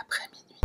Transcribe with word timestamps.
après 0.00 0.24
minuit. 0.32 0.60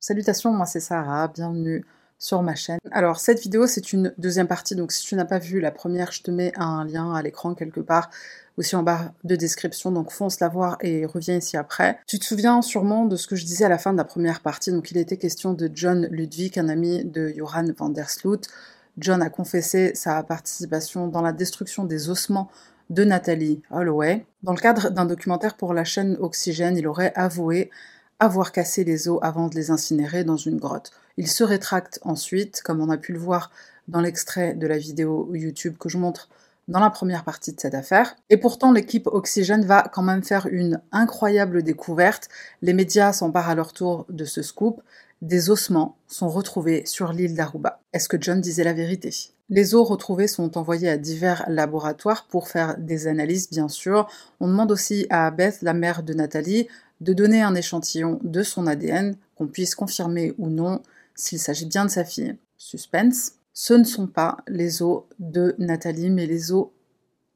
Salutations, 0.00 0.52
moi 0.52 0.66
c'est 0.66 0.80
Sarah, 0.80 1.28
bienvenue 1.28 1.84
sur 2.18 2.42
ma 2.42 2.54
chaîne. 2.54 2.78
Alors 2.90 3.20
cette 3.20 3.40
vidéo 3.40 3.66
c'est 3.66 3.92
une 3.92 4.14
deuxième 4.18 4.48
partie, 4.48 4.74
donc 4.74 4.90
si 4.90 5.04
tu 5.04 5.14
n'as 5.14 5.24
pas 5.24 5.38
vu 5.38 5.60
la 5.60 5.70
première, 5.70 6.12
je 6.12 6.22
te 6.22 6.30
mets 6.30 6.52
un 6.56 6.84
lien 6.84 7.12
à 7.14 7.22
l'écran 7.22 7.54
quelque 7.54 7.80
part, 7.80 8.10
aussi 8.56 8.74
en 8.74 8.82
barre 8.82 9.12
de 9.24 9.36
description, 9.36 9.92
donc 9.92 10.10
fonce 10.10 10.40
la 10.40 10.48
voir 10.48 10.78
et 10.80 11.06
reviens 11.06 11.36
ici 11.36 11.56
après. 11.56 12.00
Tu 12.06 12.18
te 12.18 12.24
souviens 12.24 12.60
sûrement 12.62 13.04
de 13.04 13.16
ce 13.16 13.26
que 13.26 13.36
je 13.36 13.44
disais 13.44 13.66
à 13.66 13.68
la 13.68 13.78
fin 13.78 13.92
de 13.92 13.98
la 13.98 14.04
première 14.04 14.40
partie, 14.40 14.72
donc 14.72 14.90
il 14.90 14.96
était 14.96 15.18
question 15.18 15.52
de 15.52 15.70
John 15.72 16.08
Ludwig, 16.10 16.58
un 16.58 16.68
ami 16.68 17.04
de 17.04 17.28
Johan 17.36 17.66
van 17.76 17.90
der 17.90 18.10
Sloot. 18.10 18.48
John 18.98 19.22
a 19.22 19.30
confessé 19.30 19.94
sa 19.94 20.22
participation 20.24 21.06
dans 21.06 21.22
la 21.22 21.32
destruction 21.32 21.84
des 21.84 22.10
ossements 22.10 22.50
de 22.90 23.04
Nathalie 23.04 23.62
Holloway. 23.70 24.26
Dans 24.42 24.52
le 24.52 24.58
cadre 24.58 24.90
d'un 24.90 25.04
documentaire 25.04 25.56
pour 25.56 25.72
la 25.72 25.84
chaîne 25.84 26.16
Oxygène, 26.20 26.76
il 26.76 26.86
aurait 26.86 27.12
avoué 27.14 27.70
avoir 28.18 28.50
cassé 28.50 28.82
les 28.82 29.08
os 29.08 29.20
avant 29.22 29.46
de 29.46 29.54
les 29.54 29.70
incinérer 29.70 30.24
dans 30.24 30.36
une 30.36 30.58
grotte. 30.58 30.90
Il 31.16 31.28
se 31.28 31.44
rétracte 31.44 32.00
ensuite, 32.02 32.62
comme 32.62 32.80
on 32.80 32.90
a 32.90 32.96
pu 32.96 33.12
le 33.12 33.18
voir 33.18 33.52
dans 33.86 34.00
l'extrait 34.00 34.54
de 34.54 34.66
la 34.66 34.78
vidéo 34.78 35.30
YouTube 35.32 35.76
que 35.78 35.88
je 35.88 35.98
montre 35.98 36.28
dans 36.66 36.80
la 36.80 36.90
première 36.90 37.24
partie 37.24 37.52
de 37.52 37.60
cette 37.60 37.74
affaire. 37.74 38.14
Et 38.28 38.36
pourtant, 38.36 38.72
l'équipe 38.72 39.06
Oxygène 39.06 39.64
va 39.64 39.84
quand 39.92 40.02
même 40.02 40.22
faire 40.22 40.46
une 40.50 40.80
incroyable 40.92 41.62
découverte. 41.62 42.28
Les 42.62 42.74
médias 42.74 43.12
s'emparent 43.12 43.48
à 43.48 43.54
leur 43.54 43.72
tour 43.72 44.04
de 44.08 44.24
ce 44.24 44.42
scoop. 44.42 44.82
Des 45.20 45.50
ossements 45.50 45.98
sont 46.06 46.28
retrouvés 46.28 46.86
sur 46.86 47.12
l'île 47.12 47.34
d'Aruba. 47.34 47.80
Est-ce 47.92 48.08
que 48.08 48.20
John 48.20 48.40
disait 48.40 48.64
la 48.64 48.72
vérité? 48.72 49.10
Les 49.50 49.74
os 49.74 49.88
retrouvés 49.88 50.28
sont 50.28 50.56
envoyés 50.56 50.88
à 50.88 50.96
divers 50.96 51.44
laboratoires 51.48 52.26
pour 52.28 52.48
faire 52.48 52.76
des 52.78 53.08
analyses, 53.08 53.50
bien 53.50 53.68
sûr. 53.68 54.08
On 54.40 54.46
demande 54.46 54.70
aussi 54.70 55.06
à 55.10 55.30
Beth, 55.30 55.62
la 55.62 55.74
mère 55.74 56.02
de 56.02 56.14
Nathalie, 56.14 56.68
de 57.00 57.12
donner 57.12 57.42
un 57.42 57.54
échantillon 57.54 58.20
de 58.22 58.42
son 58.42 58.66
ADN, 58.66 59.16
qu'on 59.34 59.48
puisse 59.48 59.74
confirmer 59.74 60.34
ou 60.38 60.48
non 60.48 60.82
s'il 61.14 61.38
s'agit 61.38 61.66
bien 61.66 61.84
de 61.84 61.90
sa 61.90 62.04
fille. 62.04 62.36
Suspense. 62.56 63.32
Ce 63.52 63.74
ne 63.74 63.84
sont 63.84 64.06
pas 64.06 64.36
les 64.46 64.82
os 64.82 65.02
de 65.18 65.56
Nathalie, 65.58 66.10
mais 66.10 66.26
les 66.26 66.52
os 66.52 66.68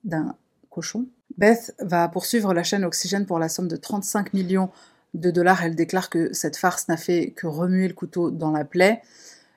d'un 0.05 0.37
cochon. 0.71 1.07
Beth 1.37 1.75
va 1.81 2.09
poursuivre 2.09 2.55
la 2.55 2.63
chaîne 2.63 2.85
Oxygène 2.85 3.27
pour 3.27 3.41
la 3.41 3.49
somme 3.49 3.69
de 3.69 3.77
35 3.77 4.35
millions 4.35 4.71
de 5.15 5.31
dollars. 5.31 5.65
Elle 5.65 5.75
déclare 5.75 6.11
que 6.11 6.33
cette 6.33 6.57
farce 6.57 6.89
n'a 6.89 6.97
fait 6.97 7.31
que 7.31 7.47
remuer 7.47 7.89
le 7.89 7.95
couteau 7.95 8.31
dans 8.31 8.51
la 8.51 8.65
plaie. 8.65 9.03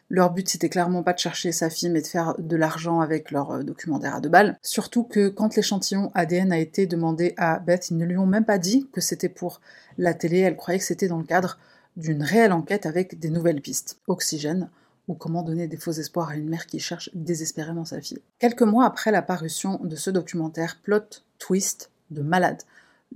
Leur 0.10 0.32
but, 0.32 0.48
c'était 0.48 0.70
clairement 0.70 1.02
pas 1.02 1.14
de 1.14 1.20
chercher 1.20 1.52
sa 1.52 1.70
fille, 1.70 1.90
mais 1.90 2.02
de 2.02 2.08
faire 2.08 2.36
de 2.38 2.56
l'argent 2.56 3.00
avec 3.00 3.32
leur 3.32 3.52
euh, 3.52 3.64
documentaire 3.64 4.16
à 4.16 4.22
deux 4.22 4.30
balles. 4.30 4.58
Surtout 4.62 5.04
que 5.04 5.30
quand 5.30 5.56
l'échantillon 5.56 6.12
ADN 6.14 6.52
a 6.52 6.60
été 6.60 6.86
demandé 6.86 7.34
à 7.38 7.58
Beth, 7.60 7.90
ils 7.90 7.98
ne 7.98 8.06
lui 8.06 8.18
ont 8.18 8.28
même 8.28 8.46
pas 8.46 8.60
dit 8.60 8.88
que 8.94 9.02
c'était 9.02 9.30
pour 9.30 9.62
la 9.98 10.14
télé. 10.14 10.40
Elle 10.40 10.58
croyait 10.58 10.80
que 10.80 10.86
c'était 10.86 11.08
dans 11.08 11.18
le 11.18 11.24
cadre 11.24 11.58
d'une 11.98 12.22
réelle 12.22 12.52
enquête 12.52 12.86
avec 12.86 13.20
des 13.20 13.30
nouvelles 13.30 13.62
pistes. 13.62 13.98
Oxygène, 14.08 14.70
ou 15.08 15.16
comment 15.16 15.42
donner 15.42 15.68
des 15.68 15.78
faux 15.78 15.92
espoirs 15.92 16.30
à 16.30 16.36
une 16.36 16.50
mère 16.50 16.68
qui 16.68 16.80
cherche 16.80 17.10
désespérément 17.14 17.86
sa 17.86 18.00
fille. 18.00 18.22
Quelques 18.38 18.62
mois 18.62 18.86
après 18.86 19.12
la 19.12 19.22
parution 19.22 19.80
de 19.84 19.96
ce 19.96 20.12
documentaire, 20.12 20.78
plot 20.84 21.24
twist 21.40 21.90
de 22.12 22.22
malade, 22.22 22.62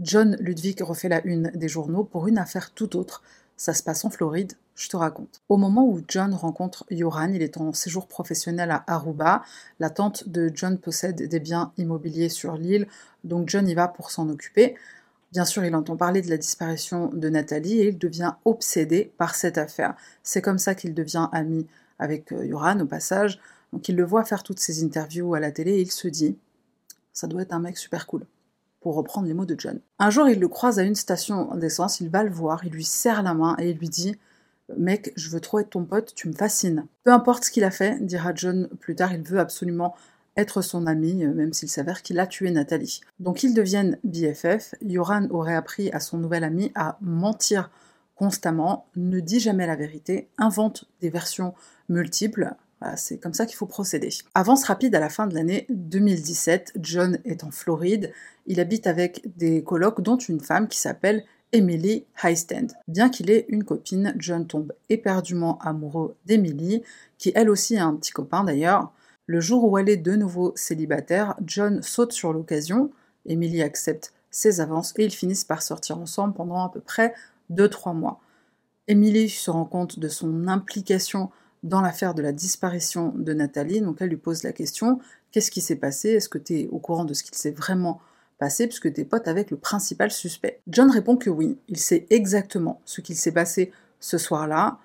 John 0.01 0.37
Ludwig 0.39 0.81
refait 0.81 1.09
la 1.09 1.21
une 1.25 1.51
des 1.55 1.67
journaux 1.67 2.05
pour 2.05 2.29
une 2.29 2.37
affaire 2.37 2.71
tout 2.71 2.95
autre. 2.95 3.21
Ça 3.57 3.73
se 3.73 3.83
passe 3.83 4.05
en 4.05 4.09
Floride, 4.09 4.53
je 4.75 4.87
te 4.87 4.95
raconte. 4.95 5.41
Au 5.49 5.57
moment 5.57 5.85
où 5.85 6.01
John 6.07 6.33
rencontre 6.33 6.85
Yoran, 6.89 7.33
il 7.33 7.41
est 7.41 7.57
en 7.57 7.73
séjour 7.73 8.07
professionnel 8.07 8.71
à 8.71 8.85
Aruba. 8.87 9.43
La 9.81 9.89
tante 9.89 10.29
de 10.29 10.49
John 10.53 10.77
possède 10.77 11.27
des 11.27 11.39
biens 11.41 11.73
immobiliers 11.77 12.29
sur 12.29 12.55
l'île, 12.55 12.87
donc 13.25 13.49
John 13.49 13.67
y 13.67 13.73
va 13.73 13.89
pour 13.89 14.09
s'en 14.11 14.29
occuper. 14.29 14.75
Bien 15.33 15.43
sûr, 15.43 15.65
il 15.65 15.75
entend 15.75 15.97
parler 15.97 16.21
de 16.21 16.29
la 16.29 16.37
disparition 16.37 17.07
de 17.07 17.27
Nathalie 17.27 17.81
et 17.81 17.89
il 17.89 17.97
devient 17.97 18.35
obsédé 18.45 19.11
par 19.17 19.35
cette 19.35 19.57
affaire. 19.57 19.95
C'est 20.23 20.41
comme 20.41 20.59
ça 20.59 20.75
qu'il 20.75 20.93
devient 20.93 21.27
ami 21.33 21.67
avec 21.99 22.31
Yoran 22.31 22.79
au 22.79 22.85
passage. 22.85 23.41
Donc 23.73 23.89
il 23.89 23.97
le 23.97 24.05
voit 24.05 24.23
faire 24.23 24.43
toutes 24.43 24.59
ses 24.59 24.81
interviews 24.81 25.33
à 25.33 25.41
la 25.41 25.51
télé 25.51 25.73
et 25.73 25.81
il 25.81 25.91
se 25.91 26.07
dit 26.07 26.37
ça 27.11 27.27
doit 27.27 27.41
être 27.41 27.53
un 27.53 27.59
mec 27.59 27.77
super 27.77 28.07
cool 28.07 28.25
pour 28.81 28.95
reprendre 28.95 29.27
les 29.27 29.33
mots 29.33 29.45
de 29.45 29.55
John. 29.57 29.79
Un 29.99 30.09
jour, 30.09 30.27
il 30.29 30.39
le 30.39 30.47
croise 30.47 30.79
à 30.79 30.83
une 30.83 30.95
station 30.95 31.55
d'essence, 31.55 31.99
il 31.99 32.09
va 32.09 32.23
le 32.23 32.31
voir, 32.31 32.63
il 32.65 32.71
lui 32.71 32.83
serre 32.83 33.23
la 33.23 33.33
main 33.33 33.55
et 33.59 33.69
il 33.69 33.77
lui 33.77 33.89
dit 33.89 34.17
Mec, 34.77 35.11
je 35.15 35.29
veux 35.29 35.39
trop 35.39 35.59
être 35.59 35.71
ton 35.71 35.83
pote, 35.83 36.13
tu 36.15 36.27
me 36.27 36.33
fascines. 36.33 36.85
Peu 37.03 37.11
importe 37.11 37.45
ce 37.45 37.51
qu'il 37.51 37.63
a 37.63 37.71
fait, 37.71 38.03
dira 38.05 38.33
John 38.35 38.69
plus 38.79 38.95
tard, 38.95 39.13
il 39.13 39.21
veut 39.21 39.39
absolument 39.39 39.95
être 40.37 40.61
son 40.61 40.87
ami, 40.87 41.25
euh, 41.25 41.33
même 41.33 41.53
s'il 41.53 41.69
s'avère 41.69 42.01
qu'il 42.01 42.19
a 42.19 42.27
tué 42.27 42.51
Nathalie. 42.51 43.01
Donc 43.19 43.43
ils 43.43 43.53
deviennent 43.53 43.97
BFF. 44.03 44.75
Yoran 44.81 45.27
aurait 45.31 45.55
appris 45.55 45.91
à 45.91 45.99
son 45.99 46.17
nouvel 46.17 46.43
ami 46.43 46.71
à 46.75 46.97
mentir 47.01 47.71
constamment, 48.15 48.85
ne 48.95 49.19
dit 49.19 49.39
jamais 49.39 49.65
la 49.65 49.75
vérité, 49.75 50.29
invente 50.37 50.85
des 51.01 51.09
versions 51.09 51.53
multiples. 51.87 52.53
C'est 52.95 53.17
comme 53.17 53.33
ça 53.33 53.45
qu'il 53.45 53.55
faut 53.55 53.65
procéder. 53.65 54.09
Avance 54.35 54.63
rapide 54.63 54.95
à 54.95 54.99
la 54.99 55.09
fin 55.09 55.27
de 55.27 55.35
l'année 55.35 55.65
2017, 55.69 56.73
John 56.81 57.19
est 57.25 57.43
en 57.43 57.51
Floride. 57.51 58.11
Il 58.47 58.59
habite 58.59 58.87
avec 58.87 59.21
des 59.37 59.63
colocs, 59.63 60.01
dont 60.01 60.17
une 60.17 60.39
femme 60.39 60.67
qui 60.67 60.79
s'appelle 60.79 61.23
Emily 61.51 62.05
Highstand. 62.21 62.67
Bien 62.87 63.09
qu'il 63.09 63.31
ait 63.31 63.45
une 63.49 63.63
copine, 63.63 64.13
John 64.17 64.47
tombe 64.47 64.73
éperdument 64.89 65.57
amoureux 65.59 66.15
d'Emily, 66.25 66.83
qui 67.17 67.31
elle 67.35 67.49
aussi 67.49 67.77
a 67.77 67.85
un 67.85 67.95
petit 67.95 68.11
copain 68.11 68.43
d'ailleurs. 68.43 68.91
Le 69.25 69.41
jour 69.41 69.63
où 69.65 69.77
elle 69.77 69.89
est 69.89 69.97
de 69.97 70.15
nouveau 70.15 70.53
célibataire, 70.55 71.35
John 71.45 71.81
saute 71.81 72.13
sur 72.13 72.33
l'occasion, 72.33 72.91
Emily 73.25 73.61
accepte 73.61 74.13
ses 74.31 74.61
avances 74.61 74.93
et 74.97 75.05
ils 75.05 75.13
finissent 75.13 75.43
par 75.43 75.61
sortir 75.61 75.97
ensemble 75.97 76.33
pendant 76.33 76.63
à 76.63 76.71
peu 76.71 76.79
près 76.79 77.13
2-3 77.51 77.95
mois. 77.95 78.19
Emily 78.87 79.29
se 79.29 79.51
rend 79.51 79.65
compte 79.65 79.99
de 79.99 80.07
son 80.07 80.47
implication 80.47 81.29
dans 81.63 81.81
l'affaire 81.81 82.13
de 82.13 82.21
la 82.21 82.31
disparition 82.31 83.13
de 83.15 83.33
Nathalie, 83.33 83.81
donc 83.81 83.97
elle 83.99 84.09
lui 84.09 84.17
pose 84.17 84.43
la 84.43 84.53
question 84.53 84.99
qu'est-ce 85.31 85.51
qui 85.51 85.61
s'est 85.61 85.75
passé? 85.75 86.09
Est-ce 86.09 86.29
que 86.29 86.37
tu 86.37 86.59
es 86.59 86.67
au 86.67 86.79
courant 86.79 87.05
de 87.05 87.13
ce 87.13 87.23
qu'il 87.23 87.35
s'est 87.35 87.51
vraiment 87.51 88.01
passé 88.37 88.67
puisque 88.67 88.91
tu 88.93 89.01
es 89.01 89.05
pote 89.05 89.27
avec 89.27 89.51
le 89.51 89.57
principal 89.57 90.11
suspect? 90.11 90.61
John 90.67 90.89
répond 90.89 91.17
que 91.17 91.29
oui, 91.29 91.57
il 91.67 91.77
sait 91.77 92.07
exactement 92.09 92.81
ce 92.85 93.01
qu'il 93.01 93.15
s'est 93.15 93.31
passé 93.31 93.71
ce 93.99 94.17
soir-là. 94.17 94.79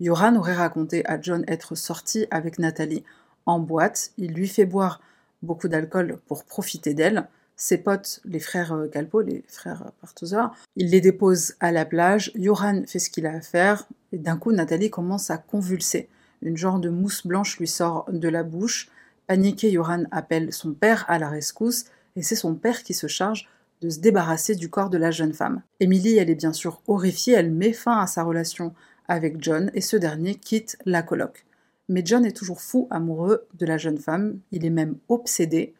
Yoran 0.00 0.36
aurait 0.36 0.54
raconté 0.54 1.04
à 1.06 1.20
John 1.20 1.44
être 1.48 1.74
sorti 1.74 2.26
avec 2.30 2.58
Nathalie 2.58 3.04
en 3.46 3.58
boîte, 3.58 4.12
il 4.16 4.32
lui 4.32 4.48
fait 4.48 4.66
boire 4.66 5.00
beaucoup 5.42 5.68
d'alcool 5.68 6.18
pour 6.26 6.44
profiter 6.44 6.94
d'elle. 6.94 7.26
Ses 7.62 7.76
potes, 7.76 8.20
les 8.24 8.40
frères 8.40 8.72
euh, 8.72 8.88
Calpo, 8.88 9.20
les 9.20 9.44
frères 9.46 9.92
Partouzer, 10.00 10.50
il 10.76 10.88
les 10.88 11.02
dépose 11.02 11.56
à 11.60 11.72
la 11.72 11.84
plage. 11.84 12.32
Joran 12.34 12.84
fait 12.86 12.98
ce 12.98 13.10
qu'il 13.10 13.26
a 13.26 13.34
à 13.34 13.42
faire, 13.42 13.86
et 14.12 14.18
d'un 14.18 14.38
coup, 14.38 14.50
Nathalie 14.50 14.88
commence 14.88 15.30
à 15.30 15.36
convulser. 15.36 16.08
Une 16.40 16.56
genre 16.56 16.78
de 16.78 16.88
mousse 16.88 17.26
blanche 17.26 17.58
lui 17.58 17.68
sort 17.68 18.06
de 18.10 18.28
la 18.30 18.44
bouche. 18.44 18.88
Paniqué, 19.26 19.70
Joran 19.70 20.04
appelle 20.10 20.54
son 20.54 20.72
père 20.72 21.04
à 21.06 21.18
la 21.18 21.28
rescousse, 21.28 21.84
et 22.16 22.22
c'est 22.22 22.34
son 22.34 22.54
père 22.54 22.82
qui 22.82 22.94
se 22.94 23.08
charge 23.08 23.46
de 23.82 23.90
se 23.90 24.00
débarrasser 24.00 24.54
du 24.54 24.70
corps 24.70 24.88
de 24.88 24.96
la 24.96 25.10
jeune 25.10 25.34
femme. 25.34 25.60
Émilie, 25.80 26.16
elle 26.16 26.30
est 26.30 26.34
bien 26.34 26.54
sûr 26.54 26.80
horrifiée, 26.88 27.34
elle 27.34 27.52
met 27.52 27.74
fin 27.74 28.00
à 28.00 28.06
sa 28.06 28.22
relation 28.22 28.72
avec 29.06 29.36
John, 29.38 29.70
et 29.74 29.82
ce 29.82 29.98
dernier 29.98 30.34
quitte 30.34 30.78
la 30.86 31.02
coloc. 31.02 31.44
Mais 31.90 32.00
John 32.06 32.24
est 32.24 32.36
toujours 32.36 32.62
fou 32.62 32.88
amoureux 32.90 33.46
de 33.52 33.66
la 33.66 33.76
jeune 33.76 33.98
femme, 33.98 34.38
il 34.50 34.64
est 34.64 34.70
même 34.70 34.96
obsédé. 35.10 35.74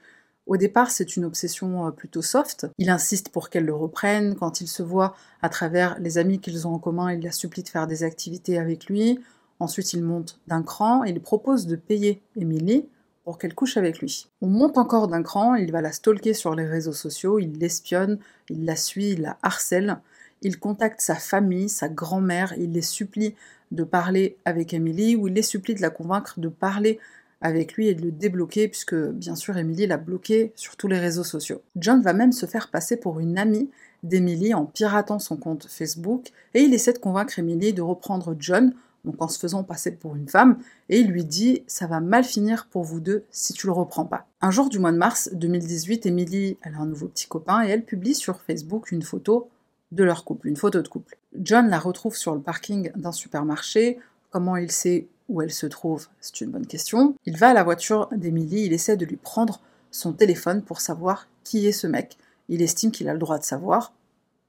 Au 0.47 0.57
départ, 0.57 0.91
c'est 0.91 1.17
une 1.17 1.25
obsession 1.25 1.87
euh, 1.87 1.91
plutôt 1.91 2.23
soft. 2.23 2.67
Il 2.79 2.91
insiste 2.91 3.29
pour 3.29 3.51
qu'elle 3.51 3.67
le 3.67 3.75
reprenne. 3.75 4.35
Quand 4.35 4.61
il 4.61 4.69
se 4.69 4.83
voit 4.83 5.15
à 5.43 5.49
travers 5.49 5.99
les 6.01 6.19
amis 6.19 6.41
qu'ils 6.41 6.67
ont 6.67 6.75
en 6.75 6.79
commun, 6.79 7.13
il 7.13 7.23
la 7.23 7.33
supplie 7.33 7.63
de 7.63 7.69
faire 7.69 7.87
des 7.87 8.03
activités 8.03 8.59
avec 8.59 8.87
lui. 8.87 9.21
Ensuite, 9.61 9.93
il 9.93 10.03
monte 10.03 10.41
d'un 10.47 10.63
cran 10.63 11.05
et 11.05 11.11
il 11.11 11.21
propose 11.21 11.67
de 11.67 11.77
payer 11.77 12.23
Emily 12.37 12.89
pour 13.25 13.39
qu'elle 13.39 13.55
couche 13.55 13.77
avec 13.77 14.01
lui. 14.01 14.29
On 14.41 14.49
monte 14.49 14.79
encore 14.79 15.07
d'un 15.07 15.23
cran, 15.23 15.55
il 15.55 15.71
va 15.71 15.83
la 15.83 15.93
stalker 15.93 16.35
sur 16.35 16.55
les 16.55 16.67
réseaux 16.67 16.95
sociaux, 16.95 17.39
il 17.39 17.59
l'espionne, 17.59 18.19
il 18.49 18.65
la 18.65 18.75
suit, 18.75 19.11
il 19.11 19.21
la 19.21 19.39
harcèle. 19.43 20.01
Il 20.43 20.59
contacte 20.59 21.03
sa 21.03 21.17
famille, 21.17 21.69
sa 21.69 21.89
grand-mère, 21.89 22.55
il 22.57 22.73
les 22.73 22.83
supplie 22.83 23.35
de 23.71 23.85
parler 23.85 24.39
avec 24.47 24.73
Emily 24.73 25.15
ou 25.15 25.29
il 25.29 25.35
les 25.35 25.43
supplie 25.43 25.75
de 25.75 25.83
la 25.83 25.91
convaincre 25.91 26.41
de 26.41 26.49
parler 26.49 26.99
avec 27.41 27.75
lui 27.75 27.89
et 27.89 27.95
de 27.95 28.03
le 28.03 28.11
débloquer 28.11 28.69
puisque 28.69 28.95
bien 28.95 29.35
sûr 29.35 29.57
Emily 29.57 29.87
l'a 29.87 29.97
bloqué 29.97 30.53
sur 30.57 30.77
tous 30.77 30.89
les 30.89 30.99
réseaux 30.99 31.25
sociaux. 31.25 31.63
John 31.77 32.03
va 32.03 32.13
même 32.13 32.33
se 32.33 32.47
faire 32.47 32.71
passer 32.71 32.97
pour 32.97 33.21
une 33.21 33.39
amie 33.39 33.71
d'Emily 34.03 34.55
en 34.55 34.67
piratant 34.67 35.19
son 35.19 35.37
compte 35.37 35.67
Facebook 35.69 36.31
et 36.55 36.63
il 36.63 36.75
essaie 36.75 36.93
de 36.93 36.99
convaincre 36.99 37.39
Emily 37.39 37.73
de 37.73 37.83
reprendre 37.83 38.37
John 38.39 38.75
donc 39.05 39.21
en 39.21 39.29
se 39.29 39.39
faisant 39.39 39.65
passer 39.65 39.93
pour 39.93 40.17
une 40.17 40.29
femme, 40.29 40.59
et 40.89 41.01
il 41.01 41.09
lui 41.09 41.25
dit 41.25 41.63
ça 41.67 41.87
va 41.87 42.01
mal 42.01 42.25
finir 42.25 42.67
pour 42.71 42.85
vous 42.85 43.01
deux 43.01 43.25
si 43.31 43.53
tu 43.53 43.67
le 43.67 43.73
reprends 43.73 44.05
pas. 44.05 44.27
Un 44.41 44.51
jour 44.51 44.69
du 44.69 44.79
mois 44.79 44.93
de 44.93 44.99
mars 44.99 45.31
2018, 45.33 46.07
Emily, 46.07 46.59
a 46.63 46.69
un 46.69 46.87
nouveau 46.87 47.09
petit 47.09 47.27
copain 47.27 47.65
et 47.65 47.71
elle 47.71 47.85
publie 47.85 48.15
sur 48.15 48.41
Facebook 48.41 48.93
une 48.93 49.03
photo 49.03 49.49
de 49.93 50.05
leur 50.05 50.25
couple, 50.25 50.49
une 50.49 50.57
photo 50.57 50.83
de 50.83 50.89
couple. 50.89 51.17
John 51.41 51.69
la 51.69 51.79
retrouve 51.79 52.17
sur 52.17 52.35
le 52.35 52.41
parking 52.41 52.93
d'un 52.95 53.13
supermarché. 53.13 53.99
Comment 54.31 54.57
il 54.57 54.71
sait 54.71 55.09
où 55.31 55.41
elle 55.41 55.53
se 55.53 55.67
trouve 55.67 56.09
C'est 56.21 56.41
une 56.43 56.51
bonne 56.51 56.67
question. 56.67 57.15
Il 57.25 57.39
va 57.39 57.51
à 57.51 57.55
la 57.55 57.63
voiture 57.63 58.09
d'Emily, 58.13 58.67
il 58.67 58.73
essaie 58.73 58.97
de 58.97 59.07
lui 59.07 59.17
prendre 59.17 59.61
son 59.91 60.13
téléphone 60.13 60.63
pour 60.63 60.81
savoir 60.81 61.29
qui 61.45 61.67
est 61.67 61.73
ce 61.73 61.87
mec. 61.87 62.19
Il 62.49 62.63
estime 62.63 62.91
qu'il 62.91 63.09
a 63.09 63.13
le 63.13 63.19
droit 63.19 63.39
de 63.39 63.45
savoir, 63.45 63.93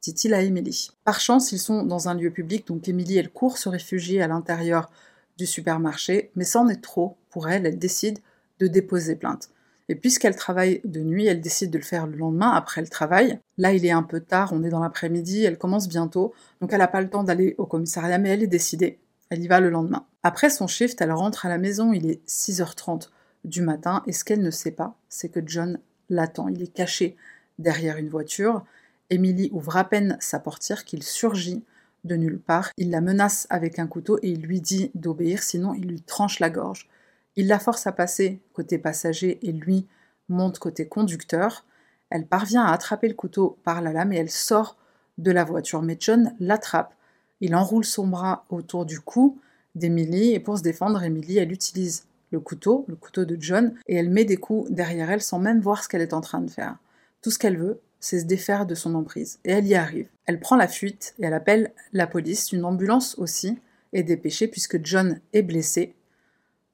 dit-il 0.01 0.33
à 0.33 0.41
Emily. 0.41 0.89
Par 1.05 1.19
chance, 1.19 1.51
ils 1.51 1.59
sont 1.59 1.83
dans 1.83 2.09
un 2.09 2.15
lieu 2.15 2.31
public, 2.31 2.67
donc 2.67 2.89
Emily, 2.89 3.17
elle 3.17 3.29
court 3.29 3.57
se 3.57 3.69
réfugier 3.69 4.21
à 4.21 4.27
l'intérieur 4.27 4.89
du 5.37 5.45
supermarché, 5.45 6.31
mais 6.35 6.43
ça 6.43 6.59
en 6.59 6.67
est 6.67 6.81
trop 6.81 7.15
pour 7.29 7.47
elle, 7.47 7.65
elle 7.65 7.79
décide 7.79 8.19
de 8.59 8.67
déposer 8.67 9.15
plainte. 9.15 9.49
Et 9.87 9.95
puisqu'elle 9.95 10.35
travaille 10.35 10.81
de 10.85 11.01
nuit, 11.01 11.25
elle 11.27 11.41
décide 11.41 11.69
de 11.69 11.77
le 11.77 11.83
faire 11.83 12.07
le 12.07 12.15
lendemain 12.15 12.51
après 12.51 12.81
le 12.81 12.87
travail. 12.87 13.39
Là, 13.57 13.73
il 13.73 13.85
est 13.85 13.91
un 13.91 14.03
peu 14.03 14.21
tard, 14.21 14.53
on 14.53 14.63
est 14.63 14.69
dans 14.69 14.79
l'après-midi, 14.79 15.43
elle 15.43 15.57
commence 15.57 15.87
bientôt, 15.87 16.33
donc 16.61 16.71
elle 16.71 16.79
n'a 16.79 16.87
pas 16.87 17.01
le 17.01 17.09
temps 17.09 17.23
d'aller 17.23 17.55
au 17.57 17.65
commissariat, 17.65 18.17
mais 18.17 18.29
elle 18.29 18.43
est 18.43 18.47
décidée. 18.47 18.99
Elle 19.31 19.43
y 19.43 19.47
va 19.47 19.61
le 19.61 19.69
lendemain. 19.69 20.05
Après 20.23 20.49
son 20.49 20.67
shift, 20.67 20.99
elle 20.99 21.13
rentre 21.13 21.45
à 21.45 21.49
la 21.49 21.57
maison, 21.57 21.93
il 21.93 22.11
est 22.11 22.21
6h30 22.27 23.09
du 23.45 23.61
matin, 23.61 24.03
et 24.05 24.11
ce 24.11 24.25
qu'elle 24.25 24.41
ne 24.41 24.51
sait 24.51 24.71
pas, 24.71 24.97
c'est 25.07 25.29
que 25.29 25.39
John 25.43 25.79
l'attend. 26.09 26.49
Il 26.49 26.61
est 26.61 26.73
caché 26.73 27.15
derrière 27.57 27.95
une 27.95 28.09
voiture. 28.09 28.65
Emily 29.09 29.49
ouvre 29.53 29.77
à 29.77 29.85
peine 29.85 30.17
sa 30.19 30.39
portière 30.39 30.83
qu'il 30.83 31.01
surgit 31.01 31.63
de 32.03 32.17
nulle 32.17 32.39
part. 32.39 32.71
Il 32.75 32.89
la 32.91 32.99
menace 32.99 33.47
avec 33.49 33.79
un 33.79 33.87
couteau 33.87 34.19
et 34.21 34.29
il 34.29 34.41
lui 34.41 34.59
dit 34.59 34.91
d'obéir, 34.95 35.43
sinon 35.43 35.73
il 35.75 35.87
lui 35.87 36.01
tranche 36.01 36.39
la 36.39 36.49
gorge. 36.49 36.89
Il 37.37 37.47
la 37.47 37.59
force 37.59 37.87
à 37.87 37.93
passer 37.93 38.41
côté 38.51 38.77
passager 38.77 39.39
et 39.47 39.53
lui 39.53 39.87
monte 40.27 40.59
côté 40.59 40.89
conducteur. 40.89 41.65
Elle 42.09 42.27
parvient 42.27 42.65
à 42.65 42.73
attraper 42.73 43.07
le 43.07 43.13
couteau 43.13 43.57
par 43.63 43.81
la 43.81 43.93
lame 43.93 44.11
et 44.11 44.17
elle 44.17 44.29
sort 44.29 44.77
de 45.17 45.31
la 45.31 45.45
voiture. 45.45 45.81
Mais 45.81 45.95
John 45.97 46.35
l'attrape. 46.41 46.93
Il 47.41 47.55
enroule 47.55 47.85
son 47.85 48.07
bras 48.07 48.45
autour 48.49 48.85
du 48.85 48.99
cou 48.99 49.39
d'Emily 49.75 50.33
et 50.33 50.39
pour 50.39 50.57
se 50.57 50.63
défendre, 50.63 51.03
Emily, 51.03 51.37
elle 51.37 51.51
utilise 51.51 52.05
le 52.31 52.39
couteau, 52.39 52.85
le 52.87 52.95
couteau 52.95 53.25
de 53.25 53.35
John, 53.39 53.73
et 53.87 53.95
elle 53.95 54.09
met 54.09 54.25
des 54.25 54.37
coups 54.37 54.71
derrière 54.71 55.11
elle 55.11 55.21
sans 55.21 55.39
même 55.39 55.59
voir 55.59 55.83
ce 55.83 55.89
qu'elle 55.89 56.01
est 56.01 56.13
en 56.13 56.21
train 56.21 56.41
de 56.41 56.49
faire. 56.49 56.77
Tout 57.21 57.31
ce 57.31 57.39
qu'elle 57.39 57.57
veut, 57.57 57.79
c'est 57.99 58.19
se 58.19 58.25
défaire 58.25 58.65
de 58.65 58.75
son 58.75 58.95
emprise. 58.95 59.39
Et 59.45 59.51
elle 59.51 59.67
y 59.67 59.75
arrive. 59.75 60.07
Elle 60.25 60.39
prend 60.39 60.55
la 60.55 60.67
fuite 60.67 61.13
et 61.19 61.25
elle 61.25 61.33
appelle 61.33 61.71
la 61.93 62.07
police. 62.07 62.51
Une 62.51 62.65
ambulance 62.65 63.17
aussi 63.17 63.59
est 63.93 64.03
dépêchée 64.03 64.47
puisque 64.47 64.83
John 64.83 65.19
est 65.33 65.43
blessé. 65.43 65.93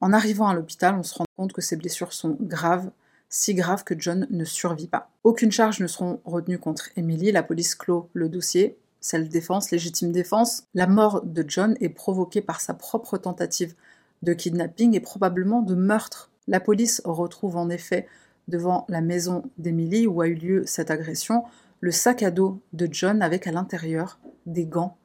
En 0.00 0.12
arrivant 0.12 0.48
à 0.48 0.54
l'hôpital, 0.54 0.94
on 0.94 1.02
se 1.02 1.14
rend 1.14 1.24
compte 1.36 1.52
que 1.52 1.60
ses 1.60 1.76
blessures 1.76 2.12
sont 2.12 2.36
graves, 2.40 2.90
si 3.28 3.54
graves 3.54 3.84
que 3.84 3.98
John 3.98 4.26
ne 4.30 4.44
survit 4.44 4.86
pas. 4.86 5.10
Aucune 5.24 5.52
charge 5.52 5.80
ne 5.80 5.86
seront 5.86 6.20
retenues 6.24 6.58
contre 6.58 6.90
Emily. 6.96 7.32
La 7.32 7.42
police 7.42 7.74
clôt 7.74 8.08
le 8.14 8.28
dossier. 8.28 8.78
Celle 9.00 9.28
défense, 9.28 9.70
légitime 9.70 10.12
défense. 10.12 10.64
La 10.74 10.86
mort 10.86 11.22
de 11.24 11.44
John 11.46 11.76
est 11.80 11.88
provoquée 11.88 12.42
par 12.42 12.60
sa 12.60 12.74
propre 12.74 13.18
tentative 13.18 13.74
de 14.22 14.32
kidnapping 14.32 14.94
et 14.94 15.00
probablement 15.00 15.62
de 15.62 15.74
meurtre. 15.74 16.30
La 16.48 16.60
police 16.60 17.00
retrouve 17.04 17.56
en 17.56 17.68
effet 17.68 18.06
devant 18.48 18.86
la 18.88 19.00
maison 19.00 19.42
d'Emily 19.58 20.06
où 20.06 20.20
a 20.20 20.28
eu 20.28 20.34
lieu 20.34 20.62
cette 20.66 20.90
agression 20.90 21.44
le 21.80 21.92
sac 21.92 22.22
à 22.22 22.30
dos 22.30 22.60
de 22.72 22.88
John 22.90 23.22
avec 23.22 23.46
à 23.46 23.52
l'intérieur 23.52 24.18
des 24.46 24.66
gants, 24.66 24.96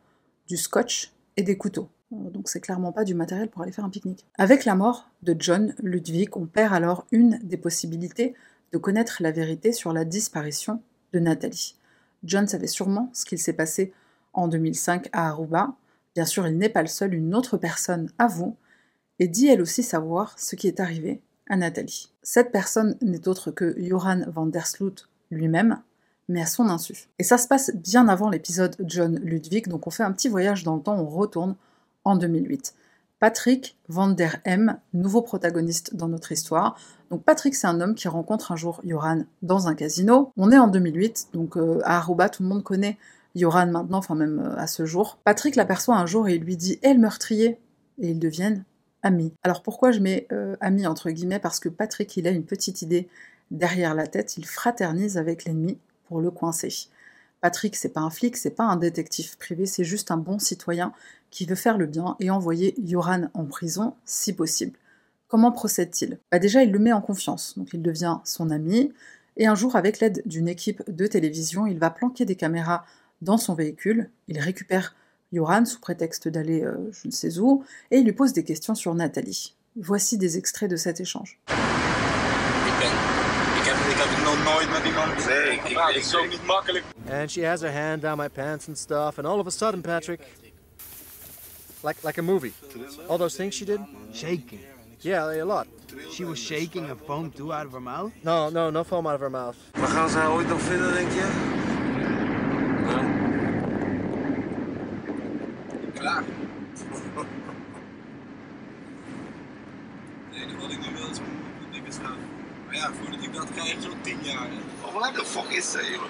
du 0.47 0.57
scotch 0.57 1.11
et 1.37 1.43
des 1.43 1.57
couteaux. 1.57 1.89
Donc 2.11 2.49
c'est 2.49 2.61
clairement 2.61 2.91
pas 2.91 3.03
du 3.03 3.15
matériel 3.15 3.49
pour 3.49 3.61
aller 3.61 3.71
faire 3.71 3.85
un 3.85 3.89
pique-nique. 3.89 4.25
Avec 4.37 4.65
la 4.65 4.75
mort 4.75 5.09
de 5.23 5.35
John 5.37 5.73
Ludwig, 5.81 6.35
on 6.37 6.45
perd 6.45 6.73
alors 6.73 7.05
une 7.11 7.39
des 7.43 7.57
possibilités 7.57 8.33
de 8.71 8.77
connaître 8.77 9.17
la 9.21 9.31
vérité 9.31 9.71
sur 9.71 9.93
la 9.93 10.05
disparition 10.05 10.81
de 11.11 11.19
Nathalie. 11.19 11.75
John 12.23 12.47
savait 12.47 12.67
sûrement 12.67 13.09
ce 13.13 13.25
qu'il 13.25 13.39
s'est 13.39 13.53
passé 13.53 13.93
en 14.33 14.47
2005 14.47 15.09
à 15.11 15.29
Aruba. 15.29 15.73
Bien 16.15 16.25
sûr, 16.25 16.47
il 16.47 16.57
n'est 16.57 16.69
pas 16.69 16.81
le 16.81 16.87
seul, 16.87 17.13
une 17.13 17.35
autre 17.35 17.57
personne 17.57 18.09
avoue 18.17 18.55
et 19.19 19.27
dit 19.27 19.47
elle 19.47 19.61
aussi 19.61 19.83
savoir 19.83 20.37
ce 20.39 20.55
qui 20.55 20.67
est 20.67 20.79
arrivé 20.79 21.21
à 21.49 21.55
Nathalie. 21.55 22.11
Cette 22.21 22.51
personne 22.51 22.97
n'est 23.01 23.27
autre 23.27 23.51
que 23.51 23.75
Johan 23.77 24.21
van 24.27 24.45
der 24.45 24.67
Sloot 24.67 25.09
lui-même, 25.31 25.81
mais 26.29 26.41
à 26.41 26.45
son 26.45 26.69
insu. 26.69 27.09
Et 27.19 27.23
ça 27.23 27.37
se 27.37 27.47
passe 27.47 27.71
bien 27.75 28.07
avant 28.07 28.29
l'épisode 28.29 28.75
John 28.85 29.19
Ludwig, 29.19 29.67
donc 29.67 29.87
on 29.87 29.91
fait 29.91 30.03
un 30.03 30.11
petit 30.11 30.29
voyage 30.29 30.63
dans 30.63 30.75
le 30.75 30.81
temps, 30.81 30.97
on 30.97 31.07
retourne 31.07 31.55
en 32.05 32.15
2008. 32.15 32.73
Patrick 33.23 33.77
Van 33.87 34.09
Der 34.09 34.41
M, 34.43 34.81
nouveau 34.93 35.21
protagoniste 35.21 35.95
dans 35.95 36.09
notre 36.09 36.33
histoire. 36.33 36.77
Donc 37.09 37.23
Patrick, 37.23 37.55
c'est 37.55 37.67
un 37.67 37.79
homme 37.79 37.95
qui 37.95 38.09
rencontre 38.09 38.51
un 38.51 38.57
jour 38.57 38.81
Joran 38.83 39.21
dans 39.41 39.69
un 39.69 39.75
casino. 39.75 40.33
On 40.35 40.51
est 40.51 40.57
en 40.57 40.67
2008, 40.67 41.29
donc 41.31 41.55
euh, 41.55 41.79
à 41.85 41.99
Aruba, 41.99 42.27
tout 42.27 42.43
le 42.43 42.49
monde 42.49 42.63
connaît 42.63 42.97
Joran 43.33 43.67
maintenant, 43.67 43.99
enfin 43.99 44.15
même 44.15 44.39
euh, 44.39 44.57
à 44.57 44.67
ce 44.67 44.85
jour. 44.85 45.19
Patrick 45.23 45.55
l'aperçoit 45.55 45.95
un 45.95 46.05
jour 46.05 46.27
et 46.27 46.35
il 46.35 46.41
lui 46.41 46.57
dit 46.57 46.79
"Eh 46.83 46.93
le 46.93 46.99
meurtrier!» 46.99 47.61
et 47.97 48.09
ils 48.09 48.19
deviennent 48.19 48.65
amis. 49.03 49.31
Alors 49.43 49.63
pourquoi 49.63 49.91
je 49.91 50.01
mets 50.01 50.27
euh, 50.33 50.57
amis 50.59 50.85
entre 50.85 51.09
guillemets? 51.09 51.39
Parce 51.39 51.61
que 51.61 51.69
Patrick, 51.69 52.17
il 52.17 52.27
a 52.27 52.31
une 52.31 52.43
petite 52.43 52.81
idée 52.81 53.07
derrière 53.51 53.95
la 53.95 54.05
tête, 54.05 54.35
il 54.35 54.45
fraternise 54.45 55.17
avec 55.17 55.45
l'ennemi 55.45 55.79
pour 56.09 56.19
le 56.19 56.29
coincer. 56.29 56.89
Patrick, 57.43 57.75
c'est 57.75 57.89
pas 57.89 57.99
un 57.99 58.09
flic, 58.09 58.37
c'est 58.37 58.55
pas 58.55 58.63
un 58.63 58.77
détective 58.77 59.37
privé, 59.37 59.65
c'est 59.65 59.83
juste 59.83 60.11
un 60.11 60.17
bon 60.17 60.39
citoyen 60.39 60.93
qui 61.29 61.45
veut 61.45 61.55
faire 61.55 61.77
le 61.77 61.87
bien 61.87 62.15
et 62.21 62.29
envoyer 62.29 62.73
Yoran 62.81 63.23
en 63.33 63.43
prison 63.43 63.95
si 64.05 64.31
possible. 64.31 64.79
Comment 65.27 65.51
procède-t-il? 65.51 66.19
Bah 66.31 66.39
Déjà, 66.39 66.63
il 66.63 66.71
le 66.71 66.79
met 66.79 66.93
en 66.93 67.01
confiance, 67.01 67.57
donc 67.57 67.71
il 67.73 67.81
devient 67.81 68.19
son 68.23 68.49
ami, 68.49 68.93
et 69.35 69.45
un 69.45 69.55
jour, 69.55 69.75
avec 69.75 69.99
l'aide 69.99 70.21
d'une 70.25 70.47
équipe 70.47 70.89
de 70.89 71.05
télévision, 71.05 71.67
il 71.67 71.79
va 71.79 71.89
planquer 71.89 72.23
des 72.23 72.37
caméras 72.37 72.85
dans 73.21 73.37
son 73.37 73.55
véhicule, 73.55 74.09
il 74.29 74.39
récupère 74.39 74.95
Yoran 75.33 75.65
sous 75.65 75.81
prétexte 75.81 76.29
d'aller 76.29 76.63
euh, 76.63 76.77
je 76.93 77.09
ne 77.09 77.11
sais 77.11 77.39
où, 77.39 77.65
et 77.91 77.97
il 77.97 78.05
lui 78.05 78.13
pose 78.13 78.31
des 78.31 78.45
questions 78.45 78.73
sur 78.73 78.95
Nathalie. 78.95 79.53
Voici 79.75 80.17
des 80.17 80.37
extraits 80.37 80.71
de 80.71 80.77
cet 80.77 81.01
échange. 81.01 81.41
And 87.07 87.31
she 87.31 87.41
has 87.41 87.61
her 87.61 87.71
hand 87.71 88.01
down 88.01 88.17
my 88.17 88.27
pants 88.27 88.67
and 88.67 88.77
stuff, 88.77 89.17
and 89.17 89.27
all 89.27 89.39
of 89.39 89.47
a 89.47 89.51
sudden, 89.51 89.81
Patrick, 89.81 90.21
like 91.83 92.03
like 92.03 92.17
a 92.17 92.21
movie. 92.21 92.53
All 93.07 93.17
those 93.17 93.35
things 93.37 93.53
she 93.53 93.65
did. 93.65 93.79
Shaking. 94.13 94.59
Yeah, 95.01 95.43
a 95.43 95.45
lot. 95.45 95.67
She 96.11 96.23
was 96.23 96.39
shaking 96.39 96.89
and 96.89 96.99
foam 97.01 97.31
too 97.31 97.51
out 97.51 97.65
of 97.65 97.73
her 97.73 97.81
mouth. 97.81 98.11
No, 98.23 98.49
no, 98.49 98.69
no 98.69 98.83
foam 98.83 99.05
out 99.05 99.15
of 99.15 99.21
her 99.21 99.29
mouth. 99.29 99.55
Maar 99.77 99.87
gaan 99.87 100.09
ze 100.09 100.17
haar 100.17 100.31
ooit 100.31 100.47
nog 100.47 100.61
vinden, 100.61 100.93
denk 100.93 101.11
je? 101.11 101.52
Krijg, 114.23 114.37
zo'n 114.37 114.49
10 114.49 114.49
jaar. 114.49 114.49
hè. 114.81 114.87
Oh, 114.87 114.93
Waar 115.01 115.13
de 115.13 115.25
fuck 115.25 115.49
is 115.49 115.71
ze, 115.71 115.91
joh? 115.91 116.01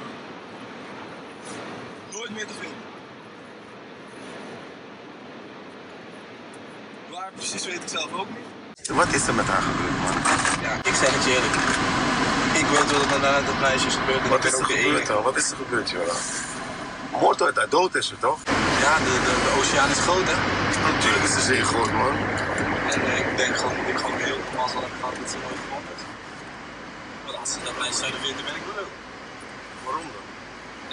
Nooit 2.11 2.29
meer 2.29 2.47
te 2.47 2.53
vinden. 2.59 2.77
Waar 7.11 7.31
precies 7.35 7.65
weet 7.65 7.75
ik 7.75 7.87
zelf 7.97 8.13
ook 8.13 8.27
niet. 8.29 8.87
Wat 8.89 9.13
is 9.13 9.27
er 9.27 9.33
met 9.33 9.45
haar 9.45 9.61
gebeurd, 9.61 9.97
man? 10.03 10.13
Ja, 10.61 10.73
ik 10.91 10.95
zeg 11.01 11.09
het 11.15 11.23
je 11.23 11.31
eerlijk. 11.35 11.55
Ik 12.61 12.65
weet 12.71 12.91
wat 12.91 13.01
er 13.11 13.19
met 13.19 13.45
dat 13.45 13.59
meisje 13.61 13.87
is 13.87 13.95
gebeurd. 13.95 14.29
Wat 14.29 14.45
is 14.45 14.53
er 14.53 14.65
gebeurd 14.65 15.07
dan? 15.07 15.23
Wat 15.23 15.35
is 15.35 15.51
er 15.51 15.57
gebeurd, 15.57 15.89
joh? 15.89 16.15
Moord 17.21 17.41
uit 17.41 17.55
haar 17.55 17.69
dood 17.69 17.95
is 17.95 18.07
ze, 18.07 18.15
toch? 18.19 18.39
Ja, 18.85 18.93
de, 18.97 19.13
de, 19.27 19.33
de 19.45 19.51
oceaan 19.59 19.89
is 19.89 19.99
groot, 20.07 20.27
hè. 20.31 20.37
Natuurlijk 20.91 21.23
is 21.23 21.33
de 21.33 21.41
zee 21.51 21.63
groot, 21.63 21.91
man. 21.91 22.15
En 22.93 22.99
eh, 23.05 23.17
ik 23.19 23.37
denk 23.37 23.55
gewoon 23.55 23.75
dat 23.77 23.87
ik 23.93 23.97
gewoon 23.97 24.19
heel 24.29 24.39
veel 24.43 24.59
mazzel 24.59 24.81
heb 24.85 24.93
gehad 24.99 25.13
ze 25.31 25.37
nooit 25.45 25.59
gewond 25.65 25.85
is. 25.95 26.01
Want 27.23 27.31
als 27.43 27.51
ze 27.53 27.59
dat 27.69 27.77
meisje 27.83 27.99
zouden 28.03 28.21
vinden, 28.27 28.43
ben 28.49 28.55
ik 28.59 28.65
wel 28.69 28.77
leuk. 28.81 28.93
Waarom 29.85 30.07
dan? 30.15 30.25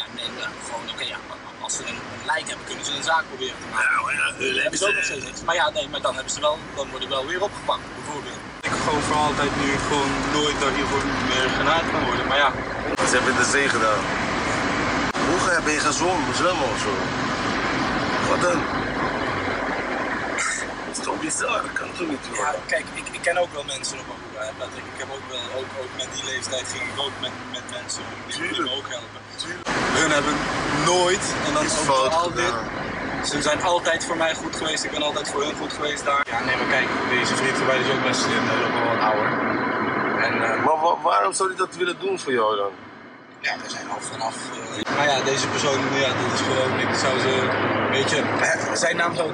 Ja, 0.01 0.07
nee, 0.17 0.29
nou, 0.39 0.53
gewoon, 0.67 0.87
oké, 0.93 1.05
ja, 1.15 1.19
als 1.67 1.75
ze 1.77 1.83
een, 1.91 2.01
een 2.15 2.25
lijk 2.31 2.47
hebben, 2.51 2.65
kunnen 2.71 2.85
ze 2.89 2.93
een 2.99 3.09
zaak 3.13 3.25
proberen 3.31 3.59
te 3.65 3.69
maken. 3.75 3.93
Nou 3.97 4.13
ja, 4.19 4.27
hun 4.39 4.53
Dat 4.55 4.63
hebben 4.63 4.79
ze 4.81 4.87
ook 4.89 4.99
nog 5.01 5.09
steeds. 5.11 5.41
Maar 5.47 5.59
ja, 5.61 5.67
nee, 5.77 5.87
maar 5.93 6.03
dan 6.07 6.15
hebben 6.19 6.33
ze 6.37 6.41
wel, 6.49 6.57
dan 6.79 6.87
word 6.93 7.03
ik 7.07 7.11
wel 7.17 7.25
weer 7.31 7.43
opgepakt, 7.49 7.85
bijvoorbeeld. 7.99 8.41
Ik 8.69 8.75
gewoon 8.85 9.05
voor 9.09 9.21
altijd 9.29 9.53
nu 9.63 9.69
gewoon 9.89 10.13
nooit 10.37 10.57
daar 10.61 10.75
hier 10.77 10.89
gewoon 10.91 11.09
meer 11.33 11.49
genaaid 11.59 11.87
kan 11.93 12.03
worden. 12.09 12.27
Maar 12.31 12.41
ja, 12.45 12.51
Ze 13.09 13.15
hebben 13.17 13.35
de 13.43 13.49
zee 13.55 13.69
gedaan. 13.77 14.03
Hoe 15.29 15.41
ga 15.45 15.51
je, 15.57 15.61
ben 15.67 15.75
je 15.79 15.83
gaan 15.87 15.99
zwemmen, 16.01 16.35
zwemmen 16.43 16.69
of 16.75 16.79
zo? 16.87 16.93
Wat 18.31 18.41
dan? 18.47 18.59
Dat 21.31 21.39
is 21.39 21.47
toch 21.47 21.51
bizar? 21.51 21.63
Dat 21.69 21.77
kan 21.81 21.89
toch 21.99 22.09
niet, 22.15 22.25
ja 22.43 22.51
kijk, 22.73 22.85
ik, 23.01 23.07
ik 23.17 23.23
ken 23.27 23.37
ook 23.45 23.53
wel 23.59 23.65
mensen 23.75 23.97
op 24.03 24.07
Aruba. 24.15 24.41
hè, 24.47 24.53
Patrick. 24.61 24.87
Ik 24.95 24.99
heb 25.03 25.11
ook 25.17 25.27
wel, 25.35 25.45
ook, 25.59 25.71
ook 25.83 25.93
met 26.03 26.09
die 26.17 26.25
leeftijd 26.33 26.67
ging 26.75 26.85
ik 26.93 26.99
ook 27.07 27.15
met, 27.25 27.35
met 27.57 27.65
mensen 27.79 28.03
om 28.15 28.19
die 28.27 28.35
Tuurlijk. 28.41 28.69
me 28.71 28.77
ook 28.81 28.89
helpen. 28.97 29.19
Hun 30.01 30.11
hebben 30.19 30.37
nooit, 30.93 31.25
en 31.47 31.53
dat 31.57 31.63
is 31.71 31.75
ook 31.79 31.85
fout 31.93 32.15
altijd. 32.25 32.55
Ze 33.31 33.43
zijn 33.49 33.63
altijd 33.63 34.01
voor 34.09 34.17
mij 34.25 34.35
goed 34.43 34.55
geweest, 34.57 34.85
ik 34.85 34.91
ben 34.97 35.03
altijd 35.09 35.27
voor 35.33 35.43
hun 35.47 35.57
goed 35.63 35.73
geweest 35.73 36.05
daar. 36.05 36.23
Ja, 36.33 36.39
nee, 36.47 36.57
maar 36.61 36.71
kijk, 36.77 36.89
deze 37.19 37.35
vriend 37.41 37.57
van 37.61 37.67
mij 37.67 37.79
is 37.85 37.91
ook 37.95 38.03
best 38.11 38.21
slim, 38.27 38.43
hij 38.51 38.57
is 38.61 38.65
ook 38.69 38.75
wel 38.79 38.89
wat 38.95 39.03
ouder. 39.11 39.29
En 40.27 40.33
eh, 40.45 40.65
Maar 40.67 40.79
wa- 40.85 40.99
waarom 41.11 41.33
zou 41.33 41.49
hij 41.49 41.59
dat 41.65 41.73
willen 41.77 41.99
doen 42.05 42.19
voor 42.23 42.33
jou 42.33 42.57
dan? 42.57 42.73
ja, 43.47 43.53
we 43.63 43.69
zijn 43.77 43.87
al 43.95 44.01
vanaf. 44.13 44.37
eh, 44.53 44.97
maar 44.97 45.07
ja, 45.13 45.17
deze 45.33 45.47
persoon, 45.49 45.79
ja, 46.05 46.11
dat 46.21 46.31
is 46.37 46.41
gewoon, 46.49 46.73
ik 46.87 46.95
zou 47.05 47.15
ze. 47.27 47.33
Weet 47.91 48.11
je, 48.11 48.21
zijn 48.85 48.97
naam 48.97 49.15
zou 49.15 49.29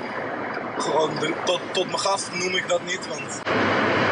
gewoon 0.78 1.14
de, 1.14 1.34
tot, 1.44 1.60
tot 1.72 1.86
mijn 1.86 1.98
gaf 1.98 2.38
noem 2.38 2.54
ik 2.54 2.68
dat 2.68 2.84
niet. 2.84 3.08
Want 3.08 3.40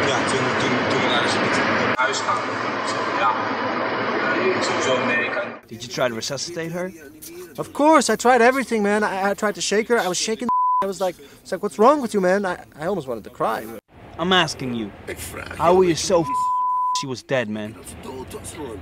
ja, 0.07 0.17
toen, 0.31 0.45
toen, 0.61 0.89
toen 0.89 1.01
we 1.01 1.07
naar 1.07 1.23
het 1.23 1.99
huis 1.99 2.19
gaan. 2.19 2.43
Zo, 2.89 3.19
ja, 3.19 3.33
nee, 4.37 4.63
sowieso 4.63 5.07
nee. 5.07 5.31
Did 5.67 5.83
you 5.83 5.93
try 5.93 6.09
to 6.09 6.15
resuscitate 6.15 6.71
her? 6.71 6.93
Of 7.57 7.73
course, 7.73 8.13
I 8.13 8.17
tried 8.17 8.41
everything, 8.41 8.83
man. 8.83 9.03
I, 9.03 9.31
I 9.31 9.35
tried 9.35 9.55
to 9.55 9.61
shake 9.61 9.89
her. 9.89 9.99
I 9.99 10.09
was 10.09 10.19
shaking. 10.19 10.49
I 10.85 10.87
was 10.87 11.01
like, 11.01 11.17
it's 11.43 11.53
like, 11.53 11.63
what's 11.63 11.79
wrong 11.79 12.01
with 12.03 12.13
you, 12.15 12.21
man? 12.21 12.45
I, 12.45 12.65
I 12.79 12.87
almost 12.87 13.07
wanted 13.07 13.25
to 13.25 13.31
cry. 13.31 13.65
I'm 14.19 14.33
asking 14.33 14.75
you. 14.75 14.91
How 15.57 15.75
were 15.75 15.85
you 15.85 15.95
so 15.95 16.25
she 17.01 17.07
was 17.07 17.23
dead, 17.23 17.49
man? 17.49 17.75
dood 18.03 18.35
was, 18.35 18.57
man. 18.59 18.79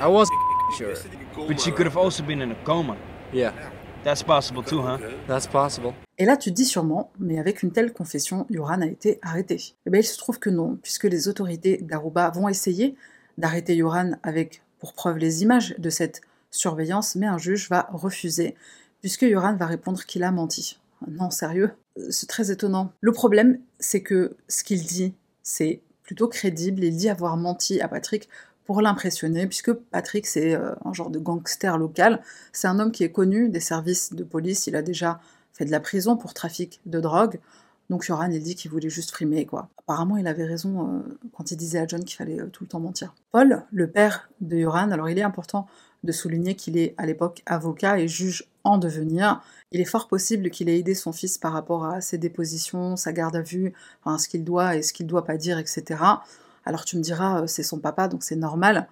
I 0.00 0.06
was 0.08 0.28
sure. 0.76 0.94
But 1.46 1.60
she 1.60 1.70
could 1.70 1.86
have 1.86 1.96
also 1.96 2.22
been 2.22 2.42
in 2.42 2.50
a 2.50 2.54
coma. 2.64 2.96
Yeah, 3.32 3.52
That's 4.04 4.22
possible 4.22 4.62
too, 4.62 4.82
huh? 4.82 4.98
that's 5.26 5.46
possible. 5.46 5.94
Et 6.18 6.26
là, 6.26 6.36
tu 6.36 6.50
te 6.50 6.54
dis 6.54 6.66
sûrement, 6.66 7.10
mais 7.18 7.38
avec 7.38 7.62
une 7.62 7.72
telle 7.72 7.92
confession, 7.92 8.46
Yoran 8.50 8.82
a 8.82 8.86
été 8.86 9.18
arrêté. 9.22 9.74
Eh 9.86 9.90
bien, 9.90 10.00
il 10.00 10.04
se 10.04 10.18
trouve 10.18 10.38
que 10.38 10.50
non, 10.50 10.78
puisque 10.82 11.04
les 11.04 11.26
autorités 11.26 11.78
d'Aruba 11.78 12.30
vont 12.30 12.48
essayer 12.48 12.96
d'arrêter 13.38 13.74
Yoran 13.74 14.12
avec, 14.22 14.62
pour 14.78 14.92
preuve, 14.92 15.16
les 15.16 15.42
images 15.42 15.74
de 15.78 15.88
cette 15.88 16.20
surveillance, 16.50 17.16
mais 17.16 17.26
un 17.26 17.38
juge 17.38 17.70
va 17.70 17.88
refuser, 17.92 18.54
puisque 19.00 19.22
Yoran 19.22 19.56
va 19.56 19.66
répondre 19.66 20.04
qu'il 20.04 20.22
a 20.22 20.30
menti. 20.30 20.78
Non, 21.08 21.30
sérieux 21.30 21.72
C'est 22.10 22.28
très 22.28 22.50
étonnant. 22.50 22.92
Le 23.00 23.12
problème, 23.12 23.58
c'est 23.78 24.02
que 24.02 24.36
ce 24.48 24.64
qu'il 24.64 24.82
dit, 24.84 25.14
c'est 25.42 25.80
plutôt 26.02 26.28
crédible. 26.28 26.84
Il 26.84 26.96
dit 26.96 27.08
avoir 27.08 27.36
menti 27.38 27.80
à 27.80 27.88
Patrick 27.88 28.28
pour 28.64 28.80
l'impressionner, 28.80 29.46
puisque 29.46 29.72
Patrick, 29.72 30.26
c'est 30.26 30.54
euh, 30.54 30.74
un 30.84 30.92
genre 30.92 31.10
de 31.10 31.18
gangster 31.18 31.76
local. 31.78 32.22
C'est 32.52 32.68
un 32.68 32.78
homme 32.78 32.92
qui 32.92 33.04
est 33.04 33.12
connu 33.12 33.48
des 33.48 33.60
services 33.60 34.12
de 34.14 34.24
police. 34.24 34.66
Il 34.66 34.76
a 34.76 34.82
déjà 34.82 35.20
fait 35.52 35.64
de 35.64 35.70
la 35.70 35.80
prison 35.80 36.16
pour 36.16 36.34
trafic 36.34 36.80
de 36.86 37.00
drogue. 37.00 37.38
Donc 37.90 38.06
Yoran, 38.06 38.30
il 38.30 38.42
dit 38.42 38.54
qu'il 38.54 38.70
voulait 38.70 38.88
juste 38.88 39.10
frimer, 39.10 39.44
quoi. 39.44 39.68
Apparemment, 39.78 40.16
il 40.16 40.26
avait 40.26 40.46
raison 40.46 40.88
euh, 40.88 41.18
quand 41.36 41.50
il 41.50 41.56
disait 41.56 41.78
à 41.78 41.86
John 41.86 42.02
qu'il 42.04 42.16
fallait 42.16 42.40
euh, 42.40 42.46
tout 42.46 42.64
le 42.64 42.68
temps 42.68 42.80
mentir. 42.80 43.14
Paul, 43.30 43.62
le 43.70 43.90
père 43.90 44.30
de 44.40 44.56
Yoran, 44.56 44.90
alors 44.90 45.10
il 45.10 45.18
est 45.18 45.22
important 45.22 45.66
de 46.02 46.12
souligner 46.12 46.54
qu'il 46.54 46.76
est 46.78 46.94
à 46.96 47.06
l'époque 47.06 47.42
avocat 47.46 47.98
et 47.98 48.08
juge 48.08 48.48
en 48.62 48.78
devenir. 48.78 49.42
Il 49.72 49.80
est 49.80 49.86
fort 49.86 50.08
possible 50.08 50.50
qu'il 50.50 50.68
ait 50.68 50.78
aidé 50.78 50.94
son 50.94 51.12
fils 51.12 51.36
par 51.38 51.52
rapport 51.52 51.84
à 51.84 52.00
ses 52.00 52.18
dépositions, 52.18 52.96
sa 52.96 53.12
garde 53.12 53.36
à 53.36 53.42
vue, 53.42 53.72
enfin, 54.02 54.18
ce 54.18 54.28
qu'il 54.28 54.44
doit 54.44 54.76
et 54.76 54.82
ce 54.82 54.92
qu'il 54.92 55.06
doit 55.06 55.24
pas 55.24 55.36
dire, 55.36 55.58
etc. 55.58 56.00
Alors 56.64 56.84
tu 56.84 56.96
me 56.96 57.02
diras, 57.02 57.42
euh, 57.42 57.46
c'est 57.46 57.62
son 57.62 57.78
papa, 57.78 58.08
donc 58.08 58.22
c'est 58.22 58.36
normal. 58.36 58.88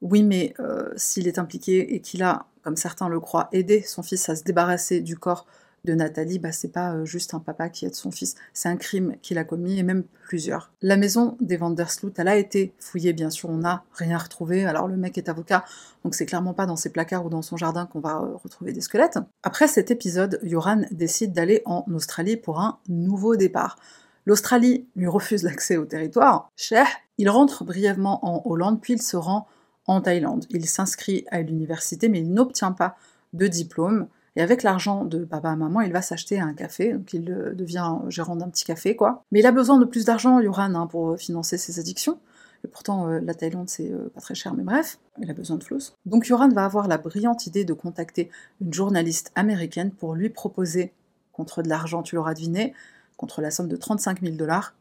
Oui, 0.00 0.22
mais 0.22 0.54
euh, 0.58 0.90
s'il 0.96 1.28
est 1.28 1.38
impliqué 1.38 1.94
et 1.94 2.00
qu'il 2.00 2.22
a, 2.22 2.46
comme 2.62 2.76
certains 2.76 3.08
le 3.08 3.20
croient, 3.20 3.48
aidé 3.52 3.82
son 3.82 4.02
fils 4.02 4.28
à 4.28 4.36
se 4.36 4.42
débarrasser 4.42 5.00
du 5.00 5.16
corps 5.16 5.46
de 5.84 5.94
Nathalie, 5.94 6.38
bah, 6.38 6.52
c'est 6.52 6.68
pas 6.72 6.92
euh, 6.92 7.04
juste 7.04 7.34
un 7.34 7.40
papa 7.40 7.68
qui 7.68 7.86
aide 7.86 7.94
son 7.94 8.10
fils, 8.10 8.36
c'est 8.52 8.68
un 8.68 8.76
crime 8.76 9.16
qu'il 9.20 9.38
a 9.38 9.44
commis 9.44 9.78
et 9.78 9.82
même 9.82 10.04
plusieurs. 10.24 10.70
La 10.80 10.96
maison 10.96 11.36
des 11.40 11.56
Vandersloot, 11.56 12.16
elle 12.18 12.28
a 12.28 12.36
été 12.36 12.72
fouillée, 12.78 13.12
bien 13.12 13.30
sûr, 13.30 13.48
on 13.50 13.58
n'a 13.58 13.84
rien 13.94 14.18
retrouvé. 14.18 14.64
Alors 14.64 14.86
le 14.86 14.96
mec 14.96 15.18
est 15.18 15.28
avocat, 15.28 15.64
donc 16.04 16.14
c'est 16.14 16.26
clairement 16.26 16.54
pas 16.54 16.66
dans 16.66 16.76
ses 16.76 16.90
placards 16.90 17.26
ou 17.26 17.30
dans 17.30 17.42
son 17.42 17.56
jardin 17.56 17.86
qu'on 17.86 18.00
va 18.00 18.18
retrouver 18.42 18.72
des 18.72 18.80
squelettes. 18.80 19.18
Après 19.42 19.66
cet 19.66 19.90
épisode, 19.90 20.38
Yoran 20.44 20.82
décide 20.92 21.32
d'aller 21.32 21.62
en 21.64 21.84
Australie 21.92 22.36
pour 22.36 22.60
un 22.60 22.78
nouveau 22.88 23.34
départ. 23.34 23.76
L'Australie 24.24 24.86
lui 24.94 25.08
refuse 25.08 25.42
l'accès 25.42 25.76
au 25.76 25.84
territoire. 25.84 26.48
Cher, 26.56 26.86
il 27.18 27.28
rentre 27.28 27.64
brièvement 27.64 28.24
en 28.26 28.42
Hollande, 28.44 28.80
puis 28.80 28.94
il 28.94 29.02
se 29.02 29.16
rend 29.16 29.46
en 29.86 30.00
Thaïlande. 30.00 30.46
Il 30.50 30.66
s'inscrit 30.66 31.24
à 31.30 31.42
l'université, 31.42 32.08
mais 32.08 32.20
il 32.20 32.32
n'obtient 32.32 32.72
pas 32.72 32.96
de 33.32 33.46
diplôme. 33.46 34.08
Et 34.36 34.40
avec 34.40 34.62
l'argent 34.62 35.04
de 35.04 35.24
papa 35.24 35.52
et 35.52 35.56
maman, 35.56 35.82
il 35.82 35.92
va 35.92 36.00
s'acheter 36.00 36.40
un 36.40 36.54
café, 36.54 36.94
donc 36.94 37.12
il 37.12 37.30
euh, 37.30 37.52
devient 37.54 37.96
gérant 38.08 38.36
d'un 38.36 38.48
petit 38.48 38.64
café, 38.64 38.96
quoi. 38.96 39.24
Mais 39.30 39.40
il 39.40 39.46
a 39.46 39.52
besoin 39.52 39.78
de 39.78 39.84
plus 39.84 40.06
d'argent, 40.06 40.40
Yoran, 40.40 40.74
hein, 40.74 40.86
pour 40.86 41.18
financer 41.18 41.58
ses 41.58 41.78
addictions. 41.78 42.18
Et 42.64 42.68
pourtant, 42.68 43.08
euh, 43.08 43.20
la 43.20 43.34
Thaïlande, 43.34 43.68
c'est 43.68 43.90
euh, 43.90 44.10
pas 44.14 44.20
très 44.20 44.34
cher, 44.34 44.54
mais 44.54 44.62
bref, 44.62 44.98
il 45.20 45.30
a 45.30 45.34
besoin 45.34 45.58
de 45.58 45.64
flous. 45.64 45.90
Donc 46.06 46.28
Yoran 46.28 46.48
va 46.48 46.64
avoir 46.64 46.88
la 46.88 46.96
brillante 46.96 47.46
idée 47.46 47.64
de 47.64 47.74
contacter 47.74 48.30
une 48.60 48.72
journaliste 48.72 49.32
américaine 49.34 49.90
pour 49.90 50.14
lui 50.14 50.30
proposer, 50.30 50.92
contre 51.32 51.62
de 51.62 51.68
l'argent, 51.68 52.02
tu 52.02 52.14
l'auras 52.14 52.34
deviné, 52.34 52.72
contre 53.16 53.42
la 53.42 53.50
somme 53.50 53.68
de 53.68 53.76
35 53.76 54.22
000 54.22 54.36
dollars, 54.36 54.74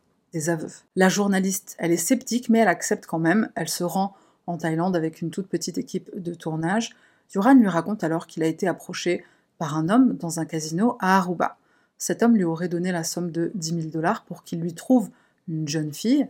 La 0.95 1.09
journaliste, 1.09 1.75
elle 1.77 1.91
est 1.91 1.97
sceptique, 1.97 2.49
mais 2.49 2.59
elle 2.59 2.67
accepte 2.67 3.05
quand 3.05 3.19
même. 3.19 3.49
Elle 3.55 3.69
se 3.69 3.83
rend 3.83 4.15
en 4.47 4.57
Thaïlande 4.57 4.95
avec 4.95 5.21
une 5.21 5.29
toute 5.29 5.47
petite 5.47 5.77
équipe 5.77 6.09
de 6.15 6.33
tournage. 6.33 6.95
Yoran 7.35 7.55
lui 7.55 7.67
raconte 7.67 8.03
alors 8.03 8.27
qu'il 8.27 8.43
a 8.43 8.47
été 8.47 8.67
approché 8.67 9.23
par 9.57 9.77
un 9.77 9.89
homme 9.89 10.15
dans 10.17 10.39
un 10.39 10.45
casino 10.45 10.97
à 10.99 11.17
Aruba. 11.17 11.57
Cet 11.97 12.23
homme 12.23 12.35
lui 12.35 12.43
aurait 12.43 12.67
donné 12.67 12.91
la 12.91 13.03
somme 13.03 13.31
de 13.31 13.51
10 13.55 13.81
000 13.81 13.81
dollars 13.89 14.23
pour 14.23 14.43
qu'il 14.43 14.59
lui 14.59 14.73
trouve 14.73 15.09
une 15.47 15.67
jeune 15.67 15.93
fille. 15.93 16.27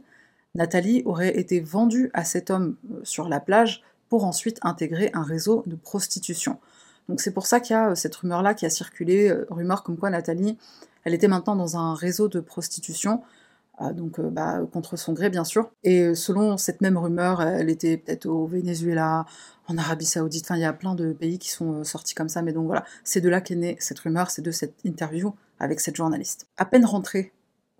Nathalie 0.53 1.01
aurait 1.05 1.37
été 1.37 1.59
vendue 1.59 2.09
à 2.13 2.25
cet 2.25 2.49
homme 2.49 2.75
euh, 2.91 2.99
sur 3.03 3.29
la 3.29 3.39
plage 3.39 3.83
pour 4.09 4.25
ensuite 4.25 4.59
intégrer 4.63 5.09
un 5.13 5.23
réseau 5.23 5.63
de 5.65 5.75
prostitution. 5.77 6.59
Donc 7.07 7.21
c'est 7.21 7.31
pour 7.31 7.45
ça 7.45 7.61
qu'il 7.61 7.73
y 7.73 7.77
a 7.77 7.91
euh, 7.91 7.95
cette 7.95 8.15
rumeur-là 8.15 8.53
qui 8.53 8.65
a 8.65 8.69
circulé, 8.69 9.29
euh, 9.29 9.47
rumeur 9.49 9.83
comme 9.83 9.97
quoi 9.97 10.09
Nathalie, 10.09 10.57
elle 11.05 11.13
était 11.13 11.29
maintenant 11.29 11.55
dans 11.55 11.77
un 11.77 11.95
réseau 11.95 12.27
de 12.27 12.41
prostitution, 12.41 13.23
donc 13.93 14.19
euh, 14.19 14.29
bah, 14.29 14.61
contre 14.71 14.97
son 14.97 15.13
gré 15.13 15.29
bien 15.29 15.43
sûr. 15.43 15.71
Et 15.83 16.01
euh, 16.01 16.15
selon 16.15 16.57
cette 16.57 16.81
même 16.81 16.97
rumeur, 16.97 17.41
elle 17.41 17.69
était 17.69 17.97
peut-être 17.97 18.27
au 18.27 18.45
Venezuela, 18.45 19.25
en 19.67 19.77
Arabie 19.77 20.05
Saoudite, 20.05 20.45
enfin 20.45 20.57
il 20.57 20.61
y 20.61 20.65
a 20.65 20.73
plein 20.73 20.95
de 20.95 21.13
pays 21.13 21.39
qui 21.39 21.49
sont 21.49 21.79
euh, 21.79 21.83
sortis 21.83 22.13
comme 22.13 22.29
ça, 22.29 22.41
mais 22.41 22.53
donc 22.53 22.65
voilà, 22.65 22.85
c'est 23.03 23.21
de 23.21 23.29
là 23.29 23.41
qu'est 23.41 23.55
née 23.55 23.77
cette 23.79 23.99
rumeur, 23.99 24.29
c'est 24.29 24.41
de 24.41 24.51
cette 24.51 24.75
interview 24.83 25.33
avec 25.59 25.79
cette 25.79 25.95
journaliste. 25.95 26.47
À 26.57 26.65
peine 26.65 26.85
rentrée 26.85 27.31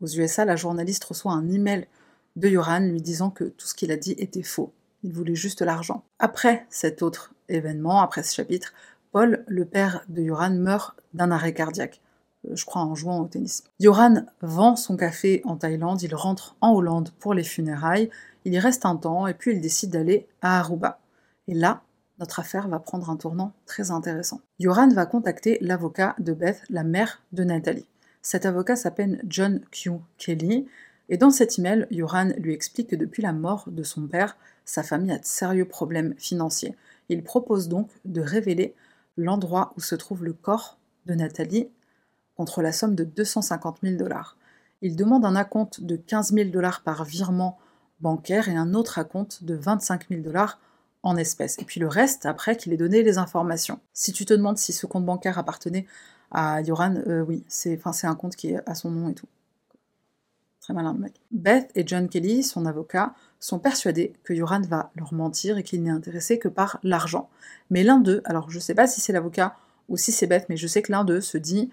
aux 0.01 0.07
USA, 0.07 0.45
la 0.45 0.55
journaliste 0.55 1.03
reçoit 1.03 1.33
un 1.33 1.49
email 1.49 1.87
de 2.35 2.47
Yoran 2.47 2.79
lui 2.79 3.01
disant 3.01 3.29
que 3.29 3.43
tout 3.43 3.67
ce 3.67 3.75
qu'il 3.75 3.91
a 3.91 3.97
dit 3.97 4.15
était 4.17 4.43
faux. 4.43 4.73
Il 5.03 5.13
voulait 5.13 5.35
juste 5.35 5.61
l'argent. 5.61 6.03
Après 6.19 6.65
cet 6.69 7.01
autre 7.01 7.33
événement, 7.49 8.01
après 8.01 8.23
ce 8.23 8.33
chapitre, 8.33 8.73
Paul, 9.11 9.43
le 9.47 9.65
père 9.65 10.05
de 10.07 10.21
Yoran, 10.21 10.51
meurt 10.51 10.95
d'un 11.13 11.31
arrêt 11.31 11.53
cardiaque. 11.53 12.01
Euh, 12.45 12.55
Je 12.55 12.65
crois 12.65 12.81
en 12.81 12.95
jouant 12.95 13.19
au 13.19 13.27
tennis. 13.27 13.63
Yoran 13.79 14.25
vend 14.41 14.75
son 14.75 14.97
café 14.97 15.41
en 15.45 15.57
Thaïlande, 15.57 16.01
il 16.01 16.15
rentre 16.15 16.55
en 16.61 16.73
Hollande 16.73 17.11
pour 17.19 17.33
les 17.33 17.43
funérailles, 17.43 18.09
il 18.45 18.53
y 18.53 18.59
reste 18.59 18.85
un 18.85 18.95
temps 18.95 19.27
et 19.27 19.33
puis 19.33 19.53
il 19.53 19.61
décide 19.61 19.91
d'aller 19.91 20.27
à 20.41 20.59
Aruba. 20.59 20.99
Et 21.47 21.53
là, 21.53 21.81
notre 22.19 22.39
affaire 22.39 22.67
va 22.67 22.79
prendre 22.79 23.09
un 23.09 23.15
tournant 23.15 23.53
très 23.65 23.91
intéressant. 23.91 24.41
Yoran 24.59 24.89
va 24.89 25.05
contacter 25.05 25.57
l'avocat 25.61 26.15
de 26.19 26.33
Beth, 26.33 26.61
la 26.69 26.83
mère 26.83 27.21
de 27.31 27.43
Nathalie. 27.43 27.87
Cet 28.21 28.45
avocat 28.45 28.75
s'appelle 28.75 29.21
John 29.27 29.61
Q. 29.71 29.93
Kelly, 30.17 30.67
et 31.09 31.17
dans 31.17 31.31
cet 31.31 31.59
email, 31.59 31.87
Yoran 31.91 32.29
lui 32.37 32.53
explique 32.53 32.89
que 32.91 32.95
depuis 32.95 33.21
la 33.21 33.33
mort 33.33 33.65
de 33.67 33.83
son 33.83 34.07
père, 34.07 34.37
sa 34.65 34.83
famille 34.83 35.11
a 35.11 35.17
de 35.17 35.25
sérieux 35.25 35.65
problèmes 35.65 36.13
financiers. 36.17 36.75
Il 37.09 37.23
propose 37.23 37.67
donc 37.67 37.89
de 38.05 38.21
révéler 38.21 38.75
l'endroit 39.17 39.73
où 39.75 39.81
se 39.81 39.95
trouve 39.95 40.23
le 40.23 40.33
corps 40.33 40.77
de 41.07 41.15
Nathalie 41.15 41.67
contre 42.41 42.63
la 42.63 42.71
somme 42.71 42.95
de 42.95 43.03
250 43.03 43.81
000 43.83 43.97
dollars. 43.97 44.35
Il 44.81 44.95
demande 44.95 45.25
un 45.25 45.35
acompte 45.35 45.81
de 45.81 45.95
15 45.95 46.33
000 46.33 46.49
dollars 46.49 46.81
par 46.81 47.03
virement 47.03 47.59
bancaire 47.99 48.49
et 48.49 48.55
un 48.55 48.73
autre 48.73 48.97
acompte 48.97 49.43
de 49.43 49.53
25 49.53 50.09
000 50.09 50.21
dollars 50.21 50.59
en 51.03 51.17
espèces. 51.17 51.59
Et 51.59 51.65
puis 51.65 51.79
le 51.79 51.87
reste, 51.87 52.25
après 52.25 52.57
qu'il 52.57 52.73
ait 52.73 52.77
donné 52.77 53.03
les 53.03 53.19
informations. 53.19 53.79
Si 53.93 54.11
tu 54.11 54.25
te 54.25 54.33
demandes 54.33 54.57
si 54.57 54.73
ce 54.73 54.87
compte 54.87 55.05
bancaire 55.05 55.37
appartenait 55.37 55.85
à 56.31 56.63
Yoran, 56.63 56.95
euh, 57.05 57.21
oui, 57.21 57.45
c'est 57.47 57.79
un 57.85 58.15
compte 58.15 58.35
qui 58.35 58.53
est 58.53 58.67
à 58.67 58.73
son 58.73 58.89
nom 58.89 59.09
et 59.09 59.13
tout. 59.13 59.27
Très 60.61 60.73
malin 60.73 60.93
le 60.93 60.99
mec. 60.99 61.21
Beth 61.29 61.69
et 61.75 61.85
John 61.85 62.09
Kelly, 62.09 62.41
son 62.41 62.65
avocat, 62.65 63.13
sont 63.39 63.59
persuadés 63.59 64.13
que 64.23 64.33
Yoran 64.33 64.61
va 64.61 64.89
leur 64.95 65.13
mentir 65.13 65.59
et 65.59 65.63
qu'il 65.63 65.83
n'est 65.83 65.91
intéressé 65.91 66.39
que 66.39 66.47
par 66.47 66.79
l'argent. 66.81 67.29
Mais 67.69 67.83
l'un 67.83 67.99
d'eux, 67.99 68.23
alors 68.25 68.49
je 68.49 68.57
sais 68.57 68.73
pas 68.73 68.87
si 68.87 68.99
c'est 68.99 69.13
l'avocat 69.13 69.57
ou 69.89 69.97
si 69.97 70.11
c'est 70.11 70.25
Beth, 70.25 70.47
mais 70.49 70.57
je 70.57 70.65
sais 70.65 70.81
que 70.81 70.91
l'un 70.91 71.03
d'eux 71.03 71.21
se 71.21 71.37
dit 71.37 71.69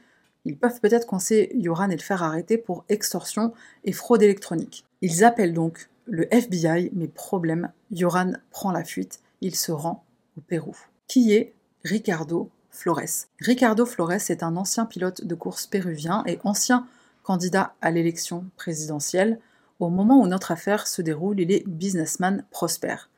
ils 0.49 0.57
peuvent 0.57 0.81
peut-être 0.81 1.07
coincer 1.07 1.50
Yoran 1.55 1.90
et 1.90 1.97
le 1.97 2.02
faire 2.02 2.23
arrêter 2.23 2.59
pour 2.59 2.85
extorsion 2.88 3.52
et 3.85 3.93
fraude 3.93 4.23
électronique. 4.23 4.85
Ils 5.02 5.25
appellent 5.25 5.55
donc 5.55 5.88
le 6.07 6.33
FBI, 6.35 6.90
mais 6.95 7.09
problème, 7.09 7.71
Yoran 7.90 8.33
prend 8.50 8.73
la 8.73 8.85
fuite, 8.85 9.21
il 9.40 9.55
se 9.55 9.73
rend 9.73 10.05
au 10.37 10.40
Pérou. 10.40 10.76
Qui 11.07 11.33
est 11.33 11.55
Ricardo 11.85 12.50
Flores? 12.71 13.26
Ricardo 13.40 13.87
Flores 13.87 14.31
est 14.31 14.43
un 14.43 14.57
ancien 14.57 14.87
pilote 14.87 15.25
de 15.25 15.35
course 15.35 15.67
péruvien 15.67 16.23
et 16.26 16.38
ancien 16.45 16.87
candidat 17.23 17.75
à 17.83 17.90
l'élection 17.90 18.45
présidentielle. 18.57 19.38
Au 19.81 19.90
moment 19.90 20.21
où 20.21 20.26
notre 20.26 20.50
affaire 20.50 20.87
se 20.87 21.02
déroule, 21.02 21.40
il 21.40 21.52
est 21.52 21.67
businessman 21.69 22.45
prospère. 22.50 23.11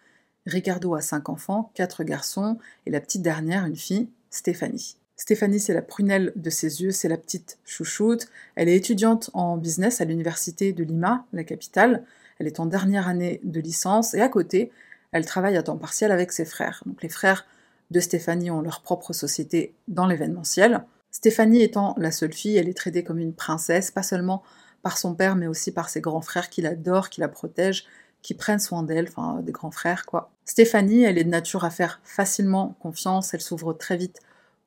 Ricardo 0.46 0.94
a 0.94 1.00
cinq 1.00 1.28
enfants, 1.28 1.70
quatre 1.74 2.02
garçons, 2.02 2.58
et 2.86 2.90
la 2.90 3.00
petite 3.00 3.22
dernière, 3.22 3.66
une 3.66 3.76
fille, 3.76 4.08
Stéphanie. 4.30 4.96
Stéphanie, 5.20 5.60
c'est 5.60 5.74
la 5.74 5.82
prunelle 5.82 6.32
de 6.34 6.48
ses 6.48 6.80
yeux, 6.80 6.92
c'est 6.92 7.06
la 7.06 7.18
petite 7.18 7.58
chouchoute. 7.66 8.28
Elle 8.54 8.70
est 8.70 8.76
étudiante 8.76 9.28
en 9.34 9.58
business 9.58 10.00
à 10.00 10.06
l'université 10.06 10.72
de 10.72 10.82
Lima, 10.82 11.26
la 11.34 11.44
capitale. 11.44 12.04
Elle 12.38 12.46
est 12.46 12.58
en 12.58 12.64
dernière 12.64 13.06
année 13.06 13.38
de 13.44 13.60
licence 13.60 14.14
et 14.14 14.22
à 14.22 14.30
côté, 14.30 14.72
elle 15.12 15.26
travaille 15.26 15.58
à 15.58 15.62
temps 15.62 15.76
partiel 15.76 16.10
avec 16.10 16.32
ses 16.32 16.46
frères. 16.46 16.82
Les 17.02 17.10
frères 17.10 17.44
de 17.90 18.00
Stéphanie 18.00 18.50
ont 18.50 18.62
leur 18.62 18.80
propre 18.80 19.12
société 19.12 19.74
dans 19.88 20.06
l'événementiel. 20.06 20.86
Stéphanie 21.10 21.60
étant 21.60 21.94
la 21.98 22.12
seule 22.12 22.32
fille, 22.32 22.56
elle 22.56 22.70
est 22.70 22.74
traitée 22.76 23.04
comme 23.04 23.18
une 23.18 23.34
princesse, 23.34 23.90
pas 23.90 24.02
seulement 24.02 24.42
par 24.80 24.96
son 24.96 25.14
père, 25.14 25.36
mais 25.36 25.48
aussi 25.48 25.70
par 25.70 25.90
ses 25.90 26.00
grands 26.00 26.22
frères 26.22 26.48
qui 26.48 26.62
l'adorent, 26.62 27.10
qui 27.10 27.20
la 27.20 27.28
protègent, 27.28 27.84
qui 28.22 28.32
prennent 28.32 28.58
soin 28.58 28.82
d'elle, 28.82 29.08
enfin 29.08 29.42
des 29.42 29.52
grands 29.52 29.70
frères 29.70 30.06
quoi. 30.06 30.30
Stéphanie, 30.46 31.02
elle 31.02 31.18
est 31.18 31.24
de 31.24 31.28
nature 31.28 31.66
à 31.66 31.70
faire 31.70 32.00
facilement 32.04 32.74
confiance, 32.80 33.34
elle 33.34 33.42
s'ouvre 33.42 33.74
très 33.74 33.98
vite 33.98 34.20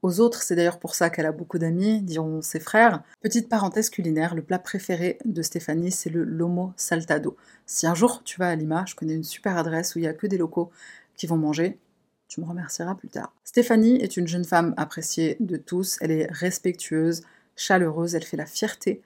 aux 0.03 0.19
autres, 0.19 0.43
c'est 0.43 0.55
d'ailleurs 0.55 0.79
pour 0.79 0.95
ça 0.95 1.09
qu'elle 1.09 1.25
a 1.25 1.31
beaucoup 1.31 1.57
d'amis, 1.57 2.01
diront 2.01 2.41
ses 2.41 2.59
frères. 2.59 3.01
Petite 3.21 3.47
parenthèse 3.47 3.89
culinaire, 3.89 4.35
le 4.35 4.41
plat 4.41 4.59
préféré 4.59 5.17
de 5.23 5.41
Stéphanie, 5.41 5.91
c'est 5.91 6.09
le 6.09 6.25
lomo 6.25 6.73
saltado. 6.75 7.37
Si 7.65 7.87
un 7.87 7.95
jour 7.95 8.21
tu 8.23 8.37
vas 8.37 8.49
à 8.49 8.55
Lima, 8.55 8.83
je 8.85 8.95
connais 8.95 9.15
une 9.15 9.23
super 9.23 9.57
adresse 9.57 9.95
où 9.95 9.99
il 9.99 10.03
y 10.05 10.07
a 10.07 10.13
que 10.13 10.27
des 10.27 10.37
locaux 10.37 10.69
qui 11.15 11.25
vont 11.25 11.37
manger, 11.37 11.79
tu 12.27 12.41
me 12.41 12.45
remercieras 12.45 12.95
plus 12.95 13.07
tard. 13.07 13.33
Stéphanie 13.45 13.95
est 13.95 14.17
une 14.17 14.27
jeune 14.27 14.43
femme 14.43 14.73
appréciée 14.75 15.37
de 15.39 15.55
tous, 15.55 15.97
elle 16.01 16.11
est 16.11 16.27
respectueuse, 16.29 17.21
chaleureuse, 17.55 18.13
elle 18.13 18.25
fait 18.25 18.37
la 18.37 18.45
fierté 18.45 19.01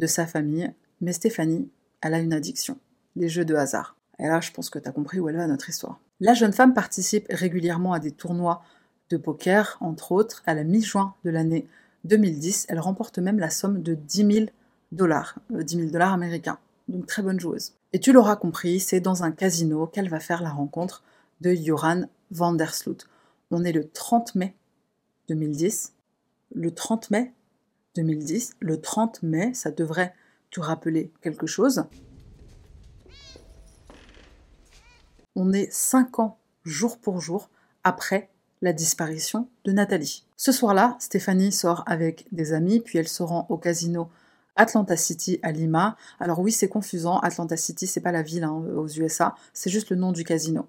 de 0.00 0.06
sa 0.08 0.26
famille, 0.26 0.72
mais 1.00 1.12
Stéphanie, 1.12 1.70
elle 2.00 2.14
a 2.14 2.18
une 2.18 2.32
addiction, 2.32 2.76
les 3.14 3.28
jeux 3.28 3.44
de 3.44 3.54
hasard. 3.54 3.96
Et 4.18 4.26
là, 4.26 4.40
je 4.40 4.50
pense 4.50 4.68
que 4.68 4.80
tu 4.80 4.88
as 4.88 4.92
compris 4.92 5.20
où 5.20 5.28
elle 5.28 5.36
va 5.36 5.46
notre 5.46 5.68
histoire. 5.68 6.00
La 6.18 6.34
jeune 6.34 6.52
femme 6.52 6.74
participe 6.74 7.26
régulièrement 7.30 7.92
à 7.92 8.00
des 8.00 8.10
tournois 8.10 8.62
de 9.10 9.16
poker, 9.16 9.76
entre 9.80 10.12
autres. 10.12 10.42
À 10.46 10.54
la 10.54 10.64
mi-juin 10.64 11.14
de 11.24 11.30
l'année 11.30 11.66
2010, 12.04 12.66
elle 12.68 12.80
remporte 12.80 13.18
même 13.18 13.38
la 13.38 13.50
somme 13.50 13.82
de 13.82 13.94
10 13.94 14.32
000 14.32 14.46
dollars, 14.92 15.38
10 15.50 15.76
000 15.76 15.90
dollars 15.90 16.12
américains. 16.12 16.58
Donc 16.88 17.06
très 17.06 17.22
bonne 17.22 17.38
joueuse. 17.38 17.72
Et 17.92 18.00
tu 18.00 18.12
l'auras 18.12 18.36
compris, 18.36 18.80
c'est 18.80 19.00
dans 19.00 19.22
un 19.24 19.32
casino 19.32 19.86
qu'elle 19.86 20.08
va 20.08 20.20
faire 20.20 20.42
la 20.42 20.50
rencontre 20.50 21.02
de 21.40 21.54
Joran 21.54 22.02
van 22.30 22.52
der 22.52 22.74
Sloot. 22.74 23.08
On 23.50 23.64
est 23.64 23.72
le 23.72 23.88
30 23.88 24.34
mai 24.36 24.54
2010. 25.28 25.92
Le 26.54 26.72
30 26.72 27.10
mai 27.10 27.32
2010, 27.96 28.56
le 28.60 28.80
30 28.80 29.22
mai, 29.22 29.54
ça 29.54 29.70
devrait 29.70 30.14
te 30.50 30.60
rappeler 30.60 31.12
quelque 31.20 31.46
chose. 31.46 31.84
On 35.36 35.52
est 35.52 35.72
5 35.72 36.18
ans, 36.18 36.38
jour 36.64 36.98
pour 36.98 37.20
jour, 37.20 37.50
après 37.84 38.29
la 38.62 38.72
disparition 38.72 39.48
de 39.64 39.72
Nathalie. 39.72 40.24
Ce 40.36 40.52
soir-là, 40.52 40.96
Stéphanie 40.98 41.52
sort 41.52 41.82
avec 41.86 42.26
des 42.32 42.52
amis, 42.52 42.80
puis 42.80 42.98
elle 42.98 43.08
se 43.08 43.22
rend 43.22 43.46
au 43.48 43.56
casino 43.56 44.08
Atlanta 44.56 44.96
City 44.96 45.40
à 45.42 45.52
Lima. 45.52 45.96
Alors 46.18 46.40
oui, 46.40 46.52
c'est 46.52 46.68
confusant, 46.68 47.18
Atlanta 47.20 47.56
City, 47.56 47.86
c'est 47.86 48.00
pas 48.00 48.12
la 48.12 48.22
ville 48.22 48.44
hein, 48.44 48.62
aux 48.76 48.88
USA, 48.88 49.34
c'est 49.52 49.70
juste 49.70 49.90
le 49.90 49.96
nom 49.96 50.12
du 50.12 50.24
casino. 50.24 50.66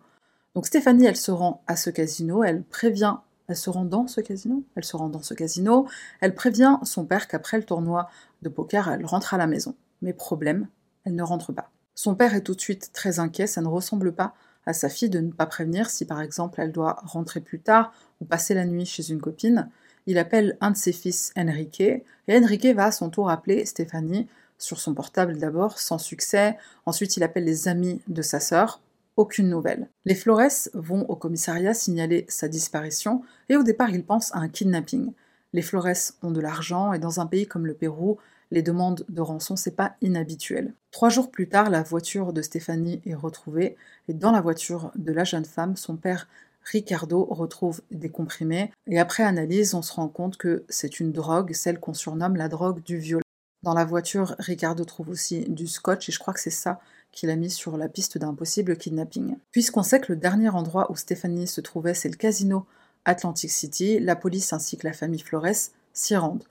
Donc 0.56 0.66
Stéphanie, 0.68 1.06
elle 1.06 1.18
se 1.18 1.32
rend 1.32 1.64
à 1.68 1.76
ce 1.76 1.90
casino, 1.90 2.44
elle 2.44 2.64
prévient, 2.64 3.16
elle 3.48 3.56
se 3.56 3.70
rend 3.70 3.86
dans 3.86 4.08
ce 4.08 4.22
casino, 4.22 4.64
elle 4.76 4.86
se 4.86 4.96
rend 4.96 5.10
dans 5.10 5.22
ce 5.22 5.34
casino, 5.34 5.88
elle 6.20 6.36
prévient 6.36 6.78
son 6.84 7.06
père 7.06 7.28
qu'après 7.28 7.58
le 7.58 7.64
tournoi 7.64 8.10
de 8.42 8.50
poker, 8.50 8.90
elle 8.90 9.06
rentre 9.06 9.34
à 9.34 9.38
la 9.38 9.48
maison. 9.48 9.76
Mais 10.02 10.14
problème, 10.14 10.68
elle 11.06 11.16
ne 11.16 11.24
rentre 11.24 11.52
pas. 11.52 11.70
Son 11.96 12.16
père 12.16 12.34
est 12.34 12.42
tout 12.42 12.56
de 12.56 12.62
suite 12.62 12.92
très 12.94 13.20
inquiet, 13.20 13.48
ça 13.48 13.62
ne 13.62 13.68
ressemble 13.68 14.14
pas 14.14 14.34
à 14.66 14.74
sa 14.74 14.90
fille 14.90 15.10
de 15.10 15.20
ne 15.20 15.32
pas 15.32 15.46
prévenir 15.46 15.90
si 15.90 16.06
par 16.06 16.22
exemple 16.22 16.62
elle 16.62 16.72
doit 16.72 16.98
rentrer 17.04 17.42
plus 17.42 17.60
tard 17.60 17.94
ou 18.20 18.26
passer 18.26 18.54
la 18.54 18.66
nuit 18.66 18.86
chez 18.86 19.10
une 19.10 19.22
copine. 19.22 19.70
Il 20.08 20.18
appelle 20.18 20.58
un 20.62 20.72
de 20.72 20.78
ses 20.78 20.94
fils 20.94 21.32
Enrique 21.38 21.82
et 21.82 22.04
Enrique 22.30 22.66
va 22.68 22.86
à 22.86 22.92
son 22.92 23.10
tour 23.10 23.30
appeler 23.30 23.66
Stéphanie 23.66 24.28
sur 24.58 24.80
son 24.80 24.94
portable 24.94 25.38
d'abord 25.38 25.80
sans 25.80 25.98
succès. 25.98 26.58
Ensuite 26.86 27.18
il 27.18 27.24
appelle 27.24 27.46
les 27.46 27.68
amis 27.68 28.02
de 28.08 28.22
sa 28.22 28.40
sœur. 28.40 28.82
Aucune 29.18 29.50
nouvelle. 29.50 29.90
Les 30.06 30.16
Flores 30.16 30.70
vont 30.74 31.06
au 31.10 31.16
commissariat 31.16 31.74
signaler 31.74 32.26
sa 32.30 32.48
disparition 32.48 33.24
et 33.50 33.58
au 33.58 33.64
départ 33.64 33.90
ils 33.90 34.06
pensent 34.06 34.34
à 34.34 34.40
un 34.40 34.50
kidnapping. 34.50 35.12
Les 35.54 35.62
Flores 35.62 36.14
ont 36.24 36.32
de 36.32 36.40
l'argent 36.40 36.94
et 36.94 37.00
dans 37.00 37.20
un 37.20 37.26
pays 37.26 37.46
comme 37.46 37.68
le 37.68 37.74
Pérou, 37.74 38.18
les 38.52 38.62
demandes 38.62 39.06
de 39.10 39.22
rançon, 39.22 39.56
c'est 39.56 39.76
pas 39.76 39.96
inhabituel. 40.02 40.74
Trois 40.92 41.10
jours 41.10 41.32
plus 41.32 41.50
tard, 41.50 41.70
la 41.70 41.84
voiture 41.84 42.34
de 42.34 42.42
Stéphanie 42.42 43.02
est 43.06 43.16
retrouvée, 43.16 43.76
et 44.08 44.14
dans 44.14 44.32
la 44.32 44.42
voiture 44.42 44.92
de 44.96 45.12
la 45.12 45.24
jeune 45.24 45.46
femme, 45.46 45.76
son 45.76 45.96
père 45.96 46.28
Ricardo 46.64 47.26
retrouve 47.26 47.82
des 47.90 48.10
comprimés, 48.10 48.72
et 48.88 49.00
après 49.00 49.24
analyse, 49.24 49.74
on 49.74 49.82
se 49.82 49.94
rend 49.94 50.10
compte 50.10 50.38
que 50.38 50.64
c'est 50.70 51.00
une 51.00 51.12
drogue, 51.12 51.54
celle 51.54 51.80
qu'on 51.80 51.94
surnomme 51.94 52.36
la 52.36 52.50
drogue 52.50 52.84
du 52.84 52.98
viol. 52.98 53.22
Dans 53.64 53.74
la 53.74 53.86
voiture, 53.86 54.36
Ricardo 54.40 54.84
trouve 54.84 55.10
aussi 55.10 55.46
du 55.48 55.68
scotch, 55.68 56.10
et 56.10 56.12
je 56.12 56.20
crois 56.20 56.34
que 56.34 56.40
c'est 56.40 56.50
ça 56.50 56.80
qu'il 57.12 57.30
a 57.30 57.36
mis 57.36 57.50
sur 57.50 57.78
la 57.78 57.90
piste 57.90 58.18
d'un 58.18 58.34
possible 58.34 58.78
kidnapping. 58.78 59.36
Puisqu'on 59.52 59.84
sait 59.84 60.00
que 60.00 60.12
le 60.12 60.18
dernier 60.18 60.50
endroit 60.50 60.92
où 60.92 60.96
Stéphanie 60.96 61.48
se 61.48 61.62
trouvait, 61.62 61.94
c'est 61.94 62.10
le 62.10 62.16
casino 62.16 62.66
Atlantic 63.06 63.52
City, 63.52 64.00
la 64.00 64.16
police 64.16 64.54
ainsi 64.54 64.78
que 64.78 64.88
la 64.88 64.94
famille 64.94 65.20
Flores 65.20 65.72
s'y 65.94 66.16
rendent. 66.16 66.44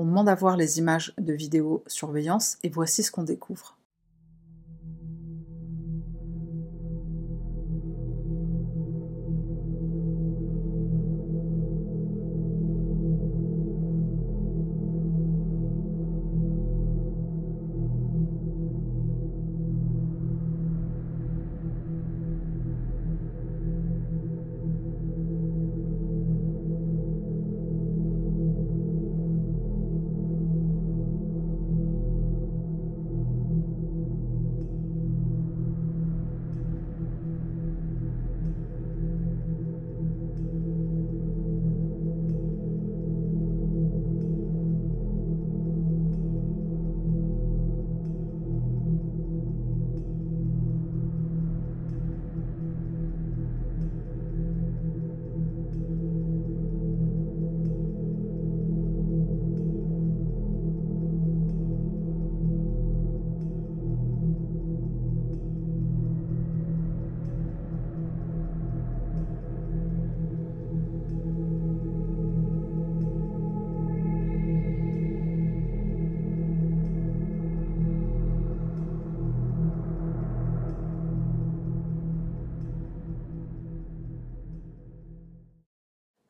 On 0.00 0.04
demande 0.04 0.28
à 0.28 0.36
voir 0.36 0.56
les 0.56 0.78
images 0.78 1.12
de 1.18 1.32
vidéosurveillance 1.32 2.56
et 2.62 2.68
voici 2.68 3.02
ce 3.02 3.10
qu'on 3.10 3.24
découvre. 3.24 3.77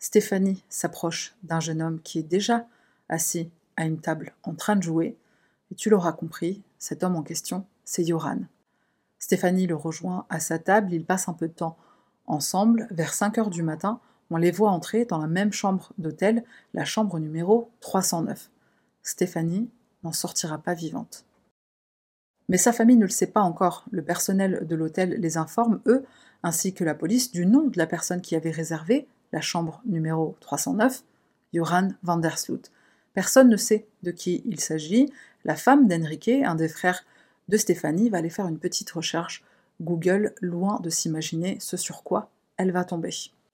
Stéphanie 0.09 0.65
s'approche 0.71 1.37
d'un 1.43 1.61
jeune 1.61 1.83
homme 1.83 2.01
qui 2.01 2.19
est 2.19 2.23
déjà 2.23 2.67
assis 3.11 3.51
à 3.77 3.85
une 3.85 4.01
table 4.01 4.33
en 4.43 4.55
train 4.55 4.75
de 4.75 4.83
jouer, 4.83 5.19
et 5.71 5.75
tu 5.75 5.91
l'auras 5.91 6.13
compris, 6.13 6.63
cet 6.79 7.03
homme 7.03 7.15
en 7.15 7.23
question, 7.23 7.67
c'est 7.85 8.05
Yoran. 8.05 8.39
Stéphanie 9.19 9.67
le 9.67 9.77
rejoint 9.77 10.25
à 10.31 10.41
sa 10.41 10.59
table, 10.59 10.95
ils 10.95 11.05
passent 11.05 11.29
un 11.29 11.35
peu 11.35 11.47
de 11.47 11.53
temps 11.53 11.77
ensemble. 12.25 12.87
Vers 12.91 13.13
5 13.13 13.37
heures 13.37 13.51
du 13.51 13.63
matin, 13.63 14.01
on 14.31 14.39
les 14.39 14.51
voit 14.51 14.71
entrer 14.71 15.05
dans 15.05 15.19
la 15.19 15.27
même 15.27 15.53
chambre 15.53 15.93
d'hôtel, 15.99 16.43
la 16.73 16.87
chambre 16.87 17.19
numéro 17.19 17.71
309. 17.81 18.49
Stéphanie 19.03 19.69
n'en 20.05 20.13
sortira 20.13 20.57
pas 20.57 20.73
vivante. 20.73 21.27
Mais 22.49 22.57
sa 22.57 22.73
famille 22.73 22.97
ne 22.97 23.05
le 23.05 23.11
sait 23.11 23.27
pas 23.27 23.43
encore. 23.43 23.85
Le 23.91 24.03
personnel 24.03 24.67
de 24.67 24.75
l'hôtel 24.75 25.21
les 25.21 25.37
informe, 25.37 25.83
eux, 25.85 26.07
ainsi 26.43 26.73
que 26.73 26.83
la 26.83 26.95
police, 26.95 27.31
du 27.31 27.45
nom 27.45 27.67
de 27.67 27.77
la 27.77 27.87
personne 27.87 28.23
qui 28.23 28.37
avait 28.37 28.51
réservé 28.51 29.07
la 29.33 29.41
chambre 29.41 29.81
numéro 29.85 30.37
309, 30.41 31.03
Joran 31.53 31.89
van 32.03 32.19
der 32.19 32.39
Sloot. 32.39 32.71
Personne 33.15 33.49
ne 33.49 33.57
sait 33.57 33.87
de 34.03 34.11
qui 34.11 34.43
il 34.45 34.61
s'agit. 34.61 35.13
La 35.45 35.57
femme 35.57 35.89
d'Enrique, 35.89 36.29
un 36.29 36.55
des 36.55 36.69
frères 36.69 37.05
de 37.49 37.57
Stéphanie, 37.57 38.11
va 38.11 38.19
aller 38.19 38.31
faire 38.31 38.47
une 38.47 38.59
petite 38.59 38.91
recherche 38.91 39.45
Google, 39.81 40.35
loin 40.41 40.81
de 40.81 40.91
s'imaginer 40.91 41.57
ce 41.61 41.77
sur 41.77 42.03
quoi 42.03 42.31
elle 42.57 42.73
va 42.73 42.85
tomber. 42.85 43.11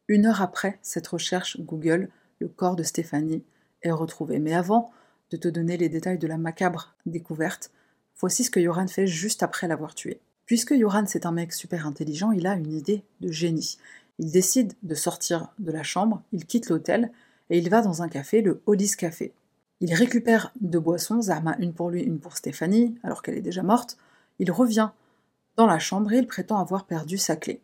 Une 0.08 0.26
heure 0.26 0.42
après 0.42 0.78
cette 0.82 1.06
recherche 1.06 1.60
Google, 1.60 2.08
le 2.40 2.48
corps 2.48 2.76
de 2.76 2.82
Stéphanie 2.82 3.44
est 3.82 3.90
retrouvé. 3.90 4.38
Mais 4.38 4.54
avant 4.54 4.90
de 5.30 5.36
te 5.36 5.48
donner 5.48 5.76
les 5.76 5.88
détails 5.88 6.18
de 6.18 6.26
la 6.26 6.38
macabre 6.38 6.94
découverte, 7.06 7.70
voici 8.18 8.44
ce 8.44 8.50
que 8.50 8.62
Joran 8.62 8.86
fait 8.86 9.06
juste 9.06 9.42
après 9.42 9.68
l'avoir 9.68 9.94
tué. 9.94 10.20
Puisque 10.46 10.78
Joran 10.78 11.04
c'est 11.06 11.26
un 11.26 11.32
mec 11.32 11.52
super 11.52 11.86
intelligent, 11.86 12.32
il 12.32 12.46
a 12.46 12.54
une 12.54 12.72
idée 12.72 13.02
de 13.20 13.30
génie. 13.30 13.78
Il 14.18 14.30
décide 14.30 14.74
de 14.82 14.94
sortir 14.94 15.52
de 15.58 15.72
la 15.72 15.82
chambre, 15.82 16.22
il 16.32 16.46
quitte 16.46 16.68
l'hôtel 16.68 17.10
et 17.50 17.58
il 17.58 17.68
va 17.68 17.82
dans 17.82 18.02
un 18.02 18.08
café, 18.08 18.42
le 18.42 18.62
Hollis 18.66 18.92
Café. 18.96 19.32
Il 19.80 19.92
récupère 19.92 20.52
deux 20.60 20.80
boissons, 20.80 21.22
Zarma 21.22 21.56
une 21.58 21.74
pour 21.74 21.90
lui, 21.90 22.02
une 22.02 22.20
pour 22.20 22.36
Stéphanie, 22.36 22.96
alors 23.02 23.22
qu'elle 23.22 23.36
est 23.36 23.42
déjà 23.42 23.62
morte. 23.62 23.98
Il 24.38 24.50
revient 24.50 24.90
dans 25.56 25.66
la 25.66 25.78
chambre 25.78 26.12
et 26.12 26.18
il 26.18 26.26
prétend 26.26 26.58
avoir 26.58 26.86
perdu 26.86 27.18
sa 27.18 27.36
clé. 27.36 27.60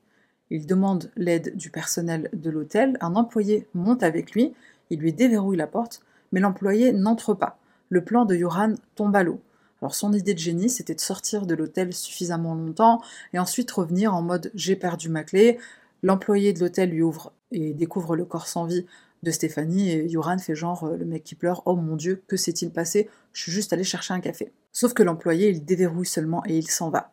Il 0.51 0.67
demande 0.67 1.11
l'aide 1.17 1.57
du 1.57 1.71
personnel 1.71 2.29
de 2.33 2.51
l'hôtel, 2.51 2.99
un 3.01 3.15
employé 3.15 3.69
monte 3.73 4.03
avec 4.03 4.33
lui, 4.33 4.53
il 4.91 4.99
lui 4.99 5.13
déverrouille 5.13 5.57
la 5.57 5.69
porte, 5.69 6.03
mais 6.33 6.41
l'employé 6.41 6.93
n'entre 6.93 7.35
pas. 7.35 7.59
Le 7.89 8.05
plan 8.05 8.25
de 8.25 8.37
Johan 8.37 8.75
tombe 8.97 9.15
à 9.15 9.23
l'eau. 9.23 9.41
Alors 9.81 9.95
son 9.95 10.13
idée 10.13 10.35
de 10.35 10.39
génie, 10.39 10.69
c'était 10.69 10.95
de 10.95 11.01
sortir 11.01 11.47
de 11.47 11.55
l'hôtel 11.55 11.95
suffisamment 11.95 12.55
longtemps 12.55 13.01
et 13.33 13.39
ensuite 13.39 13.71
revenir 13.71 14.15
en 14.15 14.23
mode 14.23 14.51
j'ai 14.55 14.77
perdu 14.77 15.09
ma 15.09 15.25
clé. 15.25 15.59
L'employé 16.03 16.53
de 16.53 16.61
l'hôtel 16.61 16.91
lui 16.91 17.03
ouvre 17.03 17.33
et 17.53 17.75
découvre 17.75 18.17
le 18.17 18.25
corps 18.25 18.47
sans 18.47 18.65
vie 18.65 18.87
de 19.23 19.31
Stéphanie 19.31 19.91
et 19.91 20.09
Joran 20.09 20.39
fait 20.39 20.55
genre 20.55 20.85
euh, 20.85 20.97
le 20.97 21.05
mec 21.05 21.25
qui 21.25 21.35
pleure 21.35 21.63
oh 21.67 21.77
mon 21.77 21.97
dieu 21.97 22.23
que 22.27 22.37
s'est-il 22.37 22.71
passé? 22.71 23.11
Je 23.33 23.43
suis 23.43 23.53
juste 23.53 23.73
allé 23.73 23.85
chercher 23.85 24.15
un 24.15 24.21
café 24.21 24.51
sauf 24.73 24.95
que 24.95 25.03
l'employé 25.03 25.51
il 25.51 25.65
déverrouille 25.65 26.07
seulement 26.07 26.43
et 26.47 26.57
il 26.57 26.71
s'en 26.71 26.89
va 26.89 27.13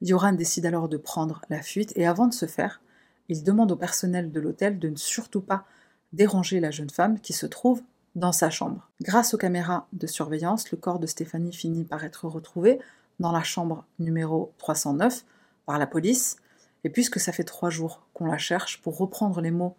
Joran 0.00 0.32
décide 0.32 0.64
alors 0.64 0.88
de 0.88 0.96
prendre 0.96 1.42
la 1.50 1.60
fuite 1.60 1.92
et 1.94 2.06
avant 2.06 2.26
de 2.26 2.32
se 2.32 2.46
faire 2.46 2.80
il 3.28 3.42
demande 3.44 3.72
au 3.72 3.76
personnel 3.76 4.32
de 4.32 4.40
l'hôtel 4.40 4.78
de 4.78 4.88
ne 4.88 4.96
surtout 4.96 5.42
pas 5.42 5.66
déranger 6.12 6.60
la 6.60 6.70
jeune 6.70 6.90
femme 6.90 7.20
qui 7.20 7.32
se 7.32 7.46
trouve 7.46 7.82
dans 8.14 8.32
sa 8.32 8.50
chambre. 8.50 8.90
Grâce 9.00 9.34
aux 9.34 9.38
caméras 9.38 9.86
de 9.92 10.06
surveillance, 10.06 10.70
le 10.70 10.76
corps 10.76 10.98
de 10.98 11.06
Stéphanie 11.06 11.52
finit 11.52 11.84
par 11.84 12.04
être 12.04 12.26
retrouvé 12.28 12.78
dans 13.20 13.32
la 13.32 13.42
chambre 13.42 13.86
numéro 13.98 14.52
309 14.58 15.24
par 15.64 15.78
la 15.78 15.86
police. 15.86 16.36
Et 16.84 16.90
puisque 16.90 17.20
ça 17.20 17.32
fait 17.32 17.44
trois 17.44 17.70
jours 17.70 18.06
qu'on 18.14 18.26
la 18.26 18.38
cherche, 18.38 18.80
pour 18.82 18.96
reprendre 18.98 19.40
les 19.40 19.50
mots 19.50 19.76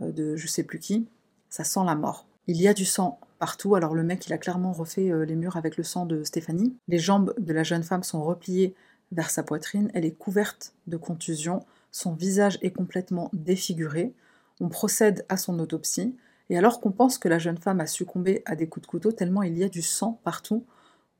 euh, 0.00 0.12
de 0.12 0.36
je 0.36 0.46
sais 0.46 0.62
plus 0.62 0.78
qui, 0.78 1.08
ça 1.48 1.64
sent 1.64 1.80
la 1.84 1.94
mort. 1.94 2.26
Il 2.46 2.60
y 2.60 2.68
a 2.68 2.74
du 2.74 2.84
sang 2.84 3.20
partout, 3.38 3.74
alors 3.74 3.94
le 3.94 4.02
mec 4.02 4.26
il 4.26 4.32
a 4.32 4.38
clairement 4.38 4.72
refait 4.72 5.10
euh, 5.10 5.24
les 5.24 5.36
murs 5.36 5.56
avec 5.56 5.76
le 5.76 5.84
sang 5.84 6.06
de 6.06 6.24
Stéphanie. 6.24 6.76
Les 6.88 6.98
jambes 6.98 7.34
de 7.38 7.52
la 7.52 7.62
jeune 7.62 7.82
femme 7.82 8.02
sont 8.02 8.22
repliées 8.22 8.74
vers 9.12 9.30
sa 9.30 9.42
poitrine, 9.42 9.90
elle 9.94 10.04
est 10.04 10.16
couverte 10.16 10.74
de 10.86 10.96
contusions, 10.96 11.64
son 11.90 12.14
visage 12.14 12.58
est 12.62 12.70
complètement 12.70 13.30
défiguré. 13.32 14.14
On 14.60 14.68
procède 14.68 15.24
à 15.28 15.36
son 15.36 15.58
autopsie, 15.58 16.16
et 16.48 16.58
alors 16.58 16.80
qu'on 16.80 16.92
pense 16.92 17.18
que 17.18 17.28
la 17.28 17.38
jeune 17.38 17.58
femme 17.58 17.80
a 17.80 17.86
succombé 17.86 18.42
à 18.44 18.56
des 18.56 18.68
coups 18.68 18.86
de 18.86 18.90
couteau 18.90 19.12
tellement 19.12 19.42
il 19.42 19.56
y 19.58 19.64
a 19.64 19.68
du 19.68 19.82
sang 19.82 20.20
partout, 20.24 20.64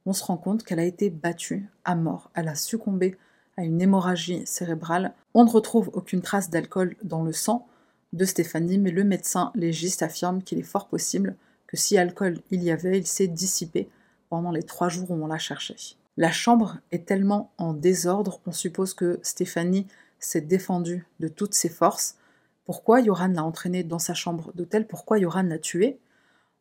on 0.06 0.12
se 0.12 0.24
rend 0.24 0.36
compte 0.36 0.62
qu'elle 0.62 0.80
a 0.80 0.84
été 0.84 1.10
battue 1.10 1.68
à 1.84 1.94
mort. 1.94 2.30
Elle 2.34 2.48
a 2.48 2.54
succombé 2.54 3.16
à 3.56 3.64
une 3.64 3.80
hémorragie 3.80 4.42
cérébrale. 4.46 5.14
On 5.34 5.44
ne 5.44 5.50
retrouve 5.50 5.90
aucune 5.92 6.22
trace 6.22 6.50
d'alcool 6.50 6.96
dans 7.02 7.22
le 7.22 7.32
sang, 7.32 7.66
de 8.12 8.24
Stéphanie, 8.24 8.78
mais 8.78 8.90
le 8.90 9.04
médecin 9.04 9.52
légiste 9.54 10.02
affirme 10.02 10.42
qu'il 10.42 10.58
est 10.58 10.62
fort 10.62 10.88
possible 10.88 11.36
que 11.66 11.76
si 11.76 11.96
alcool 11.96 12.38
il 12.50 12.62
y 12.62 12.70
avait, 12.70 12.98
il 12.98 13.06
s'est 13.06 13.28
dissipé 13.28 13.88
pendant 14.28 14.50
les 14.50 14.64
trois 14.64 14.88
jours 14.88 15.10
où 15.10 15.14
on 15.14 15.28
l'a 15.28 15.38
cherché. 15.38 15.76
La 16.16 16.32
chambre 16.32 16.78
est 16.90 17.06
tellement 17.06 17.52
en 17.58 17.72
désordre, 17.72 18.40
on 18.46 18.52
suppose 18.52 18.94
que 18.94 19.20
Stéphanie 19.22 19.86
s'est 20.18 20.40
défendue 20.40 21.06
de 21.20 21.28
toutes 21.28 21.54
ses 21.54 21.68
forces. 21.68 22.16
Pourquoi 22.64 23.00
Yoran 23.00 23.28
l'a 23.28 23.44
entraînée 23.44 23.84
dans 23.84 23.98
sa 23.98 24.14
chambre 24.14 24.52
d'hôtel? 24.54 24.86
Pourquoi 24.86 25.18
Yoran 25.18 25.44
l'a 25.44 25.58
tuée? 25.58 25.98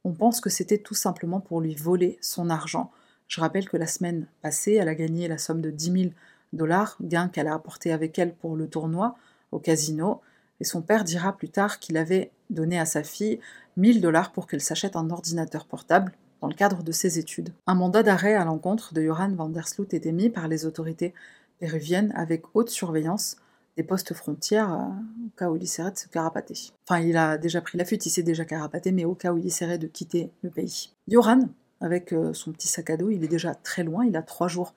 On 0.04 0.13
pense 0.13 0.39
que 0.39 0.49
c'était 0.49 0.78
tout 0.78 0.93
simplement 0.93 1.41
pour 1.41 1.62
lui 1.62 1.75
voler 1.75 2.17
son 2.21 2.49
argent. 2.49 2.91
Je 3.28 3.41
rappelle 3.41 3.67
que 3.67 3.78
la 3.78 3.88
semaine 3.88 4.28
passée, 4.41 4.73
elle 4.73 4.88
a 4.88 4.95
gagné 4.95 5.28
la 5.28 5.38
somme 5.38 5.62
de 5.62 5.71
10 5.71 5.91
000 5.91 6.13
dollars, 6.53 6.97
gain 7.01 7.29
qu'elle 7.29 7.47
a 7.47 7.53
apporté 7.53 7.91
avec 7.91 8.17
elle 8.19 8.33
pour 8.33 8.55
le 8.55 8.67
tournoi 8.67 9.15
au 9.51 9.59
casino 9.59 10.21
et 10.59 10.63
son 10.63 10.81
père 10.81 11.03
dira 11.03 11.35
plus 11.35 11.49
tard 11.49 11.79
qu'il 11.79 11.97
avait 11.97 12.31
donné 12.49 12.79
à 12.79 12.85
sa 12.85 13.03
fille 13.03 13.39
1000 13.77 14.01
dollars 14.01 14.31
pour 14.31 14.47
qu'elle 14.47 14.62
s'achète 14.62 14.95
un 14.95 15.09
ordinateur 15.09 15.65
portable 15.65 16.12
dans 16.41 16.47
le 16.47 16.53
cadre 16.53 16.83
de 16.83 16.91
ses 16.91 17.19
études. 17.19 17.53
Un 17.67 17.75
mandat 17.75 18.03
d'arrêt 18.03 18.33
à 18.33 18.45
l'encontre 18.45 18.93
de 18.93 19.01
Johan 19.01 19.33
van 19.35 19.49
der 19.49 19.67
Sloot 19.67 19.93
est 19.93 20.05
émis 20.05 20.29
par 20.29 20.47
les 20.47 20.65
autorités 20.65 21.13
péruviennes 21.59 22.13
avec 22.15 22.43
haute 22.53 22.69
surveillance 22.69 23.38
des 23.77 23.83
postes 23.83 24.13
frontières 24.13 24.73
euh, 24.73 25.25
au 25.25 25.29
cas 25.38 25.49
où 25.49 25.55
il 25.55 25.63
essaierait 25.63 25.91
de 25.91 25.97
se 25.97 26.07
carapater. 26.07 26.55
Enfin, 26.88 26.99
il 27.01 27.15
a 27.15 27.38
déjà 27.38 27.62
pris 27.62 27.77
la 27.77 27.85
fuite, 27.85 28.05
il 28.05 28.09
s'est 28.09 28.23
déjà 28.23 28.43
carapaté, 28.43 28.91
mais 28.91 29.05
au 29.05 29.15
cas 29.15 29.31
où 29.31 29.38
il 29.38 29.45
essaierait 29.45 29.77
de 29.77 29.88
quitter 29.88 30.31
le 30.41 30.49
pays. 30.49 30.91
Joran, 31.07 31.47
avec 31.79 32.12
euh, 32.12 32.33
son 32.33 32.51
petit 32.51 32.67
sac 32.67 32.89
à 32.89 32.97
dos, 32.97 33.09
il 33.09 33.23
est 33.23 33.29
déjà 33.29 33.55
très 33.55 33.83
loin, 33.83 34.05
il 34.05 34.17
a 34.17 34.21
trois 34.21 34.47
jours 34.47 34.73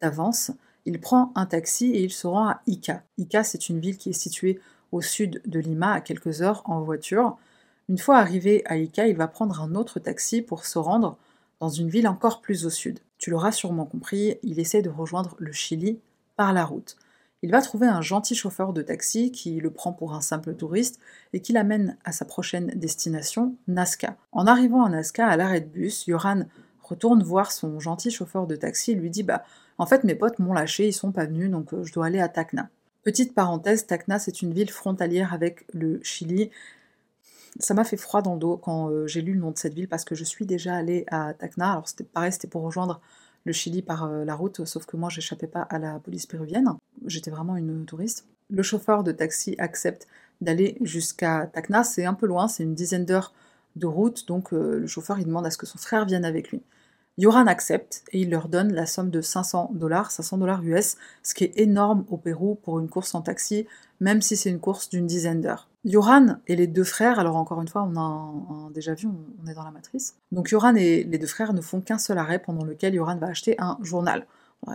d'avance. 0.00 0.50
Il 0.86 1.00
prend 1.00 1.32
un 1.34 1.46
taxi 1.46 1.92
et 1.92 2.02
il 2.02 2.10
se 2.10 2.26
rend 2.26 2.48
à 2.48 2.60
Ica. 2.66 3.02
Ica, 3.18 3.44
c'est 3.44 3.68
une 3.68 3.80
ville 3.80 3.98
qui 3.98 4.10
est 4.10 4.14
située 4.14 4.60
au 4.92 5.00
sud 5.00 5.42
de 5.46 5.60
Lima 5.60 5.92
à 5.92 6.00
quelques 6.00 6.42
heures 6.42 6.62
en 6.64 6.80
voiture. 6.80 7.36
Une 7.88 7.98
fois 7.98 8.18
arrivé 8.18 8.62
à 8.66 8.76
Ica, 8.76 9.06
il 9.06 9.16
va 9.16 9.28
prendre 9.28 9.60
un 9.60 9.74
autre 9.74 9.98
taxi 10.00 10.42
pour 10.42 10.64
se 10.64 10.78
rendre 10.78 11.16
dans 11.60 11.68
une 11.68 11.90
ville 11.90 12.08
encore 12.08 12.40
plus 12.40 12.64
au 12.64 12.70
sud. 12.70 13.00
Tu 13.18 13.30
l'auras 13.30 13.52
sûrement 13.52 13.84
compris, 13.84 14.38
il 14.42 14.58
essaie 14.58 14.82
de 14.82 14.88
rejoindre 14.88 15.36
le 15.38 15.52
Chili 15.52 16.00
par 16.36 16.52
la 16.52 16.64
route. 16.64 16.96
Il 17.42 17.50
va 17.50 17.62
trouver 17.62 17.86
un 17.86 18.02
gentil 18.02 18.34
chauffeur 18.34 18.72
de 18.72 18.82
taxi 18.82 19.32
qui 19.32 19.60
le 19.60 19.70
prend 19.70 19.92
pour 19.92 20.14
un 20.14 20.20
simple 20.20 20.54
touriste 20.54 21.00
et 21.32 21.40
qui 21.40 21.52
l'amène 21.52 21.96
à 22.04 22.12
sa 22.12 22.26
prochaine 22.26 22.66
destination, 22.76 23.56
Nazca. 23.66 24.16
En 24.32 24.46
arrivant 24.46 24.84
à 24.84 24.90
Nazca, 24.90 25.26
à 25.26 25.36
l'arrêt 25.36 25.62
de 25.62 25.66
bus, 25.66 26.06
Yoran 26.06 26.44
retourne 26.90 27.22
voir 27.22 27.52
son 27.52 27.78
gentil 27.80 28.10
chauffeur 28.10 28.46
de 28.46 28.56
taxi 28.56 28.92
et 28.92 28.94
lui 28.94 29.10
dit 29.10 29.22
Bah, 29.22 29.44
en 29.78 29.86
fait, 29.86 30.04
mes 30.04 30.14
potes 30.14 30.38
m'ont 30.38 30.52
lâché, 30.52 30.88
ils 30.88 30.92
sont 30.92 31.12
pas 31.12 31.24
venus, 31.24 31.50
donc 31.50 31.72
euh, 31.72 31.84
je 31.84 31.92
dois 31.92 32.06
aller 32.06 32.20
à 32.20 32.28
Tacna. 32.28 32.68
Petite 33.02 33.34
parenthèse, 33.34 33.86
Tacna, 33.86 34.18
c'est 34.18 34.42
une 34.42 34.52
ville 34.52 34.70
frontalière 34.70 35.32
avec 35.32 35.64
le 35.72 36.00
Chili. 36.02 36.50
Ça 37.58 37.74
m'a 37.74 37.84
fait 37.84 37.96
froid 37.96 38.20
dans 38.20 38.34
le 38.34 38.40
dos 38.40 38.56
quand 38.58 38.90
euh, 38.90 39.06
j'ai 39.06 39.22
lu 39.22 39.32
le 39.32 39.40
nom 39.40 39.52
de 39.52 39.58
cette 39.58 39.74
ville 39.74 39.88
parce 39.88 40.04
que 40.04 40.14
je 40.14 40.24
suis 40.24 40.44
déjà 40.44 40.74
allée 40.74 41.04
à 41.08 41.32
Tacna. 41.32 41.72
Alors 41.72 41.88
c'était 41.88 42.04
pareil, 42.04 42.32
c'était 42.32 42.48
pour 42.48 42.62
rejoindre 42.62 43.00
le 43.44 43.52
Chili 43.52 43.80
par 43.80 44.04
euh, 44.04 44.24
la 44.24 44.34
route, 44.34 44.64
sauf 44.66 44.84
que 44.84 44.96
moi 44.96 45.08
j'échappais 45.08 45.46
pas 45.46 45.62
à 45.62 45.78
la 45.78 45.98
police 45.98 46.26
péruvienne. 46.26 46.68
J'étais 47.06 47.30
vraiment 47.30 47.56
une 47.56 47.86
touriste. 47.86 48.26
Le 48.50 48.62
chauffeur 48.62 49.02
de 49.02 49.12
taxi 49.12 49.54
accepte 49.58 50.06
d'aller 50.40 50.76
jusqu'à 50.82 51.46
Tacna. 51.46 51.84
C'est 51.84 52.04
un 52.04 52.14
peu 52.14 52.26
loin, 52.26 52.48
c'est 52.48 52.64
une 52.64 52.74
dizaine 52.74 53.06
d'heures 53.06 53.32
de 53.76 53.86
route, 53.86 54.26
donc 54.26 54.50
le 54.50 54.86
chauffeur 54.86 55.20
il 55.20 55.26
demande 55.26 55.46
à 55.46 55.50
ce 55.50 55.56
que 55.56 55.66
son 55.66 55.78
frère 55.78 56.04
vienne 56.04 56.24
avec 56.24 56.50
lui. 56.50 56.60
Yoran 57.20 57.46
accepte 57.48 58.02
et 58.12 58.20
il 58.22 58.30
leur 58.30 58.48
donne 58.48 58.72
la 58.72 58.86
somme 58.86 59.10
de 59.10 59.20
500 59.20 59.72
dollars, 59.74 60.10
500 60.10 60.38
dollars 60.38 60.62
US, 60.62 60.96
ce 61.22 61.34
qui 61.34 61.44
est 61.44 61.52
énorme 61.58 62.06
au 62.08 62.16
Pérou 62.16 62.54
pour 62.54 62.78
une 62.78 62.88
course 62.88 63.14
en 63.14 63.20
taxi, 63.20 63.66
même 64.00 64.22
si 64.22 64.38
c'est 64.38 64.48
une 64.48 64.58
course 64.58 64.88
d'une 64.88 65.06
dizaine 65.06 65.42
d'heures. 65.42 65.68
Yoran 65.84 66.36
et 66.46 66.56
les 66.56 66.66
deux 66.66 66.82
frères, 66.82 67.18
alors 67.18 67.36
encore 67.36 67.60
une 67.60 67.68
fois, 67.68 67.82
on 67.82 67.94
a 67.98 68.70
déjà 68.72 68.94
vu, 68.94 69.06
on 69.06 69.46
est 69.46 69.52
dans 69.52 69.64
la 69.64 69.70
matrice. 69.70 70.16
Donc 70.32 70.50
Yoran 70.50 70.74
et 70.76 71.04
les 71.04 71.18
deux 71.18 71.26
frères 71.26 71.52
ne 71.52 71.60
font 71.60 71.82
qu'un 71.82 71.98
seul 71.98 72.16
arrêt 72.16 72.38
pendant 72.38 72.64
lequel 72.64 72.94
Yoran 72.94 73.18
va 73.18 73.26
acheter 73.26 73.54
un 73.58 73.76
journal. 73.82 74.26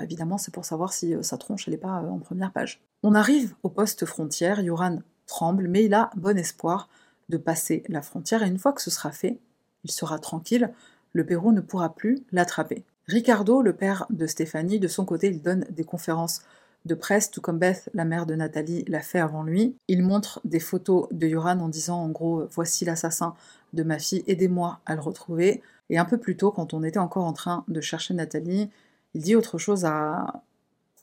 évidemment, 0.03 0.37
c'est 0.37 0.53
pour 0.53 0.65
savoir 0.65 0.93
si 0.93 1.15
euh, 1.15 1.23
sa 1.23 1.39
tronche 1.39 1.67
n'est 1.67 1.77
pas 1.77 2.03
euh, 2.03 2.09
en 2.09 2.19
première 2.19 2.51
page. 2.51 2.79
On 3.01 3.15
arrive 3.15 3.55
au 3.63 3.69
poste 3.69 4.05
frontière, 4.05 4.59
Yoran 4.59 4.99
tremble, 5.25 5.67
mais 5.67 5.83
il 5.83 5.95
a 5.95 6.11
bon 6.15 6.37
espoir 6.37 6.89
de 7.29 7.37
passer 7.37 7.81
la 7.89 8.03
frontière, 8.03 8.43
et 8.43 8.47
une 8.47 8.59
fois 8.59 8.71
que 8.71 8.83
ce 8.83 8.91
sera 8.91 9.09
fait, 9.09 9.39
il 9.83 9.91
sera 9.91 10.19
tranquille, 10.19 10.71
le 11.15 11.25
Pérou 11.25 11.53
ne 11.53 11.61
pourra 11.61 11.95
plus 11.95 12.19
l'attraper. 12.31 12.83
Ricardo, 13.07 13.61
le 13.61 13.73
père 13.73 14.05
de 14.09 14.27
Stéphanie, 14.27 14.79
de 14.79 14.87
son 14.89 15.05
côté, 15.05 15.27
il 15.27 15.41
donne 15.41 15.65
des 15.69 15.85
conférences 15.85 16.41
de 16.85 16.93
presse, 16.93 17.31
tout 17.31 17.41
comme 17.41 17.57
Beth, 17.57 17.89
la 17.93 18.05
mère 18.05 18.25
de 18.25 18.35
Nathalie, 18.35 18.83
l'a 18.87 18.99
fait 18.99 19.19
avant 19.19 19.43
lui. 19.43 19.75
Il 19.87 20.03
montre 20.03 20.41
des 20.43 20.59
photos 20.59 21.07
de 21.11 21.25
Yoran 21.25 21.59
en 21.59 21.69
disant 21.69 22.03
en 22.03 22.09
gros 22.09 22.45
Voici 22.51 22.85
l'assassin 22.85 23.33
de 23.73 23.83
ma 23.83 23.97
fille, 23.97 24.23
aidez-moi 24.27 24.79
à 24.85 24.93
le 24.93 25.01
retrouver. 25.01 25.63
Et 25.89 25.97
un 25.97 26.05
peu 26.05 26.17
plus 26.17 26.35
tôt, 26.35 26.51
quand 26.51 26.73
on 26.73 26.83
était 26.83 26.99
encore 26.99 27.25
en 27.25 27.33
train 27.33 27.63
de 27.69 27.79
chercher 27.79 28.13
Nathalie, 28.13 28.69
il 29.13 29.21
dit 29.21 29.35
autre 29.35 29.57
chose 29.57 29.85
à, 29.85 30.41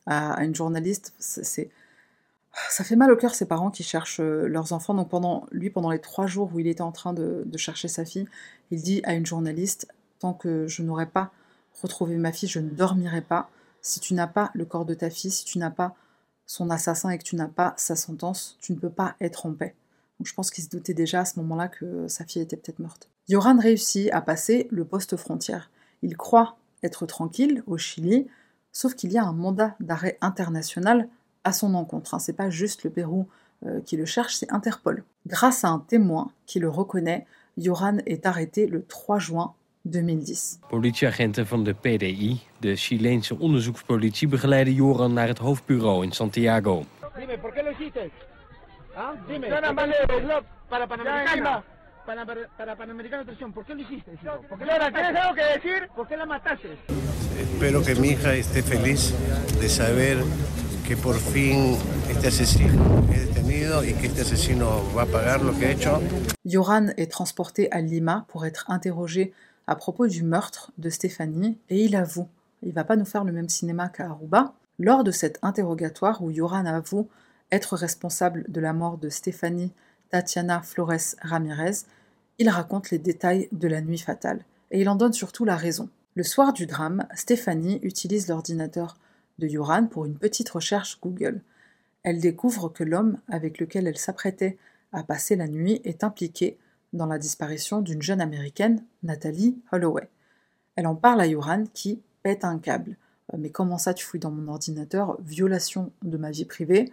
une 0.07 0.55
journaliste. 0.55 1.15
Ça 1.19 2.85
fait 2.85 2.97
mal 2.97 3.11
au 3.11 3.17
cœur 3.17 3.35
ces 3.35 3.47
parents 3.47 3.71
qui 3.71 3.83
cherchent 3.83 4.21
euh, 4.21 4.47
leurs 4.47 4.75
enfants. 4.75 4.93
Donc 4.93 5.09
pendant 5.09 5.47
lui, 5.53 5.71
pendant 5.71 5.91
les 5.91 6.01
trois 6.01 6.27
jours 6.27 6.51
où 6.53 6.61
il 6.61 6.67
était 6.67 6.83
en 6.83 6.93
train 6.93 7.15
de, 7.15 7.47
chercher 7.57 7.89
sa 7.89 8.05
fille, 8.05 8.27
il 8.71 8.83
dit 8.83 9.01
à 9.05 9.15
une 9.15 9.25
journaliste 9.25 9.89
tant 10.23 10.33
que 10.33 10.67
je 10.67 10.83
n'aurai 10.83 11.07
pas 11.07 11.33
retrouvé 11.83 12.17
ma 12.17 12.33
fille, 12.33 12.49
je 12.49 12.61
ne 12.61 12.71
dormirai 12.71 13.21
pas. 13.23 13.51
Si 13.81 14.01
tu 14.01 14.15
n'as 14.15 14.29
pas 14.29 14.51
le 14.55 14.65
corps 14.65 14.85
de 14.85 14.95
ta 14.95 15.11
fille, 15.11 15.33
si 15.33 15.45
tu 15.45 15.59
n'as 15.59 15.71
pas 15.71 15.95
son 16.47 16.71
assassin 16.71 17.11
et 17.11 17.19
que 17.19 17.25
tu 17.25 17.37
n'as 17.37 17.49
pas 17.49 17.75
sa 17.77 17.97
sentence, 17.97 18.57
tu 18.61 18.73
ne 18.73 18.79
peux 18.79 18.91
pas 18.91 19.17
être 19.21 19.47
en 19.47 19.53
paix. 19.53 19.75
Donc 20.19 20.27
je 20.27 20.35
pense 20.35 20.51
qu'il 20.51 20.63
se 20.63 20.69
doutait 20.69 20.95
déjà 20.95 21.21
à 21.21 21.25
ce 21.25 21.39
moment-là 21.41 21.69
que 21.69 22.07
sa 22.07 22.25
fille 22.25 22.43
était 22.43 22.57
peut-être 22.57 22.79
morte. 22.79 23.11
Yoran 23.29 23.59
réussit 23.59 24.13
à 24.13 24.21
passer 24.21 24.69
le 24.71 24.85
poste 24.85 25.17
frontière. 25.17 25.71
Il 26.03 26.17
croit 26.17 26.57
être 26.83 27.07
tranquille 27.07 27.63
au 27.67 27.77
Chili, 27.77 28.29
sauf 28.71 28.95
qu'il 28.95 29.13
y 29.13 29.19
a 29.19 29.25
un 29.25 29.33
mandat 29.33 29.75
d'arrêt 29.81 30.19
international 30.21 31.09
à 31.43 31.53
son 31.53 31.75
encontre. 31.75 32.15
Hein. 32.15 32.19
C'est 32.21 32.33
pas 32.33 32.51
juste 32.51 32.85
le 32.85 32.91
Pérou 32.91 33.27
euh, 33.67 33.81
qui 33.81 33.97
le 33.97 34.05
cherche, 34.05 34.37
c'est 34.37 34.53
Interpol. 34.53 35.05
Grâce 35.27 35.65
à 35.65 35.69
un 35.69 35.81
témoin 35.81 36.31
qui 36.47 36.61
le 36.61 36.69
reconnaît, 36.69 37.27
Joran 37.57 37.99
est 38.07 38.27
arrêté 38.27 38.67
le 38.67 38.85
3 38.85 39.19
juin 39.19 39.55
2010. 39.83 40.59
Politieagenten 40.69 41.47
van 41.47 41.65
de 41.65 41.75
PDI, 41.75 42.41
de 42.59 42.77
Chileense 42.77 43.39
onderzoekspolitie, 43.39 44.29
begeleiden 44.29 44.75
Joran 44.75 45.13
naar 45.13 45.29
het 45.29 45.39
hoofdbureau 45.39 46.05
in 46.05 46.13
Santiago. 46.13 46.85
Dime, 47.19 47.39
¿por 47.39 47.53
qué 47.53 47.63
lo 47.63 47.71
hiciste? 47.71 48.11
¿Ah? 48.95 49.13
Dime. 49.29 49.49
Para 50.69 50.87
Panamericana. 50.87 51.65
Espero 57.39 57.83
que 57.85 57.95
mi 57.95 58.09
hija 58.09 58.35
esté 58.35 58.63
feliz 58.63 59.15
de 59.61 59.69
saber 59.69 60.17
que 60.87 60.97
por 60.97 61.15
fin 61.15 61.77
este 62.11 62.29
asesino 62.29 63.07
es 63.13 63.29
detenido 63.29 63.85
y 63.85 63.95
que 63.95 64.07
este 64.09 64.23
asesino 64.23 64.83
va 64.97 65.03
a 65.03 65.07
pagar 65.07 65.43
lo 65.43 65.57
que 65.57 65.67
ha 65.67 65.71
hecho. 65.71 66.01
Yoran 66.45 66.93
est 66.97 67.11
transporté 67.13 67.69
à 67.71 67.81
Lima 67.81 68.27
pour 68.29 68.47
être 68.47 68.65
interrogé 68.69 69.33
à 69.67 69.77
propos 69.77 70.07
du 70.07 70.23
meurtre 70.23 70.73
de 70.79 70.91
Stéphanie 70.91 71.59
et 71.69 71.85
il 71.85 71.97
avoue. 71.97 72.29
Il 72.63 72.73
va 72.73 72.85
pas 72.85 72.97
nous 72.97 73.05
faire 73.05 73.25
le 73.25 73.33
même 73.33 73.49
cinéma 73.49 73.89
qu'à 73.89 74.07
Aruba. 74.07 74.55
Lors 74.79 75.05
de 75.05 75.11
cet 75.11 75.39
interrogatoire 75.43 76.23
où 76.23 76.31
Yoran 76.31 76.67
avoue 76.67 77.09
être 77.51 77.77
responsable 77.77 78.45
de 78.49 78.61
la 78.61 78.73
mort 78.73 78.99
de 78.99 79.09
Stéphanie 79.09 79.73
Tatiana 80.11 80.63
Flores 80.63 81.17
Ramirez, 81.21 81.85
il 82.39 82.49
raconte 82.49 82.91
les 82.91 82.99
détails 82.99 83.49
de 83.53 83.69
la 83.69 83.81
nuit 83.81 83.99
fatale 83.99 84.45
et 84.71 84.81
il 84.81 84.89
en 84.89 84.97
donne 84.97 85.13
surtout 85.13 85.45
la 85.45 85.57
raison. 85.57 85.89
Le 86.15 86.23
soir 86.23 86.53
du 86.53 86.67
drame, 86.67 87.07
Stéphanie 87.15 87.79
utilise 87.83 88.29
l'ordinateur 88.29 88.97
de 89.39 89.47
Yoran 89.47 89.87
pour 89.87 90.05
une 90.05 90.17
petite 90.17 90.51
recherche 90.51 90.99
Google. 91.01 91.41
Elle 92.03 92.21
découvre 92.21 92.69
que 92.69 92.85
l'homme 92.85 93.19
avec 93.29 93.59
lequel 93.59 93.87
elle 93.87 93.99
s'apprêtait 93.99 94.59
à 94.93 95.03
passer 95.03 95.37
la 95.37 95.47
nuit 95.47 95.81
est 95.85 96.05
impliqué 96.05 96.59
dans 96.93 97.07
la 97.07 97.19
disparition 97.19 97.81
d'une 97.81 98.03
jeune 98.03 98.21
américaine, 98.21 98.85
Nathalie 99.03 99.59
Holloway. 99.73 100.09
Elle 100.77 100.87
en 100.87 100.95
parle 100.95 101.21
à 101.21 101.27
Yoran 101.27 101.65
qui 101.73 102.03
pète 102.23 102.45
un 102.45 102.59
câble. 102.59 102.97
Euh, 103.33 103.37
Mais 103.39 103.51
comment 103.51 103.79
ça 103.79 103.95
tu 103.95 104.05
fouilles 104.05 104.21
dans 104.21 104.31
mon 104.31 104.49
ordinateur? 104.49 105.17
Violation 105.23 105.93
de 106.03 106.17
ma 106.17 106.31
vie 106.31 106.45
privée. 106.45 106.93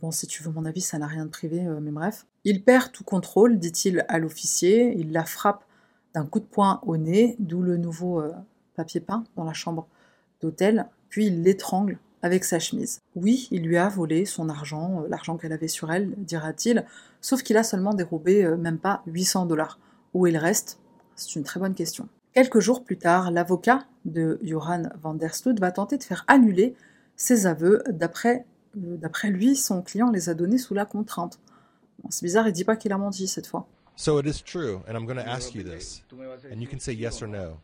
Bon, 0.00 0.10
si 0.10 0.26
tu 0.26 0.42
veux 0.42 0.50
mon 0.50 0.64
avis, 0.64 0.80
ça 0.80 0.98
n'a 0.98 1.06
rien 1.06 1.24
de 1.24 1.30
privé, 1.30 1.66
euh, 1.66 1.80
mais 1.80 1.90
bref. 1.90 2.26
Il 2.44 2.64
perd 2.64 2.92
tout 2.92 3.04
contrôle, 3.04 3.58
dit-il 3.58 4.04
à 4.08 4.18
l'officier. 4.18 4.94
Il 4.96 5.12
la 5.12 5.24
frappe 5.24 5.64
d'un 6.14 6.26
coup 6.26 6.40
de 6.40 6.44
poing 6.44 6.80
au 6.86 6.96
nez, 6.96 7.36
d'où 7.38 7.62
le 7.62 7.76
nouveau 7.76 8.20
euh, 8.20 8.32
papier 8.74 9.00
peint 9.00 9.24
dans 9.36 9.44
la 9.44 9.52
chambre 9.52 9.86
d'hôtel, 10.40 10.88
puis 11.08 11.26
il 11.26 11.42
l'étrangle 11.42 11.98
avec 12.22 12.44
sa 12.44 12.58
chemise. 12.58 13.00
Oui, 13.16 13.48
il 13.50 13.62
lui 13.62 13.76
a 13.76 13.88
volé 13.88 14.24
son 14.24 14.48
argent, 14.48 15.02
euh, 15.02 15.08
l'argent 15.08 15.36
qu'elle 15.36 15.52
avait 15.52 15.68
sur 15.68 15.90
elle, 15.92 16.12
dira-t-il, 16.16 16.84
sauf 17.20 17.42
qu'il 17.42 17.56
a 17.56 17.62
seulement 17.62 17.94
dérobé 17.94 18.44
euh, 18.44 18.56
même 18.56 18.78
pas 18.78 19.02
800 19.06 19.46
dollars. 19.46 19.78
Où 20.12 20.26
il 20.26 20.36
reste? 20.36 20.78
C'est 21.16 21.36
une 21.36 21.44
très 21.44 21.60
bonne 21.60 21.74
question. 21.74 22.08
Quelques 22.34 22.60
jours 22.60 22.84
plus 22.84 22.96
tard, 22.98 23.30
l'avocat 23.30 23.86
de 24.04 24.38
Johan 24.42 24.84
van 25.00 25.14
der 25.14 25.34
Sloot 25.34 25.58
va 25.60 25.72
tenter 25.72 25.98
de 25.98 26.04
faire 26.04 26.24
annuler 26.28 26.74
ses 27.16 27.46
aveux. 27.46 27.82
D'après 27.88 28.44
euh, 28.76 28.96
d'après 28.96 29.30
lui, 29.30 29.56
son 29.56 29.82
client 29.82 30.10
les 30.10 30.28
a 30.28 30.34
donnés 30.34 30.58
sous 30.58 30.74
la 30.74 30.86
contrainte. 30.86 31.40
Bon, 32.02 32.10
C'est 32.10 32.24
bizarre, 32.24 32.46
il 32.48 32.52
dit 32.52 32.64
pas 32.64 32.76
qu'il 32.76 32.92
a 32.92 32.98
menti 32.98 33.26
cette 33.26 33.46
fois. 33.46 33.66
So 33.96 34.18
it 34.18 34.26
is 34.26 34.42
true, 34.42 34.80
and 34.88 34.94
I'm 34.94 35.04
going 35.04 35.22
to 35.22 35.28
ask 35.28 35.54
you 35.54 35.62
this, 35.62 36.02
and 36.10 36.60
you 36.60 36.66
can 36.66 36.78
say 36.78 36.94
yes 36.94 37.20
or 37.22 37.28
no. 37.28 37.58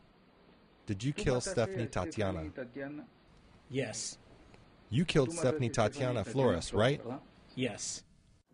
Did 0.85 1.03
you 1.03 1.11
kill 1.11 1.41
Stephanie 1.41 1.87
Tatiana? 1.87 2.43
Yes. 3.71 4.19
You 4.91 5.05
killed 5.05 5.31
Stephanie 5.31 5.69
Tatiana 5.69 6.23
Flores, 6.23 6.73
right? 6.73 7.01
Yes. 7.57 8.03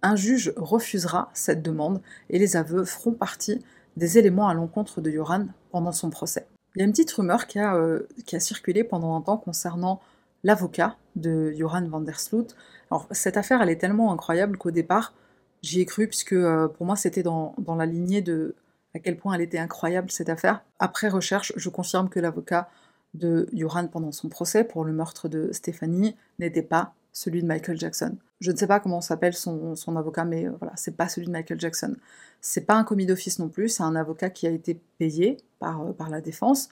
Un 0.01 0.15
juge 0.15 0.51
refusera 0.57 1.29
cette 1.33 1.61
demande 1.61 2.01
et 2.29 2.39
les 2.39 2.57
aveux 2.57 2.85
feront 2.85 3.13
partie 3.13 3.63
des 3.97 4.17
éléments 4.17 4.47
à 4.47 4.53
l'encontre 4.53 4.99
de 4.99 5.11
Joran 5.11 5.47
pendant 5.71 5.91
son 5.91 6.09
procès. 6.09 6.47
Il 6.75 6.79
y 6.79 6.81
a 6.81 6.85
une 6.85 6.91
petite 6.91 7.11
rumeur 7.11 7.45
qui 7.45 7.59
a, 7.59 7.75
euh, 7.75 8.07
qui 8.25 8.35
a 8.35 8.39
circulé 8.39 8.83
pendant 8.83 9.15
un 9.15 9.21
temps 9.21 9.37
concernant 9.37 10.01
l'avocat 10.43 10.97
de 11.15 11.51
Joran 11.51 11.87
van 11.87 12.01
der 12.01 12.19
Sloot. 12.19 12.55
Alors, 12.89 13.07
cette 13.11 13.37
affaire, 13.37 13.61
elle 13.61 13.69
est 13.69 13.77
tellement 13.77 14.11
incroyable 14.11 14.57
qu'au 14.57 14.71
départ, 14.71 15.13
j'y 15.61 15.81
ai 15.81 15.85
cru, 15.85 16.07
puisque 16.07 16.33
euh, 16.33 16.67
pour 16.67 16.85
moi, 16.85 16.95
c'était 16.95 17.23
dans, 17.23 17.53
dans 17.59 17.75
la 17.75 17.85
lignée 17.85 18.21
de 18.21 18.55
à 18.95 18.99
quel 18.99 19.17
point 19.17 19.33
elle 19.33 19.41
était 19.41 19.57
incroyable, 19.57 20.11
cette 20.11 20.29
affaire. 20.29 20.63
Après 20.79 21.09
recherche, 21.09 21.53
je 21.55 21.69
confirme 21.69 22.09
que 22.09 22.19
l'avocat 22.19 22.69
de 23.13 23.47
Joran 23.53 23.87
pendant 23.87 24.11
son 24.11 24.29
procès 24.29 24.63
pour 24.63 24.85
le 24.85 24.93
meurtre 24.93 25.27
de 25.27 25.51
Stéphanie 25.51 26.15
n'était 26.39 26.63
pas 26.63 26.93
celui 27.11 27.41
de 27.41 27.47
Michael 27.47 27.79
Jackson. 27.79 28.17
Je 28.39 28.51
ne 28.51 28.57
sais 28.57 28.67
pas 28.67 28.79
comment 28.79 28.99
s'appelle 28.99 29.33
son, 29.33 29.75
avocat, 29.95 30.25
mais 30.25 30.47
euh, 30.47 30.51
voilà, 30.59 30.73
c'est 30.75 30.97
pas 30.97 31.07
celui 31.07 31.27
de 31.27 31.31
Michael 31.31 31.59
Jackson. 31.59 31.95
C'est 32.41 32.65
pas 32.65 32.73
un 32.73 32.83
commis 32.83 33.05
d'office 33.05 33.39
non 33.39 33.49
plus, 33.49 33.69
c'est 33.69 33.83
un 33.83 33.95
avocat 33.95 34.29
qui 34.29 34.47
a 34.47 34.49
été 34.49 34.81
payé 34.97 35.37
par, 35.59 35.81
euh, 35.81 35.93
par 35.93 36.09
la 36.09 36.21
défense. 36.21 36.69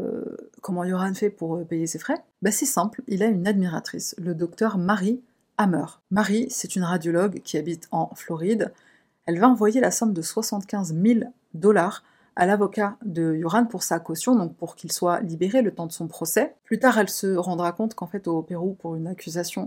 Euh, 0.00 0.36
comment 0.60 0.86
Joran 0.86 1.14
fait 1.14 1.30
pour 1.30 1.64
payer 1.66 1.86
ses 1.86 1.98
frais? 1.98 2.22
Bah, 2.42 2.50
C'est 2.50 2.66
simple, 2.66 3.02
il 3.06 3.22
a 3.22 3.26
une 3.26 3.46
admiratrice, 3.46 4.14
le 4.18 4.34
docteur 4.34 4.76
Marie 4.76 5.22
Hammer. 5.58 5.86
Marie, 6.10 6.48
c'est 6.50 6.76
une 6.76 6.82
radiologue 6.82 7.40
qui 7.42 7.56
habite 7.56 7.88
en 7.90 8.14
Floride. 8.14 8.72
Elle 9.24 9.38
va 9.40 9.48
envoyer 9.48 9.80
la 9.80 9.90
somme 9.90 10.12
de 10.12 10.22
75 10.22 10.94
000 10.94 11.20
dollars 11.54 12.02
à 12.36 12.44
l'avocat 12.44 12.98
de 13.04 13.34
Joran 13.34 13.64
pour 13.64 13.82
sa 13.82 13.98
caution, 13.98 14.36
donc 14.36 14.54
pour 14.56 14.76
qu'il 14.76 14.92
soit 14.92 15.20
libéré 15.20 15.62
le 15.62 15.74
temps 15.74 15.86
de 15.86 15.92
son 15.92 16.06
procès. 16.06 16.54
Plus 16.64 16.78
tard, 16.78 16.98
elle 16.98 17.08
se 17.08 17.34
rendra 17.34 17.72
compte 17.72 17.94
qu'en 17.94 18.06
fait, 18.06 18.28
au 18.28 18.42
Pérou, 18.42 18.74
pour 18.74 18.94
une 18.94 19.06
accusation 19.06 19.66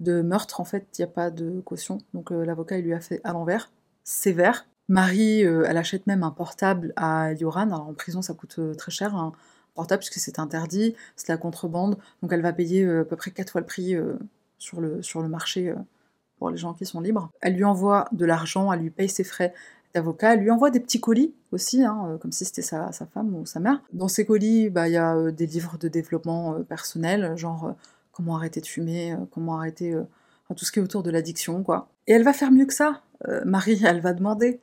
de 0.00 0.22
meurtre, 0.22 0.60
en 0.60 0.64
fait, 0.64 0.86
il 0.98 1.02
n'y 1.02 1.04
a 1.04 1.12
pas 1.12 1.30
de 1.30 1.60
caution. 1.60 1.98
Donc 2.14 2.32
euh, 2.32 2.44
l'avocat, 2.44 2.78
il 2.78 2.84
lui 2.84 2.94
a 2.94 3.00
fait 3.00 3.20
à 3.22 3.32
l'envers, 3.32 3.70
sévère. 4.02 4.66
Marie, 4.88 5.44
euh, 5.44 5.64
elle 5.66 5.76
achète 5.76 6.06
même 6.06 6.22
un 6.22 6.30
portable 6.30 6.94
à 6.96 7.34
Joran. 7.34 7.66
Alors 7.66 7.88
en 7.88 7.94
prison, 7.94 8.22
ça 8.22 8.32
coûte 8.32 8.56
euh, 8.58 8.74
très 8.74 8.90
cher, 8.90 9.14
un 9.14 9.32
portable, 9.74 10.00
puisque 10.00 10.18
c'est 10.18 10.38
interdit, 10.38 10.94
c'est 11.16 11.28
la 11.28 11.36
contrebande. 11.36 11.98
Donc 12.22 12.32
elle 12.32 12.42
va 12.42 12.54
payer 12.54 12.88
à 12.88 13.04
peu 13.04 13.16
près 13.16 13.30
quatre 13.30 13.50
fois 13.50 13.60
le 13.60 13.66
prix 13.66 13.94
sur, 14.56 14.80
le, 14.80 15.02
sur 15.02 15.20
le 15.20 15.28
marché 15.28 15.74
pour 16.38 16.48
les 16.48 16.56
gens 16.56 16.72
qui 16.72 16.86
sont 16.86 17.00
libres. 17.00 17.30
Elle 17.42 17.56
lui 17.56 17.64
envoie 17.64 18.08
de 18.12 18.24
l'argent, 18.24 18.72
elle 18.72 18.80
lui 18.80 18.90
paye 18.90 19.10
ses 19.10 19.24
frais 19.24 19.52
d'avocat, 19.96 20.34
elle 20.34 20.40
lui 20.40 20.50
envoie 20.50 20.70
des 20.70 20.80
petits 20.80 21.00
colis 21.00 21.34
aussi, 21.52 21.82
hein, 21.82 22.06
euh, 22.06 22.18
comme 22.18 22.30
si 22.30 22.44
c'était 22.44 22.62
sa, 22.62 22.92
femme 22.92 23.34
ou 23.34 23.46
sa 23.46 23.60
mère. 23.60 23.82
Dans 23.92 24.08
ces 24.08 24.26
colis, 24.26 24.68
bah, 24.68 24.88
il 24.88 24.92
y 24.92 24.96
a 24.96 25.16
euh, 25.16 25.30
des 25.30 25.46
livres 25.46 25.78
de 25.78 25.88
développement 25.88 26.54
euh, 26.54 26.62
personnel, 26.62 27.36
genre 27.36 27.74
comment 28.12 28.36
arrêter 28.36 28.60
de 28.60 28.66
fumer, 28.66 29.14
comment 29.30 29.58
arrêter 29.58 29.94
tout 30.56 30.64
ce 30.64 30.72
qui 30.72 30.78
est 30.78 30.82
autour 30.82 31.02
de 31.02 31.10
l'addiction, 31.10 31.62
quoi. 31.62 31.88
Et 32.06 32.12
elle 32.12 32.22
va 32.22 32.32
faire 32.32 32.50
mieux 32.50 32.64
que 32.64 32.72
ça. 32.72 33.02
Marie, 33.44 33.82
elle 33.84 34.00
va 34.00 34.14
demander 34.14 34.58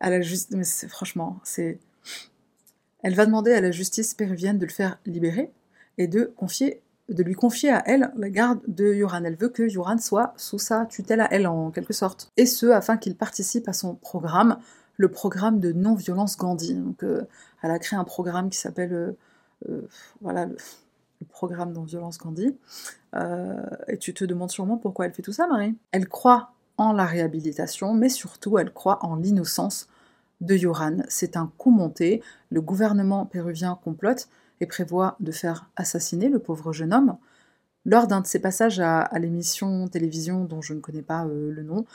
à 0.00 0.10
la 0.10 0.20
justice, 0.20 0.86
franchement, 0.88 1.40
c'est... 1.42 1.78
Elle 3.02 3.14
va 3.14 3.24
demander 3.24 3.52
à 3.52 3.60
la 3.60 3.70
justice 3.70 4.12
péruvienne 4.12 4.58
de 4.58 4.66
le 4.66 4.72
faire 4.72 4.98
libérer 5.06 5.50
et 5.96 6.08
de 6.08 6.32
confier 6.36 6.82
de 7.08 7.22
lui 7.22 7.34
confier 7.34 7.70
à 7.70 7.82
elle 7.86 8.12
la 8.16 8.28
garde 8.28 8.60
de 8.66 8.92
Yoran. 8.92 9.24
Elle 9.24 9.36
veut 9.36 9.48
que 9.48 9.62
Yoran 9.62 9.98
soit 9.98 10.34
sous 10.36 10.58
sa 10.58 10.86
tutelle 10.86 11.20
à 11.20 11.28
elle, 11.32 11.46
en 11.46 11.70
quelque 11.70 11.92
sorte. 11.92 12.30
Et 12.36 12.46
ce, 12.46 12.66
afin 12.66 12.96
qu'il 12.96 13.16
participe 13.16 13.68
à 13.68 13.72
son 13.72 13.94
programme, 13.94 14.58
le 14.98 15.08
programme 15.08 15.60
de 15.60 15.72
non-violence 15.72 16.36
Gandhi. 16.36 16.74
Donc, 16.74 17.02
euh, 17.02 17.22
elle 17.62 17.70
a 17.70 17.78
créé 17.78 17.98
un 17.98 18.04
programme 18.04 18.50
qui 18.50 18.58
s'appelle 18.58 18.92
euh, 18.92 19.12
euh, 19.68 19.88
voilà, 20.20 20.44
le, 20.44 20.56
le 21.20 21.26
programme 21.26 21.72
non-violence 21.72 22.18
Gandhi. 22.18 22.54
Et 23.88 23.96
tu 23.98 24.12
te 24.12 24.24
demandes 24.24 24.50
sûrement 24.50 24.76
pourquoi 24.76 25.06
elle 25.06 25.14
fait 25.14 25.22
tout 25.22 25.32
ça, 25.32 25.46
Marie. 25.46 25.74
Elle 25.92 26.08
croit 26.08 26.52
en 26.76 26.92
la 26.92 27.06
réhabilitation, 27.06 27.94
mais 27.94 28.08
surtout, 28.08 28.58
elle 28.58 28.72
croit 28.72 29.04
en 29.04 29.16
l'innocence 29.16 29.88
de 30.40 30.54
Yoran. 30.54 30.98
C'est 31.08 31.36
un 31.36 31.50
coup 31.58 31.70
monté. 31.70 32.22
Le 32.50 32.60
gouvernement 32.60 33.24
péruvien 33.24 33.78
complote 33.82 34.28
et 34.60 34.66
prévoit 34.66 35.16
de 35.20 35.32
faire 35.32 35.70
assassiner 35.76 36.28
le 36.28 36.38
pauvre 36.38 36.72
jeune 36.72 36.92
homme. 36.92 37.16
Lors 37.84 38.06
d'un 38.06 38.20
de 38.20 38.26
ses 38.26 38.40
passages 38.40 38.80
à, 38.80 39.08
l'émission 39.18 39.88
télévision 39.88 40.44
dont 40.44 40.60
je 40.60 40.74
ne 40.74 40.80
connais 40.80 41.02
pas 41.02 41.24
le 41.24 41.62
nom, 41.62 41.86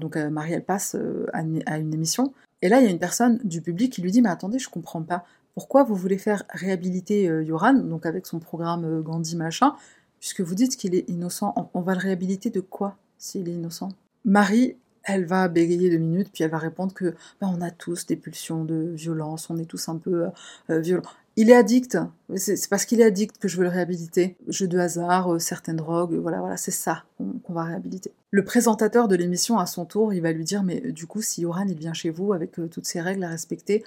donc 0.00 0.16
euh, 0.16 0.30
Marie 0.30 0.52
elle 0.52 0.64
passe 0.64 0.96
euh, 0.96 1.26
à, 1.32 1.42
une, 1.42 1.94
émission, 1.94 2.32
et 2.62 2.68
là 2.68 2.80
il 2.80 2.84
y 2.84 2.88
a 2.88 2.90
une 2.90 2.98
personne 2.98 3.38
du 3.44 3.60
public 3.60 3.92
qui 3.92 4.02
lui 4.02 4.10
dit 4.10 4.22
mais 4.22 4.28
attendez 4.28 4.58
je 4.58 4.68
comprends 4.68 5.02
pas, 5.02 5.24
pourquoi 5.54 5.84
vous 5.84 5.94
voulez 5.94 6.18
faire 6.18 6.42
réhabiliter 6.50 7.28
euh, 7.28 7.44
Yoran, 7.44 7.74
donc 7.74 8.06
avec 8.06 8.26
son 8.26 8.40
programme 8.40 9.02
Gandhi 9.02 9.36
machin, 9.36 9.74
puisque 10.18 10.40
vous 10.40 10.54
dites 10.54 10.76
qu'il 10.76 10.94
est 10.94 11.08
innocent, 11.08 11.54
on, 11.74 11.80
va 11.80 11.94
le 11.94 12.00
réhabiliter 12.00 12.50
de 12.50 12.60
quoi 12.60 12.96
s'il 13.18 13.48
est 13.48 13.52
innocent? 13.52 13.90
Marie 14.24 14.76
elle 15.08 15.24
va 15.24 15.46
bégayer 15.46 15.88
deux 15.88 15.98
minutes, 15.98 16.30
puis 16.32 16.42
elle 16.42 16.50
va 16.50 16.58
répondre 16.58 16.92
que 16.92 17.14
ben, 17.40 17.48
on 17.56 17.60
a 17.60 17.70
tous 17.70 18.06
des 18.06 18.16
pulsions 18.16 18.64
de 18.64 18.90
violence, 18.92 19.50
on 19.50 19.56
est 19.56 19.64
tous 19.64 19.88
un 19.88 19.98
peu 19.98 20.26
violents. 20.68 21.04
Il 21.38 21.50
est 21.50 21.54
addict, 21.54 21.98
c'est 22.36 22.68
parce 22.70 22.86
qu'il 22.86 23.02
est 23.02 23.04
addict 23.04 23.36
que 23.36 23.46
je 23.46 23.58
veux 23.58 23.64
le 23.64 23.68
réhabiliter. 23.68 24.38
Jeux 24.48 24.68
de 24.68 24.78
hasard, 24.78 25.34
euh, 25.34 25.38
certaines 25.38 25.76
drogues, 25.76 26.14
voilà, 26.14 26.40
voilà, 26.40 26.56
c'est 26.56 26.70
ça 26.70 27.04
qu'on 27.18 27.52
va 27.52 27.64
réhabiliter. 27.64 28.14
Le 28.30 28.42
présentateur 28.42 29.06
de 29.06 29.16
l'émission, 29.16 29.58
à 29.58 29.66
son 29.66 29.84
tour, 29.84 30.14
il 30.14 30.22
va 30.22 30.32
lui 30.32 30.44
dire, 30.44 30.62
mais 30.62 30.82
euh, 30.86 30.92
du 30.92 31.06
coup, 31.06 31.20
si 31.20 31.42
Yoran, 31.42 31.66
il 31.68 31.78
vient 31.78 31.92
chez 31.92 32.08
vous 32.08 32.32
avec 32.32 32.58
euh, 32.58 32.68
toutes 32.68 32.86
ces 32.86 33.02
règles 33.02 33.22
à 33.22 33.28
respecter, 33.28 33.84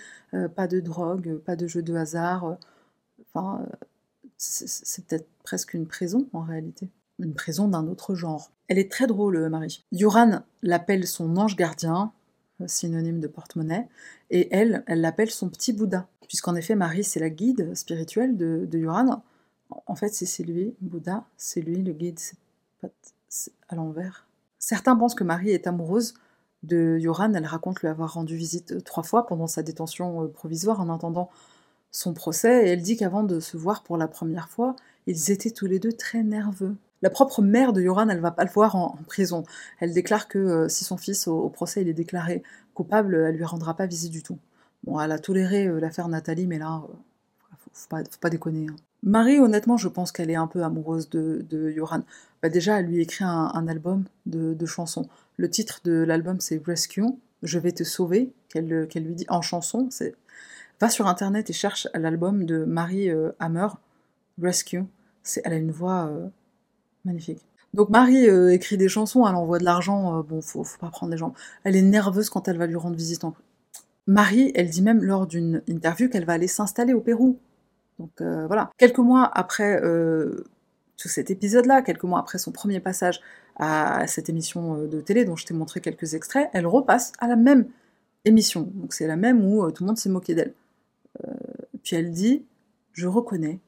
pas 0.55 0.67
de 0.67 0.79
drogue, 0.79 1.39
pas 1.39 1.55
de 1.55 1.65
jeux 1.65 1.81
de 1.81 1.95
hasard, 1.95 2.55
c'est 4.38 5.05
peut-être 5.05 5.27
presque 5.43 5.73
une 5.73 5.88
prison, 5.88 6.27
en 6.33 6.41
réalité. 6.41 6.88
Une 7.17 7.33
prison 7.33 7.67
d'un 7.67 7.88
autre 7.88 8.13
genre. 8.13 8.51
Elle 8.67 8.77
est 8.77 8.91
très 8.91 9.07
drôle, 9.07 9.49
Marie. 9.49 9.83
Yoran 9.91 10.43
l'appelle 10.62 11.07
son 11.07 11.35
ange 11.35 11.55
gardien, 11.55 12.12
synonyme 12.67 13.19
de 13.19 13.28
porte-monnaie, 13.28 13.88
et 14.30 14.54
elle, 14.56 14.84
elle 14.88 15.02
l'appelle 15.02 15.30
son 15.30 15.50
petit 15.50 15.74
Bouddha. 15.74 16.08
Puisqu'en 16.28 16.56
effet, 16.56 16.76
Marie, 16.76 17.04
c'est 17.04 17.19
la 17.19 17.30
guide 17.30 17.76
spirituelle 17.76 18.38
de, 18.38 18.67
Yoran. 18.78 19.24
En 19.86 19.95
fait, 19.95 20.10
c'est 20.10 20.43
lui, 20.43 20.76
Bouddha, 20.82 21.26
c'est 21.38 21.62
lui 21.62 21.82
le 21.82 21.93
guide, 21.93 22.19
c'est 23.28 23.54
à 23.67 23.76
l'envers. 23.76 24.28
Certains 24.60 24.95
pensent 24.95 25.15
que 25.15 25.24
Marie 25.24 25.52
est 25.52 25.67
amoureuse 25.67 26.13
de 26.63 26.98
Yoran. 27.00 27.34
Elle 27.34 27.45
raconte 27.45 27.82
lui 27.82 27.88
avoir 27.88 28.13
rendu 28.13 28.36
visite 28.36 28.84
trois 28.84 29.04
fois 29.04 29.26
pendant 29.26 29.48
sa 29.48 29.63
détention 29.63 30.28
provisoire 30.28 30.82
en 30.82 30.93
attendant 30.93 31.30
son 31.91 32.13
procès, 32.13 32.67
et 32.67 32.69
elle 32.69 32.82
dit 32.82 32.98
qu'avant 32.98 33.24
de 33.24 33.39
se 33.39 33.58
voir 33.58 33.84
pour 33.84 33.98
la 33.98 34.08
première 34.08 34.50
fois, 34.50 34.76
ils 35.08 35.32
étaient 35.32 35.52
tous 35.52 35.65
les 35.65 35.80
deux 35.80 35.93
très 35.93 36.24
nerveux. 36.24 36.76
La 37.01 37.09
propre 37.09 37.41
mère 37.41 37.73
de 37.73 37.81
Yoran, 37.81 38.09
elle 38.09 38.19
va 38.19 38.31
pas 38.31 38.43
le 38.43 38.49
voir 38.49 38.75
en, 38.75 38.97
prison. 39.07 39.43
Elle 39.79 39.93
déclare 39.93 40.27
que 40.27 40.67
si 40.67 40.83
son 40.83 40.97
fils 40.97 41.27
au, 41.27 41.49
procès 41.49 41.81
il 41.81 41.88
est 41.88 41.93
déclaré 41.93 42.43
coupable, 42.73 43.15
elle 43.15 43.35
lui 43.35 43.45
rendra 43.45 43.73
pas 43.75 43.85
visite 43.85 44.12
du 44.12 44.23
tout. 44.23 44.38
Bon, 44.83 44.99
elle 44.99 45.12
a 45.12 45.19
toléré 45.19 45.67
l'affaire 45.79 46.07
Nathalie, 46.07 46.47
mais 46.47 46.57
là, 46.57 46.81
faut, 47.57 47.89
pas, 47.89 47.99
faut 47.99 48.19
pas 48.19 48.29
déconner. 48.29 48.67
Hein. 48.69 48.75
Marie, 49.03 49.39
honnêtement, 49.39 49.77
je 49.77 49.88
pense 49.88 50.12
qu'elle 50.12 50.29
est 50.29 50.35
un 50.35 50.47
peu 50.47 50.63
amoureuse 50.63 51.09
de, 51.09 51.45
de 51.49 51.71
Yoran. 51.71 52.01
Bah, 52.41 52.49
déjà, 52.49 52.79
elle 52.79 52.88
lui 52.88 53.01
écrit 53.01 53.23
un, 53.23 53.67
album 53.67 54.05
de, 54.25 54.65
chansons. 54.65 55.07
Le 55.38 55.49
titre 55.49 55.79
de 55.83 56.03
l'album, 56.03 56.39
c'est 56.41 56.62
Rescue, 56.65 57.03
Je 57.43 57.59
vais 57.59 57.71
te 57.71 57.83
sauver, 57.83 58.33
qu'elle 58.49 58.67
lui 58.67 59.15
dit 59.15 59.25
en 59.29 59.41
chanson. 59.41 59.88
C'est 59.89 60.15
Va 60.81 60.89
sur 60.89 61.07
internet 61.07 61.49
et 61.49 61.53
cherche 61.53 61.89
l'album 61.93 62.45
de 62.45 62.63
Marie 62.63 63.09
euh, 63.09 63.31
Hammer, 63.39 63.67
Rescue. 64.41 64.83
Elle 65.43 65.53
a 65.53 65.57
une 65.57 65.71
voix 65.71 66.07
euh, 66.07 66.27
magnifique. 67.05 67.39
Donc 67.73 67.89
Marie 67.89 68.27
euh, 68.27 68.51
écrit 68.51 68.77
des 68.77 68.89
chansons, 68.89 69.27
elle 69.27 69.35
envoie 69.35 69.59
de 69.59 69.65
l'argent, 69.65 70.23
bon, 70.23 70.41
faut, 70.41 70.63
faut 70.63 70.79
pas 70.79 70.89
prendre 70.89 71.12
les 71.12 71.17
jambes. 71.17 71.33
Elle 71.63 71.75
est 71.75 71.81
nerveuse 71.81 72.29
quand 72.29 72.47
elle 72.47 72.57
va 72.57 72.67
lui 72.67 72.75
rendre 72.75 72.95
visite 72.95 73.23
en 73.23 73.35
Marie, 74.07 74.51
elle 74.55 74.69
dit 74.69 74.81
même 74.81 75.03
lors 75.03 75.27
d'une 75.27 75.62
interview 75.67 76.09
qu'elle 76.09 76.25
va 76.25 76.33
aller 76.33 76.47
s'installer 76.47 76.93
au 76.93 77.01
Pérou. 77.01 77.38
Donc 77.99 78.09
voilà. 78.19 78.71
Quelques 78.77 78.97
mois 78.97 79.29
après 79.35 79.79
tout 80.97 81.07
cet 81.07 81.29
épisode-là, 81.29 81.83
quelques 81.83 82.05
mois 82.05 82.19
après 82.19 82.39
son 82.39 82.51
premier 82.51 82.79
passage 82.79 83.21
à 83.57 84.07
cette 84.07 84.27
émission 84.27 84.88
de 84.88 84.99
télé 84.99 85.25
dont 85.25 85.35
je 85.35 85.45
t'ai 85.45 85.53
montré 85.53 85.79
quelques 85.79 86.15
extraits, 86.15 86.49
elle 86.53 86.65
repasse 86.65 87.12
à 87.19 87.27
la 87.27 87.35
même 87.35 87.67
émission. 88.25 88.62
Donc 88.73 88.93
c'est 88.93 89.05
la 89.05 89.15
même 89.15 89.45
où 89.45 89.69
tout 89.71 89.83
le 89.83 89.88
monde 89.88 89.97
s'est 89.99 90.09
moqué 90.09 90.33
d'elle. 90.33 90.53
Euh, 91.27 91.33
puis 91.83 91.95
elle 91.95 92.12
dit 92.12 92.45
Je 92.93 93.07
reconnais 93.07 93.59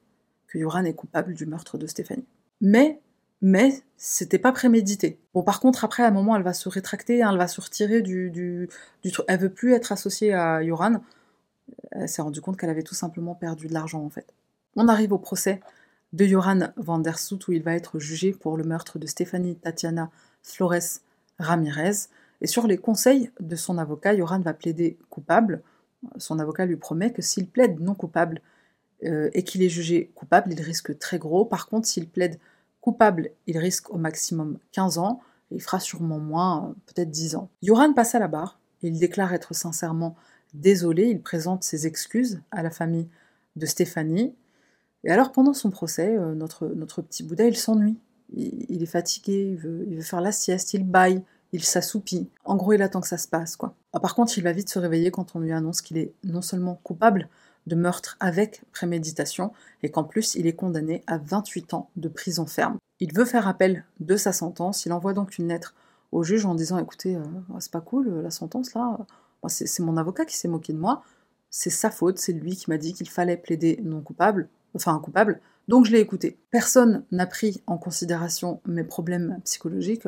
que 0.48 0.58
Yoran 0.58 0.84
est 0.84 0.94
coupable 0.94 1.34
du 1.34 1.46
meurtre 1.46 1.78
de 1.78 1.86
Stéphanie. 1.86 2.26
Mais, 2.60 3.00
mais, 3.42 3.82
c'était 3.96 4.38
pas 4.38 4.52
prémédité. 4.52 5.18
Bon, 5.34 5.42
par 5.42 5.60
contre, 5.60 5.84
après, 5.84 6.02
à 6.02 6.08
un 6.08 6.10
moment, 6.10 6.36
elle 6.36 6.42
va 6.42 6.54
se 6.54 6.68
rétracter, 6.68 7.22
hein, 7.22 7.30
elle 7.32 7.38
va 7.38 7.48
se 7.48 7.60
retirer 7.60 8.00
du, 8.02 8.30
du, 8.30 8.68
truc. 9.12 9.24
Elle 9.28 9.40
veut 9.40 9.52
plus 9.52 9.74
être 9.74 9.92
associée 9.92 10.32
à 10.32 10.62
Yoran. 10.62 11.02
Elle 11.92 12.08
s'est 12.08 12.22
rendue 12.22 12.40
compte 12.40 12.56
qu'elle 12.56 12.70
avait 12.70 12.82
tout 12.82 12.94
simplement 12.94 13.34
perdu 13.34 13.66
de 13.66 13.74
l'argent, 13.74 14.02
en 14.02 14.10
fait. 14.10 14.32
On 14.76 14.88
arrive 14.88 15.12
au 15.12 15.18
procès 15.18 15.60
de 16.12 16.24
Yoran 16.24 16.72
van 16.76 16.98
der 16.98 17.18
Soet, 17.18 17.48
où 17.48 17.52
il 17.52 17.62
va 17.62 17.74
être 17.74 17.98
jugé 17.98 18.32
pour 18.32 18.56
le 18.56 18.64
meurtre 18.64 18.98
de 18.98 19.06
Stéphanie 19.06 19.56
Tatiana 19.56 20.10
Flores 20.42 21.00
Ramirez. 21.38 22.08
Et 22.40 22.46
sur 22.46 22.66
les 22.66 22.78
conseils 22.78 23.30
de 23.40 23.56
son 23.56 23.78
avocat, 23.78 24.14
Yoran 24.14 24.40
va 24.40 24.54
plaider 24.54 24.98
coupable 25.10 25.62
son 26.16 26.38
avocat 26.38 26.66
lui 26.66 26.76
promet 26.76 27.12
que 27.12 27.22
s'il 27.22 27.46
plaide 27.46 27.80
non 27.80 27.94
coupable 27.94 28.40
euh, 29.04 29.30
et 29.34 29.42
qu'il 29.42 29.62
est 29.62 29.68
jugé 29.68 30.10
coupable, 30.14 30.52
il 30.52 30.60
risque 30.60 30.98
très 30.98 31.18
gros. 31.18 31.44
Par 31.44 31.68
contre, 31.68 31.86
s'il 31.86 32.08
plaide 32.08 32.38
coupable, 32.82 33.30
il 33.46 33.56
risque 33.56 33.90
au 33.90 33.96
maximum 33.96 34.58
15 34.72 34.98
ans, 34.98 35.20
et 35.50 35.54
il 35.54 35.62
fera 35.62 35.80
sûrement 35.80 36.18
moins, 36.18 36.66
euh, 36.68 36.72
peut-être 36.86 37.10
10 37.10 37.36
ans. 37.36 37.48
Yoran 37.62 37.94
passe 37.94 38.14
à 38.14 38.18
la 38.18 38.28
barre, 38.28 38.60
il 38.82 38.98
déclare 38.98 39.32
être 39.32 39.54
sincèrement 39.54 40.16
désolé, 40.52 41.06
il 41.08 41.22
présente 41.22 41.62
ses 41.62 41.86
excuses 41.86 42.42
à 42.50 42.62
la 42.62 42.70
famille 42.70 43.08
de 43.56 43.64
Stéphanie. 43.64 44.34
Et 45.04 45.10
alors, 45.10 45.32
pendant 45.32 45.54
son 45.54 45.70
procès, 45.70 46.16
euh, 46.16 46.34
notre, 46.34 47.02
petit 47.02 47.22
Bouddha, 47.22 47.46
il 47.46 47.56
s'ennuie. 47.56 47.96
Il, 48.34 48.82
est 48.82 48.86
fatigué, 48.86 49.50
il 49.52 49.56
veut, 49.56 49.84
il 49.88 49.96
veut 49.96 50.02
faire 50.02 50.22
la 50.22 50.32
sieste, 50.32 50.72
il 50.72 50.84
baille, 50.84 51.22
il 51.52 51.62
s'assoupit. 51.62 52.30
En 52.44 52.56
gros, 52.56 52.72
il 52.72 52.82
attend 52.82 53.02
que 53.02 53.08
ça 53.08 53.18
se 53.18 53.28
passe, 53.28 53.56
quoi. 53.56 53.74
Ah, 53.92 54.00
par 54.00 54.14
contre, 54.14 54.36
il 54.38 54.44
va 54.44 54.52
vite 54.52 54.70
se 54.70 54.78
réveiller 54.78 55.10
quand 55.10 55.36
on 55.36 55.40
lui 55.40 55.52
annonce 55.52 55.82
qu'il 55.82 55.98
est 55.98 56.14
non 56.24 56.40
seulement 56.40 56.80
coupable 56.82 57.28
de 57.66 57.74
meurtre 57.74 58.16
avec 58.20 58.62
préméditation, 58.72 59.52
et 59.82 59.90
qu'en 59.90 60.04
plus 60.04 60.34
il 60.34 60.46
est 60.46 60.54
condamné 60.54 61.02
à 61.06 61.18
28 61.18 61.74
ans 61.74 61.90
de 61.96 62.08
prison 62.08 62.46
ferme. 62.46 62.78
Il 63.00 63.14
veut 63.14 63.24
faire 63.24 63.48
appel 63.48 63.84
de 64.00 64.16
sa 64.16 64.32
sentence, 64.32 64.86
il 64.86 64.92
envoie 64.92 65.12
donc 65.12 65.38
une 65.38 65.48
lettre 65.48 65.74
au 66.12 66.22
juge 66.22 66.44
en 66.44 66.54
disant 66.54 66.78
écoutez, 66.78 67.16
euh, 67.16 67.22
c'est 67.58 67.72
pas 67.72 67.80
cool 67.80 68.22
la 68.22 68.30
sentence 68.30 68.74
là, 68.74 68.98
c'est 69.48 69.80
mon 69.80 69.96
avocat 69.96 70.24
qui 70.24 70.36
s'est 70.36 70.48
moqué 70.48 70.72
de 70.72 70.78
moi, 70.78 71.02
c'est 71.50 71.70
sa 71.70 71.90
faute, 71.90 72.18
c'est 72.18 72.32
lui 72.32 72.56
qui 72.56 72.70
m'a 72.70 72.78
dit 72.78 72.92
qu'il 72.94 73.08
fallait 73.08 73.36
plaider 73.36 73.80
non 73.82 74.00
coupable, 74.00 74.48
enfin 74.74 74.98
coupable, 74.98 75.40
donc 75.68 75.86
je 75.86 75.92
l'ai 75.92 76.00
écouté. 76.00 76.38
Personne 76.50 77.04
n'a 77.10 77.26
pris 77.26 77.62
en 77.66 77.78
considération 77.78 78.60
mes 78.66 78.84
problèmes 78.84 79.38
psychologiques, 79.44 80.06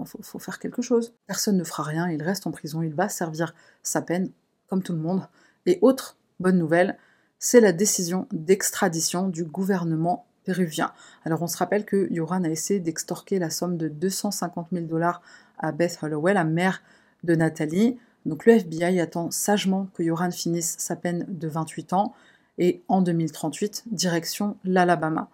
il 0.00 0.06
faut, 0.22 0.38
faire 0.38 0.58
quelque 0.58 0.82
chose. 0.82 1.14
Personne 1.26 1.56
ne 1.56 1.64
fera 1.64 1.84
rien, 1.84 2.08
il 2.10 2.22
reste 2.22 2.46
en 2.46 2.50
prison, 2.50 2.82
il 2.82 2.94
va 2.94 3.08
servir 3.08 3.54
sa 3.82 4.02
peine, 4.02 4.30
comme 4.68 4.82
tout 4.82 4.92
le 4.92 4.98
monde. 4.98 5.28
Et 5.66 5.78
autre 5.82 6.16
bonne 6.40 6.58
nouvelle, 6.58 6.98
c'est 7.38 7.60
la 7.60 7.72
décision 7.72 8.26
d'extradition 8.32 9.28
du 9.28 9.44
gouvernement 9.44 10.26
péruvien. 10.44 10.92
Alors 11.24 11.42
on 11.42 11.46
se 11.46 11.56
rappelle 11.56 11.84
que 11.84 12.10
Yoran 12.12 12.44
a 12.44 12.48
essayé 12.48 12.80
d'extorquer 12.80 13.38
la 13.38 13.50
somme 13.50 13.76
de 13.76 13.88
250 13.88 14.68
000 14.72 14.86
dollars 14.86 15.22
à 15.58 15.72
Beth 15.72 15.98
Holloway, 16.02 16.34
la 16.34 16.44
mère 16.44 16.82
de 17.22 17.34
Nathalie. 17.34 17.98
Donc 18.26 18.46
le 18.46 18.54
FBI 18.54 19.00
attend 19.00 19.30
sagement 19.30 19.88
que 19.94 20.02
Yoran 20.02 20.30
finisse 20.30 20.76
sa 20.78 20.96
peine 20.96 21.26
de 21.28 21.48
28 21.48 21.92
ans 21.92 22.14
et 22.58 22.82
en 22.88 23.02
2038, 23.02 23.84
direction 23.86 24.56
l'Alabama. 24.64 25.28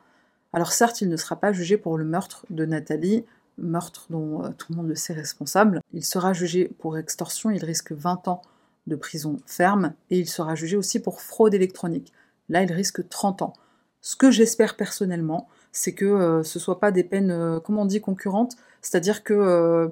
Alors 0.52 0.72
certes, 0.72 1.00
il 1.00 1.08
ne 1.08 1.16
sera 1.16 1.36
pas 1.36 1.52
jugé 1.52 1.76
pour 1.76 1.98
le 1.98 2.04
meurtre 2.04 2.46
de 2.50 2.64
Nathalie, 2.64 3.24
meurtre 3.58 4.06
dont 4.10 4.44
euh, 4.44 4.48
tout 4.56 4.72
le 4.72 4.76
monde 4.76 4.88
le 4.88 4.94
sait 4.94 5.12
responsable. 5.12 5.80
Il 5.92 6.04
sera 6.04 6.32
jugé 6.32 6.70
pour 6.78 6.98
extorsion, 6.98 7.50
il 7.50 7.64
risque 7.64 7.92
20 7.92 8.28
ans 8.28 8.42
de 8.86 8.96
prison 8.96 9.36
ferme, 9.46 9.94
et 10.10 10.18
il 10.18 10.28
sera 10.28 10.54
jugé 10.54 10.76
aussi 10.76 11.00
pour 11.00 11.20
fraude 11.20 11.54
électronique. 11.54 12.12
Là, 12.48 12.62
il 12.62 12.72
risque 12.72 13.08
30 13.08 13.42
ans. 13.42 13.52
Ce 14.00 14.16
que 14.16 14.30
j'espère 14.30 14.76
personnellement, 14.76 15.48
c'est 15.72 15.94
que 15.94 16.04
euh, 16.04 16.42
ce 16.42 16.58
ne 16.58 16.62
soit 16.62 16.80
pas 16.80 16.90
des 16.90 17.04
peines, 17.04 17.30
euh, 17.30 17.60
comment 17.60 17.82
on 17.82 17.86
dit, 17.86 18.00
concurrentes, 18.00 18.56
c'est-à-dire 18.82 19.22
que 19.22 19.90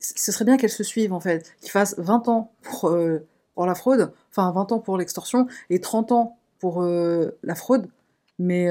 ce 0.00 0.32
serait 0.32 0.44
bien 0.44 0.56
qu'elles 0.56 0.68
se 0.68 0.82
suivent 0.82 1.12
en 1.12 1.20
fait, 1.20 1.54
qu'il 1.60 1.70
fasse 1.70 1.94
20 1.98 2.28
ans 2.28 2.52
pour, 2.62 2.94
pour 3.54 3.66
la 3.66 3.74
fraude, 3.74 4.12
enfin 4.30 4.50
20 4.50 4.72
ans 4.72 4.78
pour 4.80 4.98
l'extorsion 4.98 5.46
et 5.70 5.80
30 5.80 6.12
ans 6.12 6.38
pour 6.58 6.82
la 6.82 7.54
fraude, 7.54 7.88
mais 8.38 8.68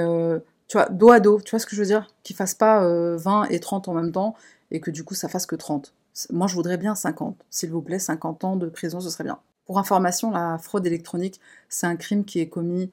tu 0.74 0.80
vois, 0.80 0.90
dos 0.90 1.12
à 1.12 1.20
dos, 1.20 1.40
tu 1.40 1.52
vois 1.52 1.60
ce 1.60 1.68
que 1.68 1.76
je 1.76 1.82
veux 1.82 1.88
dire? 1.88 2.12
Qu'ils 2.24 2.36
fassent 2.36 2.56
pas 2.56 2.80
20 2.80 2.84
euh, 2.86 3.46
et 3.52 3.60
30 3.60 3.88
en 3.90 3.94
même 3.94 4.12
temps 4.12 4.36
et 4.72 4.80
que 4.80 4.90
du 4.90 5.04
coup 5.04 5.14
ça 5.14 5.28
fasse 5.28 5.46
que 5.46 5.56
30. 5.56 5.94
Moi 6.32 6.48
je 6.48 6.56
voudrais 6.56 6.78
bien 6.78 6.96
50, 6.96 7.44
s'il 7.50 7.72
vous 7.72 7.82
plaît, 7.82 8.00
50 8.00 8.44
ans 8.44 8.56
de 8.56 8.68
prison, 8.68 9.00
ce 9.00 9.10
serait 9.10 9.24
bien. 9.24 9.40
Pour 9.66 9.80
information, 9.80 10.32
la 10.32 10.58
fraude 10.58 10.86
électronique, 10.86 11.40
c'est 11.70 11.88
un 11.88 11.96
crime 11.96 12.26
qui 12.26 12.40
est 12.40 12.50
commis 12.50 12.92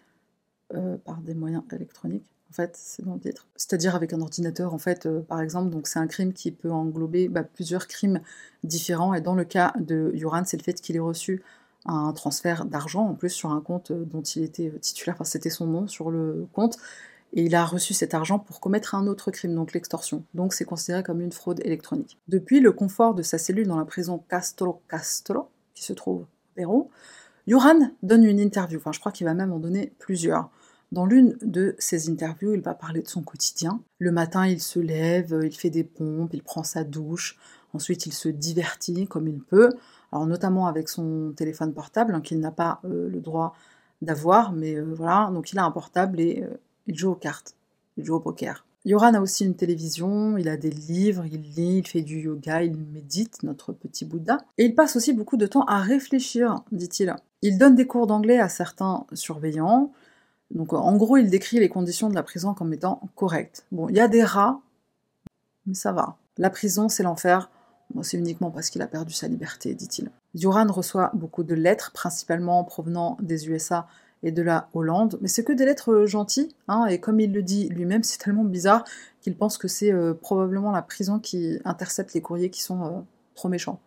euh, 0.75 0.97
par 0.99 1.21
des 1.21 1.35
moyens 1.35 1.65
électroniques. 1.73 2.25
En 2.51 2.53
fait, 2.53 2.77
c'est 2.77 3.05
dans 3.05 3.15
le 3.15 3.21
titre. 3.21 3.47
C'est-à-dire 3.57 3.95
avec 3.95 4.13
un 4.13 4.21
ordinateur, 4.21 4.75
en 4.75 4.79
fait, 4.79 5.07
euh, 5.07 5.21
par 5.21 5.41
exemple. 5.41 5.71
Donc, 5.71 5.87
c'est 5.87 5.99
un 5.99 6.07
crime 6.07 6.33
qui 6.33 6.51
peut 6.51 6.71
englober 6.71 7.29
bah, 7.29 7.45
plusieurs 7.45 7.87
crimes 7.87 8.21
différents. 8.65 9.15
Et 9.15 9.21
dans 9.21 9.35
le 9.35 9.45
cas 9.45 9.73
de 9.79 10.13
Yoran, 10.15 10.43
c'est 10.45 10.57
le 10.57 10.63
fait 10.63 10.81
qu'il 10.81 10.97
ait 10.97 11.01
reçu 11.01 11.43
un 11.87 12.13
transfert 12.13 12.65
d'argent, 12.67 13.07
en 13.07 13.15
plus, 13.15 13.31
sur 13.31 13.53
un 13.53 13.61
compte 13.61 13.93
dont 13.93 14.23
il 14.23 14.43
était 14.43 14.71
titulaire. 14.81 15.15
Enfin, 15.15 15.25
c'était 15.25 15.51
son 15.51 15.67
nom 15.67 15.89
sur 15.89 16.11
le 16.11 16.47
compte 16.53 16.77
et 17.33 17.45
il 17.45 17.55
a 17.55 17.65
reçu 17.65 17.95
cet 17.95 18.15
argent 18.15 18.39
pour 18.39 18.61
commettre 18.61 18.95
un 18.95 19.07
autre 19.07 19.31
crime, 19.31 19.55
donc 19.55 19.73
l'extorsion. 19.73 20.25
Donc 20.35 20.53
c'est 20.53 20.65
considéré 20.65 21.03
comme 21.03 21.21
une 21.21 21.33
fraude 21.33 21.61
électronique. 21.65 22.19
Depuis 22.29 22.61
le 22.61 22.73
confort 22.73 23.15
de 23.15 23.23
sa 23.23 23.39
cellule 23.39 23.67
dans 23.67 23.79
la 23.79 23.85
prison 23.85 24.23
Castro 24.29 24.83
Castro, 24.89 25.49
qui 25.75 25.85
se 25.85 25.93
trouve 25.93 26.23
au 26.23 26.27
Pérou, 26.55 26.91
Yoran 27.47 27.91
donne 28.03 28.25
une 28.25 28.41
interview, 28.41 28.79
enfin 28.79 28.93
je 28.93 29.01
crois 29.01 29.13
qu'il 29.13 29.27
va 29.27 29.35
même 29.35 29.53
en 29.53 29.59
donner 29.59 29.93
plusieurs. 29.99 30.51
Dans 30.93 31.07
l'une 31.07 31.39
de 31.43 31.77
ses 31.79 32.11
interviews, 32.11 32.53
il 32.55 32.61
va 32.63 32.75
parler 32.75 33.01
de 33.01 33.09
son 33.09 33.23
quotidien. 33.23 33.81
Le 34.01 34.11
matin, 34.11 34.49
il 34.49 34.61
se 34.61 34.81
lève, 34.81 35.41
il 35.45 35.55
fait 35.55 35.71
des 35.71 35.85
pompes, 35.85 36.31
il 36.33 36.43
prend 36.43 36.65
sa 36.65 36.83
douche, 36.83 37.39
ensuite 37.73 38.07
il 38.07 38.13
se 38.13 38.29
divertit 38.29 39.07
comme 39.07 39.29
il 39.29 39.41
peut, 39.41 39.71
alors 40.11 40.27
notamment 40.27 40.67
avec 40.67 40.89
son 40.89 41.33
téléphone 41.37 41.73
portable, 41.73 42.15
hein, 42.15 42.21
qu'il 42.21 42.41
n'a 42.41 42.51
pas 42.51 42.81
euh, 42.85 43.09
le 43.09 43.21
droit 43.21 43.55
d'avoir, 44.03 44.53
mais 44.53 44.75
euh, 44.75 44.93
voilà, 44.95 45.31
donc 45.33 45.53
il 45.53 45.59
a 45.59 45.65
un 45.65 45.71
portable 45.71 46.21
et 46.21 46.43
euh, 46.43 46.57
il 46.91 46.99
joue 46.99 47.13
aux 47.13 47.15
cartes, 47.15 47.55
il 47.97 48.05
joue 48.05 48.17
au 48.17 48.21
poker. 48.21 48.67
Yoran 48.85 49.15
a 49.15 49.21
aussi 49.21 49.45
une 49.45 49.55
télévision, 49.55 50.37
il 50.39 50.49
a 50.49 50.57
des 50.57 50.71
livres, 50.71 51.25
il 51.31 51.43
lit, 51.43 51.79
il 51.79 51.87
fait 51.87 52.03
du 52.03 52.19
yoga, 52.19 52.63
il 52.63 52.77
médite, 52.77 53.43
notre 53.43 53.73
petit 53.73 54.05
Bouddha. 54.05 54.39
Et 54.59 54.65
il 54.65 54.75
passe 54.75 54.97
aussi 54.97 55.13
beaucoup 55.13 55.37
de 55.37 55.47
temps 55.47 55.65
à 55.67 55.79
réfléchir, 55.79 56.65
dit-il. 56.73 57.15
Il 57.43 57.59
donne 57.59 57.77
des 57.77 57.87
cours 57.87 58.07
d'anglais 58.07 58.41
à 58.41 58.49
certains 58.49 59.07
surveillants. 59.13 59.93
Donc 60.51 60.73
en 60.73 60.97
gros, 60.97 61.17
il 61.17 61.31
décrit 61.31 61.61
les 61.61 61.69
conditions 61.69 62.09
de 62.09 62.15
la 62.15 62.23
prison 62.23 62.55
comme 62.55 62.73
étant 62.73 63.01
correctes. 63.15 63.67
Bon, 63.71 63.89
il 63.89 63.97
y 63.97 64.01
a 64.01 64.09
des 64.09 64.25
rats, 64.25 64.61
mais 65.67 65.75
ça 65.75 65.93
va. 65.93 66.17
La 66.39 66.51
prison, 66.51 66.89
c'est 66.89 67.05
l'enfer. 67.05 67.51
Bon, 67.95 68.03
c'est 68.03 68.17
uniquement 68.17 68.51
parce 68.51 68.71
qu'il 68.71 68.83
a 68.83 68.89
perdu 68.89 69.13
sa 69.13 69.29
liberté, 69.29 69.75
dit-il. 69.75 70.11
Yoran 70.35 70.73
reçoit 70.73 71.11
beaucoup 71.15 71.45
de 71.45 71.55
lettres, 71.55 71.93
principalement 71.93 72.65
provenant 72.65 73.17
des 73.21 73.49
USA 73.49 73.87
et 74.23 74.33
de 74.33 74.43
la 74.43 74.69
Hollande. 74.75 75.19
Mais 75.21 75.29
c'est 75.29 75.45
que 75.45 75.53
des 75.53 75.65
lettres 75.65 75.93
euh, 75.93 76.07
gentilles, 76.07 76.55
hein, 76.69 76.87
et 76.87 77.01
comme 77.01 77.21
il 77.21 77.33
le 77.33 77.43
dit 77.43 77.69
lui-même, 77.69 78.03
c'est 78.05 78.19
tellement 78.19 78.45
bizarre 78.45 78.85
qu'il 79.21 79.37
pense 79.37 79.59
que 79.59 79.69
c'est 79.69 79.93
euh, 79.93 80.15
probablement 80.15 80.73
la 80.73 80.83
prison 80.83 81.19
qui 81.19 81.59
intercepte 81.65 82.15
les 82.15 82.21
courriers 82.21 82.51
qui 82.51 82.63
sont 82.63 82.85
euh, 82.85 83.01
trop 83.35 83.49
méchants. 83.49 83.81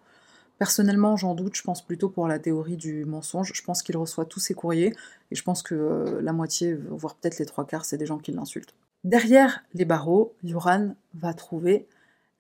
Personnellement, 0.60 1.18
j'en 1.18 1.34
doute, 1.34 1.56
je 1.56 1.64
pense 1.64 1.82
plutôt 1.82 2.10
pour 2.10 2.28
la 2.28 2.40
théorie 2.40 2.78
du 2.78 3.06
mensonge. 3.06 3.52
Je 3.54 3.64
pense 3.64 3.82
qu'il 3.82 3.98
reçoit 3.98 4.26
tous 4.26 4.40
ses 4.40 4.54
courriers 4.54 4.96
et 5.32 5.36
je 5.36 5.44
pense 5.44 5.62
que 5.62 6.20
la 6.22 6.32
moitié, 6.32 6.78
voire 6.90 7.16
peut-être 7.16 7.40
les 7.40 7.46
trois 7.46 7.66
quarts, 7.66 7.86
c'est 7.86 7.98
des 7.98 8.06
gens 8.06 8.20
qui 8.20 8.32
l'insultent. 8.32 8.74
Derrière 9.04 9.64
les 9.74 9.84
barreaux, 9.84 10.34
Yoran 10.44 10.96
va 11.16 11.34
trouver 11.34 11.88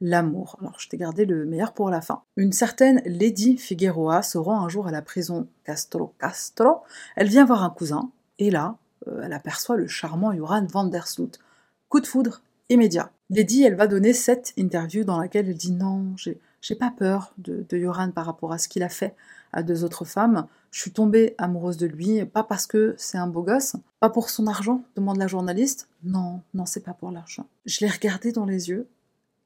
l'amour. 0.03 0.57
Alors, 0.59 0.79
je 0.79 0.89
t'ai 0.89 0.97
gardé 0.97 1.25
le 1.25 1.45
meilleur 1.45 1.73
pour 1.73 1.89
la 1.89 2.01
fin. 2.01 2.23
Une 2.35 2.51
certaine 2.51 3.01
Lady 3.05 3.57
Figueroa 3.57 4.21
se 4.21 4.37
rend 4.37 4.63
un 4.63 4.67
jour 4.69 4.85
à 4.85 4.91
la 4.91 5.01
prison 5.01 5.47
Castro 5.63 6.13
Castro. 6.19 6.83
Elle 7.15 7.29
vient 7.29 7.45
voir 7.45 7.63
un 7.63 7.69
cousin 7.69 8.11
et 8.37 8.51
là, 8.51 8.75
euh, 9.07 9.21
elle 9.23 9.33
aperçoit 9.33 9.77
le 9.77 9.87
charmant 9.87 10.33
Yoran 10.33 10.65
van 10.65 10.83
der 10.83 11.07
Sloot. 11.07 11.39
Coup 11.87 12.01
de 12.01 12.05
foudre 12.05 12.41
immédiat. 12.69 13.11
Lady, 13.29 13.63
elle 13.63 13.75
va 13.75 13.87
donner 13.87 14.11
cette 14.11 14.51
interview 14.57 15.05
dans 15.05 15.17
laquelle 15.17 15.47
elle 15.47 15.55
dit 15.55 15.71
non, 15.71 16.15
j'ai 16.17 16.75
pas 16.75 16.91
peur 16.95 17.33
de, 17.37 17.65
de 17.69 18.11
par 18.11 18.25
rapport 18.25 18.51
à 18.51 18.57
ce 18.57 18.67
qu'il 18.67 18.83
a 18.83 18.89
fait 18.89 19.15
à 19.53 19.63
deux 19.63 19.85
autres 19.85 20.03
femmes. 20.03 20.47
Je 20.71 20.81
suis 20.81 20.91
tombée 20.91 21.33
amoureuse 21.37 21.77
de 21.77 21.85
lui, 21.85 22.25
pas 22.25 22.43
parce 22.43 22.67
que 22.67 22.93
c'est 22.97 23.17
un 23.17 23.27
beau 23.27 23.43
gosse, 23.43 23.75
pas 24.01 24.09
pour 24.09 24.29
son 24.29 24.47
argent, 24.47 24.83
demande 24.95 25.17
la 25.17 25.27
journaliste. 25.27 25.87
Non, 26.03 26.41
non, 26.53 26.65
c'est 26.65 26.83
pas 26.83 26.93
pour 26.93 27.11
l'argent. 27.11 27.45
Je 27.65 27.85
l'ai 27.85 27.91
regardé 27.91 28.31
dans 28.31 28.45
les 28.45 28.69
yeux 28.69 28.87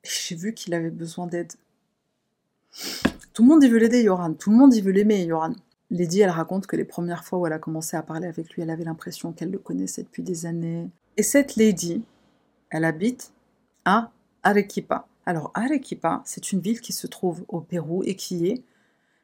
j'ai 0.10 0.36
vu 0.36 0.54
qu'il 0.54 0.74
avait 0.74 0.90
besoin 0.90 1.28
d'aide. 1.28 1.54
Tout 3.34 3.44
le 3.44 3.50
monde 3.50 3.64
y 3.64 3.70
veut 3.70 3.78
l'aider, 3.78 4.04
Yoran. 4.04 4.34
Tout 4.34 4.52
le 4.52 4.58
monde 4.58 4.74
y 4.74 4.82
veut 4.82 4.92
l'aimer, 4.92 5.24
Yoran. 5.24 5.54
Lady, 5.90 6.20
elle 6.20 6.30
raconte 6.30 6.68
que 6.68 6.76
les 6.76 6.84
premières 6.84 7.24
fois 7.24 7.40
où 7.40 7.48
elle 7.48 7.54
a 7.54 7.60
commencé 7.60 7.96
à 7.96 8.02
parler 8.02 8.28
avec 8.28 8.50
lui, 8.52 8.62
elle 8.62 8.70
avait 8.70 8.84
l'impression 8.84 9.32
qu'elle 9.32 9.52
le 9.52 9.60
connaissait 9.60 10.04
depuis 10.04 10.24
des 10.24 10.46
années. 10.46 10.90
Et 11.16 11.24
cette 11.24 11.56
Lady, 11.56 12.04
elle 12.70 12.84
habite 12.84 13.32
à 13.86 14.12
Arequipa. 14.44 15.08
Alors, 15.26 15.52
Arequipa, 15.54 16.22
c'est 16.26 16.52
une 16.52 16.60
ville 16.60 16.82
qui 16.82 16.94
se 16.94 17.08
trouve 17.08 17.44
au 17.48 17.62
Pérou 17.62 18.04
et 18.04 18.16
qui 18.16 18.48
est, 18.48 18.64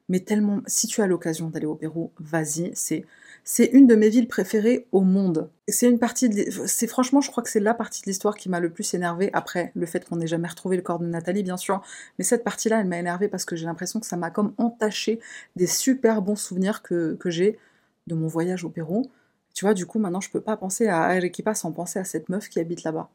mais 0.08 0.20
tellement, 0.20 0.60
si 0.66 0.86
tu 0.86 1.02
as 1.02 1.06
l'occasion 1.06 1.48
d'aller 1.48 1.66
au 1.66 1.74
Pérou, 1.74 2.10
vas-y, 2.18 2.72
c'est, 2.74 3.04
c'est 3.44 3.66
une 3.66 3.86
de 3.86 3.94
mes 3.94 4.08
villes 4.08 4.28
préférées 4.28 4.86
au 4.92 5.02
monde. 5.02 5.50
C'est 5.68 5.88
une 5.88 5.98
partie 5.98 6.28
de, 6.28 6.44
c'est 6.66 6.86
franchement, 6.86 7.20
je 7.20 7.30
crois 7.30 7.42
que 7.42 7.50
c'est 7.50 7.60
la 7.60 7.74
partie 7.74 8.02
de 8.02 8.06
l'histoire 8.06 8.36
qui 8.36 8.48
m'a 8.48 8.60
le 8.60 8.70
plus 8.70 8.94
énervée 8.94 9.30
après 9.32 9.70
le 9.74 9.86
fait 9.86 10.04
qu'on 10.04 10.16
n'ait 10.16 10.26
jamais 10.26 10.48
retrouvé 10.48 10.76
le 10.76 10.82
corps 10.82 10.98
de 10.98 11.06
Nathalie, 11.06 11.42
bien 11.42 11.56
sûr. 11.56 11.82
Mais 12.18 12.24
cette 12.24 12.44
partie-là, 12.44 12.80
elle 12.80 12.88
m'a 12.88 12.98
énervée 12.98 13.28
parce 13.28 13.44
que 13.44 13.56
j'ai 13.56 13.66
l'impression 13.66 14.00
que 14.00 14.06
ça 14.06 14.16
m'a 14.16 14.30
comme 14.30 14.54
entaché 14.58 15.20
des 15.56 15.66
super 15.66 16.22
bons 16.22 16.36
souvenirs 16.36 16.82
que, 16.82 17.16
que 17.20 17.30
j'ai 17.30 17.58
de 18.06 18.14
mon 18.14 18.26
voyage 18.26 18.64
au 18.64 18.70
Pérou. 18.70 19.10
Tu 19.54 19.64
vois, 19.64 19.74
du 19.74 19.86
coup, 19.86 19.98
maintenant, 19.98 20.20
je 20.20 20.30
peux 20.30 20.40
pas 20.40 20.56
penser 20.56 20.88
à 20.88 21.02
Arequipa 21.02 21.54
sans 21.54 21.70
penser 21.70 21.98
à 21.98 22.04
cette 22.04 22.28
meuf 22.28 22.48
qui 22.48 22.60
habite 22.60 22.82
là-bas 22.82 23.08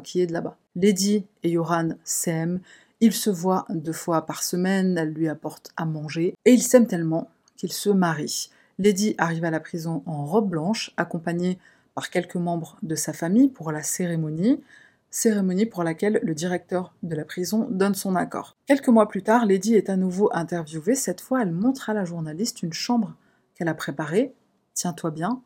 qui 0.00 0.20
est 0.20 0.26
de 0.26 0.32
là-bas. 0.32 0.56
Lady 0.76 1.24
et 1.42 1.50
Yoran 1.50 1.90
s'aiment, 2.04 2.60
ils 3.00 3.12
se 3.12 3.30
voient 3.30 3.66
deux 3.70 3.92
fois 3.92 4.26
par 4.26 4.42
semaine, 4.42 4.96
elle 4.98 5.12
lui 5.12 5.28
apporte 5.28 5.70
à 5.76 5.84
manger, 5.84 6.34
et 6.44 6.52
ils 6.52 6.62
s'aiment 6.62 6.86
tellement 6.86 7.30
qu'ils 7.56 7.72
se 7.72 7.90
marient. 7.90 8.50
Lady 8.78 9.14
arrive 9.18 9.44
à 9.44 9.50
la 9.50 9.60
prison 9.60 10.02
en 10.06 10.24
robe 10.26 10.48
blanche, 10.48 10.92
accompagnée 10.96 11.58
par 11.94 12.10
quelques 12.10 12.36
membres 12.36 12.76
de 12.82 12.94
sa 12.94 13.12
famille 13.12 13.48
pour 13.48 13.70
la 13.70 13.82
cérémonie, 13.82 14.62
cérémonie 15.10 15.66
pour 15.66 15.84
laquelle 15.84 16.18
le 16.22 16.34
directeur 16.34 16.92
de 17.04 17.14
la 17.14 17.24
prison 17.24 17.68
donne 17.70 17.94
son 17.94 18.16
accord. 18.16 18.56
Quelques 18.66 18.88
mois 18.88 19.08
plus 19.08 19.22
tard, 19.22 19.46
Lady 19.46 19.76
est 19.76 19.90
à 19.90 19.96
nouveau 19.96 20.28
interviewée, 20.32 20.96
cette 20.96 21.20
fois 21.20 21.42
elle 21.42 21.52
montre 21.52 21.88
à 21.88 21.94
la 21.94 22.04
journaliste 22.04 22.62
une 22.62 22.72
chambre 22.72 23.14
qu'elle 23.54 23.68
a 23.68 23.74
préparée, 23.74 24.34
tiens-toi 24.74 25.12
bien, 25.12 25.40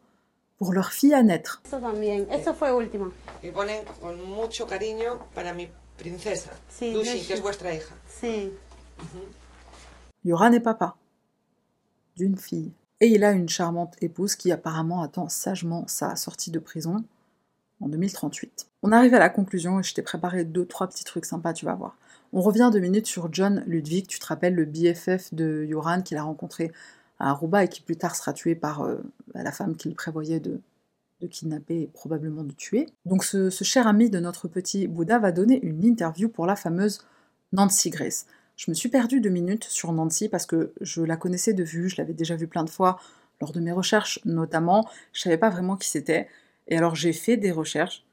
pour 0.56 0.72
leur 0.72 0.92
fille 0.92 1.12
à 1.12 1.22
naître. 1.22 1.62
Yoran 10.24 10.52
est 10.52 10.60
papa 10.60 10.96
d'une 12.16 12.36
fille. 12.36 12.72
Et 13.00 13.08
il 13.08 13.24
a 13.24 13.32
une 13.32 13.48
charmante 13.48 13.94
épouse 14.00 14.34
qui 14.34 14.50
apparemment 14.50 15.02
attend 15.02 15.28
sagement 15.28 15.86
sa 15.86 16.16
sortie 16.16 16.50
de 16.50 16.58
prison 16.58 17.04
en 17.80 17.88
2038. 17.88 18.66
On 18.82 18.92
arrive 18.92 19.14
à 19.14 19.18
la 19.18 19.28
conclusion 19.28 19.80
et 19.80 19.82
je 19.82 19.94
t'ai 19.94 20.02
préparé 20.02 20.44
deux, 20.44 20.66
trois 20.66 20.88
petits 20.88 21.04
trucs 21.04 21.24
sympas, 21.24 21.52
tu 21.52 21.64
vas 21.64 21.74
voir. 21.74 21.96
On 22.32 22.40
revient 22.40 22.70
deux 22.72 22.80
minutes 22.80 23.06
sur 23.06 23.32
John 23.32 23.62
Ludwig, 23.66 24.06
tu 24.06 24.18
te 24.18 24.26
rappelles 24.26 24.54
le 24.54 24.64
BFF 24.64 25.32
de 25.32 25.64
Yoran 25.68 26.02
qu'il 26.02 26.16
a 26.16 26.22
rencontré 26.22 26.72
à 27.18 27.30
Aruba 27.30 27.64
et 27.64 27.68
qui 27.68 27.80
plus 27.80 27.96
tard 27.96 28.16
sera 28.16 28.32
tué 28.32 28.54
par 28.54 28.82
euh, 28.82 28.98
la 29.34 29.52
femme 29.52 29.76
qu'il 29.76 29.94
prévoyait 29.94 30.40
de, 30.40 30.60
de 31.20 31.26
kidnapper 31.26 31.82
et 31.82 31.86
probablement 31.86 32.44
de 32.44 32.52
tuer. 32.52 32.86
Donc 33.06 33.24
ce, 33.24 33.50
cher 33.50 33.86
ami 33.86 34.10
de 34.10 34.20
notre 34.20 34.48
petit 34.48 34.86
Bouddha 34.86 35.18
va 35.18 35.32
donner 35.32 35.60
une 35.64 35.84
interview 35.84 36.28
pour 36.28 36.46
la 36.46 36.56
fameuse 36.56 37.00
Nancy 37.52 37.90
Grace. 37.90 38.26
Je 38.58 38.72
me 38.72 38.74
suis 38.74 38.88
perdue 38.88 39.20
deux 39.20 39.30
minutes 39.30 39.64
sur 39.64 39.92
Nancy 39.92 40.28
parce 40.28 40.44
que 40.44 40.72
je 40.80 41.00
la 41.00 41.16
connaissais 41.16 41.54
de 41.54 41.62
vue, 41.62 41.88
je 41.88 41.96
l'avais 41.96 42.12
déjà 42.12 42.34
vue 42.34 42.48
plein 42.48 42.64
de 42.64 42.70
fois 42.70 42.98
lors 43.40 43.52
de 43.52 43.60
mes 43.60 43.70
recherches 43.70 44.18
notamment, 44.24 44.88
je 45.12 45.20
savais 45.20 45.38
pas 45.38 45.48
vraiment 45.48 45.76
qui 45.76 45.88
c'était. 45.88 46.26
Et 46.66 46.76
alors 46.76 46.96
j'ai 46.96 47.12
fait 47.12 47.36
des 47.36 47.52
recherches. 47.52 48.04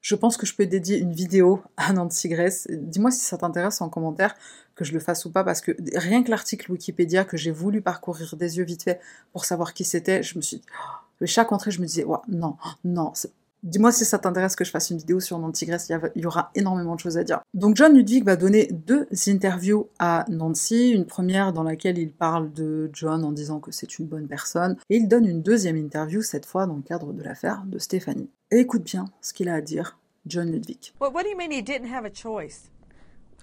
Je 0.00 0.16
pense 0.16 0.36
que 0.36 0.46
je 0.46 0.56
peux 0.56 0.66
dédier 0.66 0.98
une 0.98 1.12
vidéo 1.12 1.62
à 1.76 1.92
Nancy 1.92 2.28
Grace. 2.28 2.66
Dis-moi 2.68 3.12
si 3.12 3.20
ça 3.20 3.38
t'intéresse 3.38 3.80
en 3.80 3.88
commentaire 3.88 4.34
que 4.74 4.84
je 4.84 4.92
le 4.92 4.98
fasse 4.98 5.24
ou 5.26 5.30
pas 5.30 5.44
parce 5.44 5.60
que 5.60 5.76
rien 5.94 6.24
que 6.24 6.30
l'article 6.30 6.72
Wikipédia 6.72 7.24
que 7.24 7.36
j'ai 7.36 7.52
voulu 7.52 7.80
parcourir 7.80 8.34
des 8.34 8.58
yeux 8.58 8.64
vite 8.64 8.82
fait 8.82 9.00
pour 9.32 9.44
savoir 9.44 9.74
qui 9.74 9.84
c'était, 9.84 10.24
je 10.24 10.36
me 10.36 10.42
suis 10.42 10.56
dit, 10.56 10.64
oh, 11.20 11.24
chaque 11.26 11.52
entrée, 11.52 11.70
je 11.70 11.80
me 11.80 11.86
disais, 11.86 12.04
non, 12.26 12.56
non, 12.82 13.12
Dis-moi 13.62 13.90
si 13.90 14.04
ça 14.04 14.18
t'intéresse 14.18 14.54
que 14.54 14.64
je 14.64 14.70
fasse 14.70 14.90
une 14.90 14.98
vidéo 14.98 15.20
sur 15.20 15.38
Nancy 15.38 15.66
Grace, 15.66 15.90
il 16.14 16.22
y 16.22 16.26
aura 16.26 16.50
énormément 16.54 16.94
de 16.94 17.00
choses 17.00 17.18
à 17.18 17.24
dire. 17.24 17.40
Donc 17.54 17.76
John 17.76 17.94
Ludwig 17.94 18.24
va 18.24 18.36
donner 18.36 18.68
deux 18.70 19.08
interviews 19.26 19.88
à 19.98 20.24
Nancy, 20.28 20.90
une 20.90 21.06
première 21.06 21.52
dans 21.52 21.64
laquelle 21.64 21.98
il 21.98 22.12
parle 22.12 22.52
de 22.52 22.88
John 22.92 23.24
en 23.24 23.32
disant 23.32 23.58
que 23.58 23.72
c'est 23.72 23.98
une 23.98 24.06
bonne 24.06 24.28
personne, 24.28 24.76
et 24.90 24.96
il 24.96 25.08
donne 25.08 25.26
une 25.26 25.42
deuxième 25.42 25.76
interview, 25.76 26.22
cette 26.22 26.46
fois 26.46 26.66
dans 26.66 26.76
le 26.76 26.82
cadre 26.82 27.12
de 27.12 27.22
l'affaire 27.22 27.64
de 27.66 27.78
Stéphanie. 27.78 28.30
Écoute 28.50 28.84
bien 28.84 29.06
ce 29.20 29.32
qu'il 29.32 29.48
a 29.48 29.54
à 29.54 29.60
dire, 29.60 29.98
John 30.26 30.50
Ludwig. 30.50 30.92
what 31.00 31.22
do 31.22 31.28
you 31.28 31.36
mean 31.36 31.50
he 31.50 31.62
didn't 31.62 31.92
have 31.92 32.04
a 32.04 32.10
choice? 32.10 32.70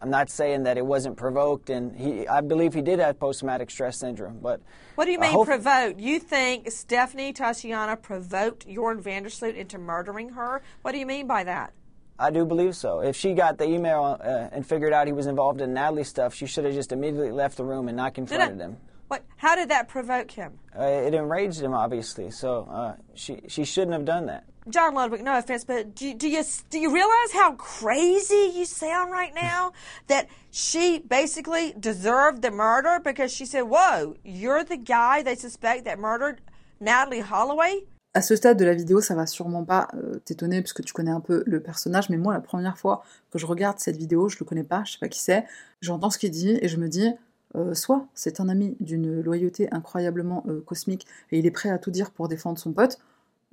I'm 0.06 0.12
not 0.12 0.30
saying 0.30 0.64
that 0.66 0.78
it 0.78 0.86
wasn't 0.86 1.18
provoked, 1.18 1.72
and 1.72 1.95
he, 1.97 2.28
I 2.28 2.41
believe 2.41 2.76
he 2.76 2.84
did 2.84 2.99
have 2.99 3.20
post-traumatic 3.20 3.72
stress 3.72 3.97
syndrome. 3.97 4.38
But 4.38 4.62
what 4.93 5.06
do 5.06 5.12
you 5.12 5.20
mean 5.20 5.43
provoked? 5.43 5.99
You 5.99 6.20
think 6.20 6.70
Stephanie 6.70 7.34
Tatiana 7.34 7.97
provoked 7.97 8.68
Jorn 8.68 9.01
Vandersloot 9.01 9.56
into 9.56 9.80
murdering 9.80 10.30
her? 10.30 10.62
What 10.84 10.91
do 10.91 10.99
you 10.99 11.08
mean 11.08 11.26
by 11.26 11.43
that? 11.45 11.74
I 12.20 12.30
do 12.30 12.45
believe 12.45 12.76
so. 12.76 12.99
If 12.99 13.16
she 13.16 13.34
got 13.34 13.58
the 13.58 13.66
email 13.66 14.20
uh, 14.24 14.49
and 14.51 14.64
figured 14.64 14.93
out 14.93 15.08
he 15.08 15.12
was 15.12 15.26
involved 15.26 15.60
in 15.60 15.74
Natalie's 15.74 16.08
stuff, 16.08 16.36
she 16.36 16.45
should 16.45 16.66
have 16.66 16.76
just 16.76 16.91
immediately 16.91 17.32
left 17.32 17.58
the 17.58 17.66
room 17.66 17.88
and 17.88 17.97
not 17.97 18.14
confronted 18.14 18.60
him. 18.60 18.78
What? 19.08 19.24
How 19.38 19.56
did 19.56 19.70
that 19.70 19.88
provoke 19.88 20.30
him? 20.30 20.60
Uh, 20.78 20.84
it 20.84 21.16
enraged 21.16 21.62
him, 21.62 21.74
obviously. 21.74 22.30
So 22.30 22.68
uh, 22.72 22.95
she 23.16 23.41
she 23.47 23.66
shouldn't 23.66 23.93
have 23.93 24.06
done 24.06 24.28
that. 24.28 24.43
John 24.68 24.95
Ludwig, 24.95 25.24
no 25.24 25.38
offense, 25.38 25.63
but 25.63 25.93
do, 25.93 26.16
do 26.16 26.28
you 26.28 26.43
do 26.72 26.80
you 26.80 26.91
realize 26.91 27.32
how 27.34 27.51
crazy 27.53 28.51
you 28.55 28.66
sound 28.66 29.11
right 29.11 29.34
now? 29.36 29.74
that 30.07 30.28
she 30.49 30.99
basically 31.07 31.76
deserved 31.80 32.41
the 32.41 32.49
murder 32.49 32.99
because 33.03 33.32
she 33.32 33.45
said, 33.45 33.63
"Whoa, 33.63 34.16
you're 34.24 34.63
the 34.63 34.78
guy 34.78 35.22
they 35.22 35.36
suspect 35.36 35.86
that 35.86 35.99
murdered 35.99 36.41
Natalie 36.80 37.22
Holloway?" 37.22 37.86
À 38.16 38.22
ce 38.22 38.36
stade 38.36 38.57
de 38.57 38.66
la 38.66 38.74
vidéo, 38.74 39.01
ça 39.01 39.13
va 39.13 39.28
sûrement 39.28 39.66
pas 39.66 39.89
euh, 39.93 40.20
t'étonner 40.24 40.61
puisque 40.61 40.84
tu 40.84 40.93
connais 40.93 41.11
un 41.11 41.20
peu 41.20 41.43
le 41.45 41.61
personnage, 41.61 42.09
mais 42.09 42.18
moi, 42.18 42.34
la 42.34 42.39
première 42.39 42.78
fois 42.78 43.03
que 43.30 43.38
je 43.38 43.45
regarde 43.45 43.78
cette 43.78 43.97
vidéo, 43.97 44.30
je 44.30 44.38
le 44.39 44.45
connais 44.45 44.63
pas, 44.63 44.84
je 44.86 44.93
sais 44.93 44.99
pas 44.99 45.09
qui 45.09 45.20
c'est, 45.20 45.43
j'entends 45.82 46.09
ce 46.09 46.18
qu'il 46.18 46.32
dit 46.32 46.57
et 46.61 46.70
je 46.70 46.78
me 46.78 46.88
dis, 46.88 47.11
euh, 47.55 47.74
soit 47.74 48.07
c'est 48.13 48.39
un 48.39 48.47
ami 48.47 48.78
d'une 48.80 49.22
loyauté 49.22 49.68
incroyablement 49.72 50.45
euh, 50.47 50.61
cosmique 50.61 51.05
et 51.32 51.39
il 51.39 51.45
est 51.45 51.51
prêt 51.51 51.70
à 51.70 51.78
tout 51.78 51.91
dire 51.91 52.11
pour 52.11 52.30
défendre 52.30 52.57
son 52.57 52.72
pote, 52.72 52.99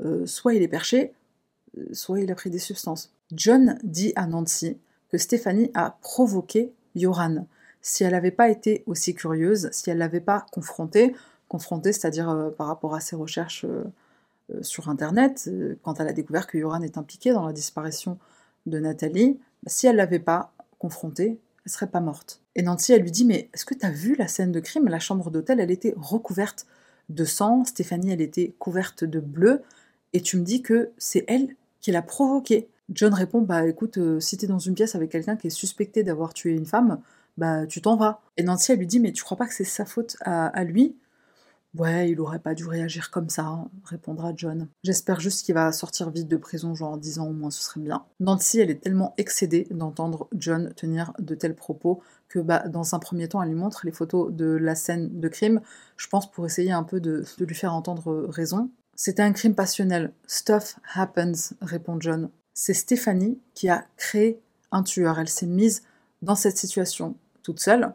euh, 0.04 0.26
soit 0.26 0.54
il 0.54 0.62
est 0.62 0.68
perché, 0.68 1.12
soit 1.92 2.20
il 2.20 2.30
a 2.30 2.34
pris 2.34 2.50
des 2.50 2.58
substances. 2.58 3.12
John 3.32 3.78
dit 3.82 4.12
à 4.16 4.26
Nancy 4.26 4.76
que 5.10 5.18
Stéphanie 5.18 5.70
a 5.74 5.96
provoqué 6.02 6.72
Yoran. 6.94 7.46
Si 7.80 8.04
elle 8.04 8.12
n'avait 8.12 8.30
pas 8.30 8.50
été 8.50 8.82
aussi 8.86 9.14
curieuse, 9.14 9.68
si 9.72 9.90
elle 9.90 9.98
l'avait 9.98 10.20
pas 10.20 10.46
confrontée, 10.52 11.14
confrontée 11.48 11.92
c'est-à-dire 11.92 12.52
par 12.56 12.66
rapport 12.66 12.94
à 12.94 13.00
ses 13.00 13.16
recherches 13.16 13.66
sur 14.60 14.88
Internet, 14.88 15.50
quand 15.82 15.98
elle 15.98 16.08
a 16.08 16.12
découvert 16.12 16.46
que 16.46 16.58
Yoran 16.58 16.82
est 16.82 16.98
impliqué 16.98 17.32
dans 17.32 17.46
la 17.46 17.52
disparition 17.52 18.18
de 18.66 18.78
Nathalie, 18.78 19.40
si 19.66 19.86
elle 19.86 19.96
l'avait 19.96 20.18
pas 20.18 20.52
confrontée, 20.78 21.38
elle 21.64 21.72
serait 21.72 21.86
pas 21.86 22.00
morte. 22.00 22.40
Et 22.54 22.62
Nancy, 22.62 22.92
elle 22.92 23.02
lui 23.02 23.10
dit, 23.10 23.24
mais 23.24 23.48
est-ce 23.54 23.64
que 23.64 23.74
tu 23.74 23.86
as 23.86 23.90
vu 23.90 24.14
la 24.16 24.28
scène 24.28 24.52
de 24.52 24.60
crime? 24.60 24.88
La 24.88 24.98
chambre 24.98 25.30
d'hôtel, 25.30 25.60
elle 25.60 25.70
était 25.70 25.94
recouverte 25.96 26.66
de 27.08 27.24
sang, 27.24 27.64
Stéphanie, 27.64 28.12
elle 28.12 28.20
était 28.20 28.54
couverte 28.58 29.04
de 29.04 29.20
bleu, 29.20 29.62
et 30.12 30.20
tu 30.20 30.36
me 30.36 30.44
dis 30.44 30.62
que 30.62 30.90
c'est 30.98 31.24
elle 31.28 31.56
qui 31.80 31.92
l'a 31.92 32.02
provoqué. 32.02 32.68
John 32.90 33.14
répond, 33.14 33.40
bah 33.40 33.66
écoute, 33.66 33.98
euh, 33.98 34.20
si 34.20 34.36
t'es 34.36 34.46
dans 34.46 34.58
une 34.58 34.74
pièce 34.74 34.94
avec 34.94 35.10
quelqu'un 35.10 35.36
qui 35.36 35.46
est 35.46 35.50
suspecté 35.50 36.02
d'avoir 36.02 36.34
tué 36.34 36.52
une 36.52 36.66
femme, 36.66 37.00
bah 37.38 37.66
tu 37.66 37.80
t'en 37.80 37.96
vas. 37.96 38.20
Et 38.36 38.42
Nancy, 38.42 38.72
elle 38.72 38.78
lui 38.78 38.86
dit, 38.86 39.00
mais 39.00 39.12
tu 39.12 39.22
crois 39.22 39.36
pas 39.36 39.46
que 39.46 39.54
c'est 39.54 39.64
sa 39.64 39.84
faute 39.84 40.16
à, 40.20 40.64
lui? 40.64 40.96
Ouais, 41.74 42.10
il 42.10 42.20
aurait 42.20 42.38
pas 42.38 42.52
dû 42.52 42.66
réagir 42.66 43.10
comme 43.10 43.30
ça, 43.30 43.44
hein, 43.44 43.70
répondra 43.84 44.32
John. 44.36 44.68
J'espère 44.84 45.20
juste 45.20 45.46
qu'il 45.46 45.54
va 45.54 45.72
sortir 45.72 46.10
vite 46.10 46.28
de 46.28 46.36
prison, 46.36 46.74
genre 46.74 46.98
10 46.98 47.18
ans 47.18 47.28
au 47.28 47.32
moins, 47.32 47.50
ce 47.50 47.62
serait 47.62 47.80
bien. 47.80 48.04
Nancy, 48.20 48.60
elle 48.60 48.70
est 48.70 48.82
tellement 48.82 49.14
excédée 49.16 49.66
d'entendre 49.70 50.28
John 50.34 50.74
tenir 50.74 51.14
de 51.18 51.34
tels 51.34 51.56
propos 51.56 52.02
que 52.28 52.40
bah, 52.40 52.68
dans 52.68 52.94
un 52.94 52.98
premier 52.98 53.26
temps, 53.26 53.42
elle 53.42 53.48
lui 53.48 53.54
montre 53.54 53.86
les 53.86 53.92
photos 53.92 54.30
de 54.30 54.44
la 54.44 54.74
scène 54.74 55.18
de 55.18 55.28
crime, 55.28 55.62
je 55.96 56.08
pense 56.08 56.30
pour 56.30 56.44
essayer 56.44 56.72
un 56.72 56.84
peu 56.84 57.00
de 57.00 57.24
lui 57.38 57.54
faire 57.54 57.72
entendre 57.72 58.26
raison. 58.28 58.70
C'était 58.94 59.22
un 59.22 59.32
crime 59.32 59.54
passionnel. 59.54 60.12
Stuff 60.26 60.78
happens, 60.94 61.54
répond 61.60 61.96
John. 62.00 62.30
C'est 62.54 62.74
Stéphanie 62.74 63.40
qui 63.54 63.68
a 63.68 63.86
créé 63.96 64.40
un 64.70 64.82
tueur. 64.82 65.18
Elle 65.18 65.28
s'est 65.28 65.46
mise 65.46 65.82
dans 66.20 66.34
cette 66.36 66.56
situation 66.56 67.16
toute 67.42 67.60
seule. 67.60 67.94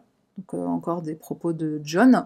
Euh, 0.54 0.66
encore 0.66 1.02
des 1.02 1.16
propos 1.16 1.54
de 1.54 1.82
John. 1.84 2.26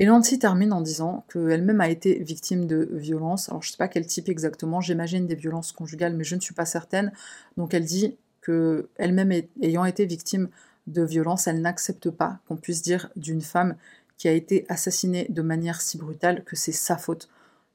Et 0.00 0.06
Nancy 0.06 0.38
termine 0.38 0.72
en 0.72 0.80
disant 0.80 1.24
qu'elle-même 1.32 1.80
a 1.80 1.88
été 1.88 2.22
victime 2.22 2.66
de 2.66 2.88
violences. 2.92 3.48
Alors 3.48 3.62
je 3.62 3.68
ne 3.68 3.72
sais 3.72 3.78
pas 3.78 3.88
quel 3.88 4.06
type 4.06 4.28
exactement, 4.28 4.80
j'imagine 4.80 5.26
des 5.26 5.34
violences 5.34 5.72
conjugales, 5.72 6.14
mais 6.14 6.24
je 6.24 6.36
ne 6.36 6.40
suis 6.40 6.54
pas 6.54 6.66
certaine. 6.66 7.12
Donc 7.56 7.74
elle 7.74 7.84
dit 7.84 8.16
que 8.40 8.88
elle-même 8.96 9.32
ayant 9.60 9.84
été 9.84 10.06
victime 10.06 10.48
de 10.86 11.02
violences, 11.02 11.48
elle 11.48 11.60
n'accepte 11.60 12.10
pas 12.10 12.38
qu'on 12.46 12.56
puisse 12.56 12.82
dire 12.82 13.10
d'une 13.16 13.42
femme 13.42 13.76
qui 14.16 14.28
a 14.28 14.32
été 14.32 14.64
assassinée 14.68 15.26
de 15.30 15.42
manière 15.42 15.80
si 15.80 15.98
brutale 15.98 16.44
que 16.44 16.56
c'est 16.56 16.72
sa 16.72 16.96
faute. 16.96 17.28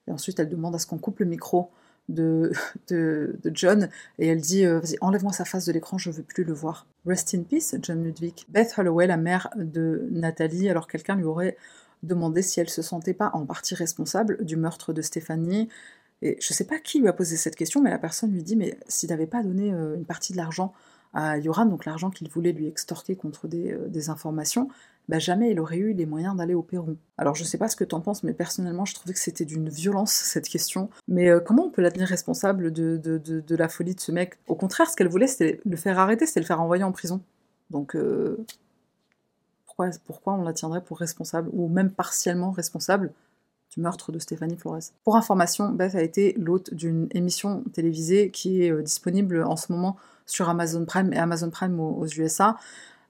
Et 0.07 0.11
ensuite 0.11 0.39
elle 0.39 0.49
demande 0.49 0.75
à 0.75 0.79
ce 0.79 0.87
qu'on 0.87 0.97
coupe 0.97 1.19
le 1.19 1.25
micro 1.25 1.71
de, 2.09 2.51
John 3.45 3.89
et 4.19 4.27
elle 4.27 4.41
dit 4.41 4.65
euh, 4.65 4.79
Vas-y, 4.79 4.97
enlève-moi 4.99 5.31
sa 5.31 5.45
face 5.45 5.65
de 5.65 5.71
l'écran, 5.71 5.97
je 5.97 6.09
veux 6.11 6.23
plus 6.23 6.43
le 6.43 6.53
voir. 6.53 6.85
Rest 7.05 7.33
in 7.33 7.43
peace, 7.43 7.75
John 7.81 8.03
Ludwig. 8.03 8.43
Beth 8.49 8.73
Holloway, 8.77 9.07
la 9.07 9.17
mère 9.17 9.49
de 9.55 10.07
Nathalie, 10.11 10.69
alors 10.69 10.87
quelqu'un 10.87 11.15
lui 11.15 11.23
aurait 11.23 11.55
demandé 12.03 12.41
si 12.41 12.59
elle 12.59 12.69
se 12.69 12.81
sentait 12.81 13.13
pas 13.13 13.31
en 13.33 13.45
partie 13.45 13.73
responsable 13.75 14.43
du 14.43 14.57
meurtre 14.57 14.91
de 14.91 15.01
Stéphanie. 15.01 15.69
Et 16.21 16.37
je 16.41 16.53
sais 16.53 16.65
pas 16.65 16.79
qui 16.79 16.99
lui 16.99 17.07
a 17.07 17.13
posé 17.13 17.37
cette 17.37 17.55
question, 17.55 17.81
mais 17.81 17.89
la 17.89 17.99
personne 17.99 18.33
lui 18.33 18.43
dit 18.43 18.57
Mais 18.57 18.77
s'il 18.87 19.09
n'avait 19.09 19.27
pas 19.27 19.41
donné 19.41 19.73
euh, 19.73 19.95
une 19.95 20.05
partie 20.05 20.33
de 20.33 20.37
l'argent 20.37 20.73
à 21.13 21.37
Yoram, 21.37 21.69
donc 21.69 21.85
l'argent 21.85 22.09
qu'il 22.09 22.27
voulait 22.29 22.51
lui 22.51 22.67
extorquer 22.67 23.15
contre 23.15 23.47
des, 23.47 23.71
euh, 23.71 23.87
des 23.87 24.09
informations, 24.09 24.67
bah 25.09 25.19
jamais 25.19 25.51
il 25.51 25.59
aurait 25.59 25.77
eu 25.77 25.93
les 25.93 26.05
moyens 26.05 26.35
d'aller 26.35 26.53
au 26.53 26.61
Pérou. 26.61 26.95
Alors 27.17 27.35
je 27.35 27.43
sais 27.43 27.57
pas 27.57 27.67
ce 27.67 27.75
que 27.75 27.83
t'en 27.83 27.99
penses, 27.99 28.23
mais 28.23 28.33
personnellement 28.33 28.85
je 28.85 28.93
trouvais 28.93 29.13
que 29.13 29.19
c'était 29.19 29.45
d'une 29.45 29.69
violence 29.69 30.11
cette 30.11 30.47
question. 30.47 30.89
Mais 31.07 31.29
euh, 31.29 31.39
comment 31.39 31.65
on 31.65 31.69
peut 31.69 31.81
la 31.81 31.91
tenir 31.91 32.07
responsable 32.07 32.71
de, 32.71 32.97
de, 32.97 33.17
de, 33.17 33.55
la 33.55 33.67
folie 33.67 33.95
de 33.95 33.99
ce 33.99 34.11
mec? 34.11 34.35
Au 34.47 34.55
contraire, 34.55 34.89
ce 34.89 34.95
qu'elle 34.95 35.09
voulait 35.09 35.27
c'était 35.27 35.59
le 35.65 35.75
faire 35.75 35.99
arrêter, 35.99 36.25
c'était 36.25 36.39
le 36.39 36.45
faire 36.45 36.61
envoyer 36.61 36.83
en 36.83 36.91
prison. 36.91 37.21
Donc 37.69 37.95
euh, 37.95 38.37
pourquoi, 39.65 39.89
pourquoi 40.05 40.33
on 40.33 40.43
la 40.43 40.53
tiendrait 40.53 40.83
pour 40.83 40.99
responsable, 40.99 41.49
ou 41.51 41.67
même 41.67 41.91
partiellement 41.91 42.51
responsable 42.51 43.11
du 43.71 43.81
meurtre 43.81 44.11
de 44.11 44.19
Stéphanie 44.19 44.55
Flores? 44.55 44.93
Pour 45.03 45.17
information, 45.17 45.69
Beth 45.69 45.95
a 45.95 46.01
été 46.01 46.33
l'hôte 46.37 46.73
d'une 46.73 47.09
émission 47.11 47.63
télévisée 47.73 48.29
qui 48.31 48.63
est 48.63 48.71
euh, 48.71 48.81
disponible 48.81 49.43
en 49.43 49.57
ce 49.57 49.71
moment 49.71 49.97
sur 50.25 50.47
Amazon 50.47 50.85
Prime 50.85 51.11
et 51.11 51.17
Amazon 51.17 51.49
Prime 51.49 51.79
aux 51.79 52.07
USA. 52.07 52.57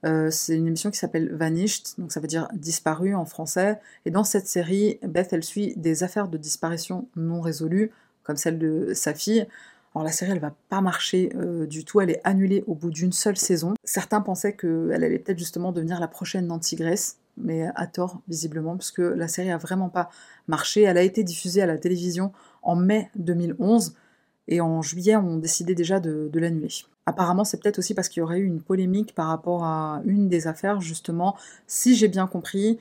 Euh, 0.05 0.29
c'est 0.29 0.55
une 0.55 0.67
émission 0.67 0.91
qui 0.91 0.97
s'appelle 0.97 1.33
Vanished, 1.33 1.97
donc 1.97 2.11
ça 2.11 2.19
veut 2.19 2.27
dire 2.27 2.47
disparu 2.53 3.15
en 3.15 3.25
français. 3.25 3.79
Et 4.05 4.11
dans 4.11 4.23
cette 4.23 4.47
série, 4.47 4.99
Beth, 5.03 5.31
elle 5.31 5.43
suit 5.43 5.73
des 5.77 6.03
affaires 6.03 6.27
de 6.27 6.37
disparition 6.37 7.07
non 7.15 7.41
résolues, 7.41 7.91
comme 8.23 8.37
celle 8.37 8.59
de 8.59 8.93
sa 8.93 9.13
fille. 9.13 9.47
Alors 9.95 10.05
la 10.05 10.11
série, 10.11 10.31
elle 10.31 10.39
va 10.39 10.55
pas 10.69 10.81
marcher 10.81 11.31
euh, 11.35 11.67
du 11.67 11.85
tout, 11.85 12.01
elle 12.01 12.09
est 12.09 12.21
annulée 12.23 12.63
au 12.67 12.73
bout 12.73 12.89
d'une 12.89 13.11
seule 13.11 13.37
saison. 13.37 13.75
Certains 13.83 14.21
pensaient 14.21 14.55
qu'elle 14.55 15.03
allait 15.03 15.19
peut-être 15.19 15.39
justement 15.39 15.71
devenir 15.71 15.99
la 15.99 16.07
prochaine 16.07 16.47
Nancy 16.47 16.75
Grace, 16.75 17.17
mais 17.37 17.67
à 17.75 17.87
tort 17.87 18.21
visiblement, 18.27 18.75
puisque 18.75 18.99
la 18.99 19.27
série 19.27 19.51
a 19.51 19.57
vraiment 19.57 19.89
pas 19.89 20.09
marché. 20.47 20.81
Elle 20.81 20.97
a 20.97 21.03
été 21.03 21.23
diffusée 21.23 21.61
à 21.61 21.65
la 21.65 21.77
télévision 21.77 22.31
en 22.63 22.75
mai 22.75 23.09
2011, 23.15 23.95
et 24.47 24.61
en 24.61 24.81
juillet, 24.81 25.15
on 25.15 25.37
décidait 25.37 25.75
déjà 25.75 25.99
de 25.99 26.29
l'annuler. 26.33 26.69
Apparemment, 27.05 27.43
c'est 27.43 27.61
peut-être 27.61 27.79
aussi 27.79 27.93
parce 27.93 28.07
qu'il 28.07 28.21
y 28.21 28.23
aurait 28.23 28.39
eu 28.39 28.45
une 28.45 28.61
polémique 28.61 29.13
par 29.13 29.27
rapport 29.27 29.65
à 29.65 30.01
une 30.05 30.29
des 30.29 30.47
affaires, 30.47 30.79
justement. 30.79 31.35
Si 31.67 31.95
j'ai 31.95 32.07
bien 32.07 32.27
compris, 32.27 32.79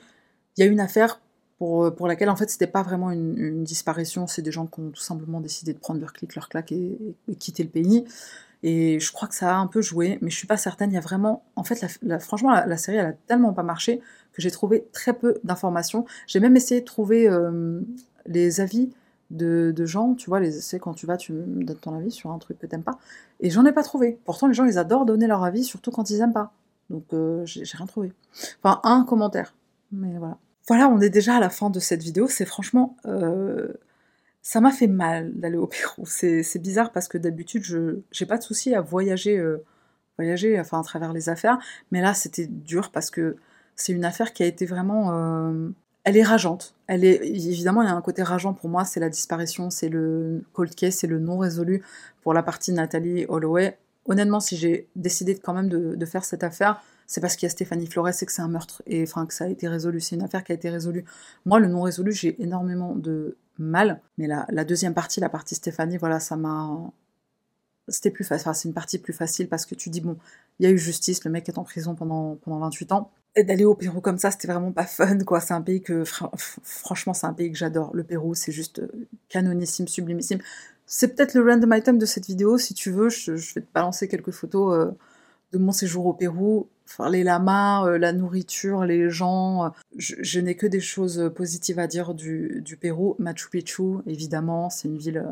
il 0.55 0.63
y 0.63 0.67
a 0.67 0.71
une 0.71 0.79
affaire 0.79 1.19
pour, 1.57 1.93
pour 1.93 2.07
laquelle, 2.07 2.29
en 2.29 2.35
fait, 2.35 2.49
c'était 2.49 2.67
pas 2.67 2.83
vraiment 2.83 3.11
une, 3.11 3.63
disparition, 3.63 4.25
c'est 4.25 4.41
des 4.41 4.51
gens 4.51 4.65
qui 4.65 4.79
ont 4.79 4.91
tout 4.91 5.01
simplement 5.01 5.41
décidé 5.41 5.73
de 5.73 5.79
prendre 5.79 5.99
leur 5.99 6.13
clic, 6.13 6.35
leur 6.35 6.47
claque 6.47 6.71
et, 6.71 6.97
quitter 7.37 7.63
le 7.63 7.69
pays. 7.69 8.05
Et 8.65 8.97
je 9.01 9.11
crois 9.11 9.27
que 9.27 9.35
ça 9.35 9.53
a 9.53 9.57
un 9.57 9.67
peu 9.67 9.81
joué, 9.81 10.19
mais 10.21 10.29
je 10.29 10.37
suis 10.37 10.47
pas 10.47 10.55
certaine. 10.55 10.91
Il 10.91 10.93
y 10.93 10.97
a 10.97 11.01
vraiment. 11.01 11.43
En 11.57 11.65
fait, 11.65 11.85
franchement, 12.21 12.51
la, 12.51 12.77
série, 12.77 12.97
elle 12.97 13.07
a 13.07 13.13
tellement 13.27 13.51
pas 13.51 13.63
marché 13.63 13.99
que 14.31 14.41
j'ai 14.41 14.51
trouvé 14.51 14.85
très 14.93 15.11
peu 15.11 15.35
d'informations. 15.43 16.05
J'ai 16.27 16.39
même 16.39 16.55
essayé 16.55 16.79
de 16.79 16.85
trouver 16.85 17.27
euh, 17.27 17.81
les 18.25 18.61
avis 18.61 18.89
de, 19.31 19.85
gens, 19.85 20.13
tu 20.13 20.29
vois, 20.29 20.39
les 20.39 20.51
c'est 20.51 20.79
quand 20.79 20.93
tu 20.93 21.05
vas, 21.05 21.17
tu 21.17 21.33
donnes 21.33 21.77
ton 21.77 21.95
avis 21.95 22.11
sur 22.11 22.31
un 22.31 22.37
truc 22.37 22.59
que 22.59 22.65
t'aimes 22.65 22.83
pas. 22.83 22.99
Et 23.39 23.49
j'en 23.49 23.65
ai 23.65 23.71
pas 23.71 23.83
trouvé. 23.83 24.19
Pourtant, 24.25 24.47
les 24.47 24.53
gens, 24.53 24.65
ils 24.65 24.77
adorent 24.77 25.05
donner 25.05 25.27
leur 25.27 25.43
avis, 25.43 25.63
surtout 25.63 25.91
quand 25.91 26.09
ils 26.09 26.21
aiment 26.21 26.33
pas. 26.33 26.53
Donc, 26.89 27.05
euh, 27.13 27.43
j'ai 27.45 27.63
rien 27.77 27.85
trouvé. 27.87 28.13
Enfin, 28.61 28.79
un 28.83 29.03
commentaire. 29.05 29.55
Mais 29.91 30.17
voilà. 30.17 30.37
Voilà, 30.67 30.87
on 30.87 30.99
est 31.01 31.09
déjà 31.09 31.35
à 31.35 31.39
la 31.39 31.49
fin 31.49 31.69
de 31.69 31.79
cette 31.79 32.03
vidéo. 32.03 32.27
C'est 32.27 32.45
franchement... 32.45 32.95
Euh, 33.05 33.73
ça 34.45 34.59
m'a 34.59 34.71
fait 34.71 34.87
mal 34.87 35.31
d'aller 35.39 35.55
au 35.55 35.67
Pérou. 35.67 36.05
C'est 36.05 36.59
bizarre 36.59 36.91
parce 36.91 37.07
que 37.07 37.17
d'habitude, 37.17 37.63
je 37.63 37.99
j'ai 38.11 38.25
pas 38.25 38.37
de 38.37 38.43
souci 38.43 38.75
à 38.75 38.81
voyager, 38.81 39.37
euh, 39.37 39.63
voyager 40.17 40.59
enfin, 40.59 40.81
à 40.81 40.83
travers 40.83 41.13
les 41.13 41.29
affaires. 41.29 41.59
Mais 41.91 42.01
là, 42.01 42.13
c'était 42.13 42.47
dur 42.47 42.91
parce 42.91 43.09
que 43.09 43.37
c'est 43.77 43.93
une 43.93 44.03
affaire 44.03 44.33
qui 44.33 44.43
a 44.43 44.45
été 44.45 44.65
vraiment 44.65 45.11
elle 46.03 46.17
est 46.17 46.23
rageante. 46.23 46.75
Elle 46.87 47.05
est 47.05 47.25
évidemment 47.25 47.81
il 47.81 47.87
y 47.87 47.91
a 47.91 47.95
un 47.95 48.01
côté 48.01 48.23
rageant 48.23 48.53
pour 48.53 48.69
moi, 48.69 48.85
c'est 48.85 48.99
la 48.99 49.09
disparition, 49.09 49.69
c'est 49.69 49.89
le 49.89 50.43
cold 50.53 50.75
case, 50.75 50.95
c'est 50.95 51.07
le 51.07 51.19
non 51.19 51.37
résolu 51.37 51.83
pour 52.21 52.33
la 52.33 52.43
partie 52.43 52.73
Nathalie 52.73 53.25
Holloway. 53.27 53.77
Honnêtement, 54.05 54.41
si 54.41 54.57
j'ai 54.57 54.89
décidé 54.97 55.37
quand 55.37 55.53
même 55.53 55.69
de, 55.69 56.05
faire 56.05 56.25
cette 56.25 56.43
affaire, 56.43 56.83
c'est 57.07 57.21
parce 57.21 57.37
qu'il 57.37 57.45
y 57.45 57.47
a 57.47 57.49
Stéphanie 57.51 57.87
Flores 57.87 58.09
et 58.09 58.25
que 58.25 58.31
c'est 58.31 58.41
un 58.41 58.49
meurtre 58.49 58.83
et 58.85 59.05
que 59.05 59.33
ça 59.33 59.45
a 59.45 59.47
été 59.47 59.67
résolu. 59.69 60.01
C'est 60.01 60.15
une 60.15 60.23
affaire 60.23 60.43
qui 60.43 60.51
a 60.51 60.55
été 60.55 60.69
résolue. 60.69 61.05
Moi, 61.45 61.59
le 61.59 61.67
non 61.67 61.81
résolu, 61.83 62.11
j'ai 62.11 62.41
énormément 62.41 62.95
de 62.95 63.37
mal. 63.57 64.01
Mais 64.17 64.27
la, 64.27 64.45
la 64.49 64.65
deuxième 64.65 64.93
partie, 64.93 65.21
la 65.21 65.29
partie 65.29 65.55
Stéphanie, 65.55 65.95
voilà, 65.95 66.19
ça 66.19 66.35
m'a 66.35 66.91
c'était 67.87 68.11
plus 68.11 68.23
facile, 68.23 68.43
enfin, 68.43 68.53
c'est 68.53 68.67
une 68.67 68.73
partie 68.73 68.97
plus 68.97 69.13
facile 69.13 69.49
parce 69.49 69.65
que 69.65 69.75
tu 69.75 69.89
dis 69.89 70.01
bon, 70.01 70.17
il 70.59 70.63
y 70.63 70.67
a 70.67 70.71
eu 70.71 70.77
justice, 70.77 71.23
le 71.25 71.31
mec 71.31 71.49
est 71.49 71.57
en 71.57 71.63
prison 71.63 71.95
pendant, 71.95 72.35
pendant 72.35 72.59
28 72.59 72.91
ans, 72.93 73.11
d'aller 73.41 73.65
au 73.65 73.73
Pérou 73.73 73.99
comme 73.99 74.19
ça, 74.19 74.29
c'était 74.29 74.47
vraiment 74.47 74.71
pas 74.71 74.85
fun, 74.85 75.17
quoi. 75.19 75.39
C'est 75.39 75.53
un 75.53 75.61
pays 75.61 75.81
que, 75.81 76.03
franchement, 76.63 77.13
c'est 77.13 77.25
un 77.25 77.33
pays 77.33 77.51
que 77.51 77.57
j'adore. 77.57 77.91
Le 77.95 78.03
Pérou, 78.03 78.35
c'est 78.35 78.51
juste 78.51 78.79
euh, 78.79 79.07
canonissime, 79.29 79.87
sublimissime. 79.87 80.39
C'est 80.85 81.15
peut-être 81.15 81.33
le 81.33 81.43
random 81.43 81.73
item 81.73 81.97
de 81.97 82.05
cette 82.05 82.27
vidéo, 82.27 82.57
si 82.57 82.73
tu 82.75 82.91
veux, 82.91 83.09
je, 83.09 83.31
vais 83.31 83.61
te 83.61 83.73
balancer 83.73 84.07
quelques 84.07 84.31
photos 84.31 84.77
euh, 84.77 84.91
de 85.51 85.57
mon 85.57 85.71
séjour 85.71 86.05
au 86.05 86.13
Pérou. 86.13 86.67
Enfin, 86.85 87.09
les 87.09 87.23
lamas, 87.23 87.87
euh, 87.87 87.97
la 87.97 88.13
nourriture, 88.13 88.85
les 88.85 89.09
gens. 89.09 89.73
je, 89.97 90.39
n'ai 90.39 90.55
que 90.55 90.67
des 90.67 90.81
choses 90.81 91.31
positives 91.35 91.79
à 91.79 91.87
dire 91.87 92.13
du, 92.13 92.61
du 92.63 92.77
Pérou. 92.77 93.15
Machu 93.17 93.49
Picchu, 93.49 93.99
évidemment, 94.05 94.69
c'est 94.69 94.87
une 94.87 94.97
ville. 94.97 95.25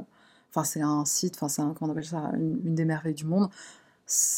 Enfin, 0.49 0.63
c'est 0.63 0.81
un 0.81 1.05
site, 1.05 1.35
enfin, 1.35 1.49
c'est 1.49 1.61
un, 1.61 1.73
comment 1.77 1.91
on 1.91 1.93
appelle 1.93 2.05
ça, 2.05 2.31
une 2.35 2.75
des 2.75 2.85
merveilles 2.85 3.13
du 3.13 3.25
monde. 3.25 3.49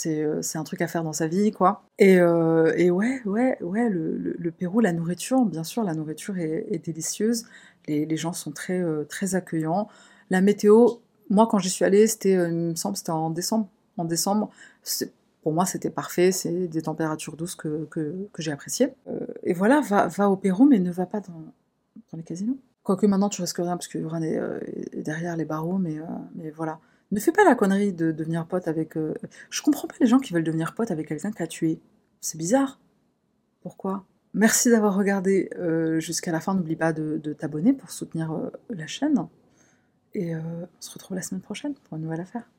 Euh, 0.06 0.42
c'est 0.42 0.58
un 0.58 0.64
truc 0.64 0.82
à 0.82 0.88
faire 0.88 1.04
dans 1.04 1.14
sa 1.14 1.28
vie, 1.28 1.52
quoi. 1.52 1.84
Et, 2.00 2.20
euh, 2.20 2.90
ouais, 2.90 3.22
ouais, 3.26 3.58
ouais, 3.62 3.90
le, 3.90 4.52
Pérou, 4.52 4.80
la 4.80 4.94
nourriture, 4.94 5.46
bien 5.46 5.64
sûr, 5.64 5.84
la 5.84 5.94
nourriture 5.94 6.38
est, 6.38 6.84
délicieuse. 6.84 7.46
Les, 7.88 8.18
gens 8.18 8.34
sont 8.34 8.52
très, 8.52 8.80
euh, 8.80 9.04
très 9.06 9.36
accueillants. 9.36 9.88
La 10.30 10.42
météo, 10.42 10.88
moi, 11.30 11.48
quand 11.50 11.60
j'y 11.60 11.70
suis 11.70 11.86
allée, 11.86 12.08
c'était, 12.08 12.34
il 12.34 12.54
me 12.54 12.76
semble, 12.76 12.98
c'était 12.98 13.12
en 13.12 13.30
décembre. 13.30 13.68
En 13.98 14.06
décembre, 14.06 14.50
pour 15.42 15.54
moi, 15.54 15.66
c'était 15.66 15.90
parfait. 15.90 16.32
C'est 16.32 16.68
des 16.68 16.82
températures 16.84 17.36
douces 17.36 17.56
que, 17.56 17.88
j'ai 18.38 18.52
appréciées. 18.52 18.94
et 19.44 19.54
voilà, 19.54 19.82
va, 19.82 20.08
va 20.08 20.30
au 20.30 20.38
Pérou, 20.38 20.66
mais 20.66 20.80
ne 20.80 20.92
va 20.92 21.06
pas 21.06 21.20
dans, 21.20 21.44
dans 22.12 22.18
les 22.18 22.24
casinos. 22.24 22.58
Quoique 22.84 23.06
maintenant, 23.06 23.30
tu 23.30 23.42
risques 23.42 23.58
rien 23.58 23.78
parce 23.78 23.88
que 23.88 23.98
Yoran 23.98 24.22
est, 24.22 24.40
est, 24.92 25.02
derrière 25.02 25.38
les 25.38 25.46
barreaux, 25.46 25.78
mais 25.78 26.00
voilà. 26.52 26.80
Ne 27.14 27.20
fais 27.20 27.32
pas 27.32 27.44
la 27.44 27.54
connerie 27.54 27.94
de 27.94 28.12
devenir 28.12 28.48
pote 28.48 28.68
avec. 28.68 28.98
Euh, 28.98 29.14
je 29.52 29.62
comprends 29.62 29.88
pas 29.88 29.94
les 30.00 30.08
gens 30.08 30.18
qui 30.18 30.34
veulent 30.34 30.44
devenir 30.44 30.74
pote 30.74 30.90
avec 30.90 31.08
quelqu'un 31.08 31.32
qui 31.32 31.44
a 31.44 31.48
tué. 31.48 31.80
C'est 32.22 32.40
bizarre. 32.40 32.80
Pourquoi? 33.62 34.04
Merci 34.34 34.72
d'avoir 34.72 34.96
regardé 34.96 35.52
euh, 35.60 36.00
jusqu'à 36.00 36.32
la 36.32 36.40
fin. 36.40 36.56
N'oublie 36.56 36.76
pas 36.76 36.92
de, 36.92 37.20
t'abonner 37.34 37.74
pour 37.74 37.92
soutenir 37.92 38.34
euh, 38.34 38.50
la 38.72 38.88
chaîne. 38.88 39.28
Et 40.16 40.36
on 40.36 40.68
se 40.80 40.92
retrouve 40.92 41.16
la 41.16 41.22
semaine 41.22 41.42
prochaine 41.42 41.76
pour 41.76 41.98
une 41.98 42.04
nouvelle 42.04 42.22
affaire. 42.22 42.50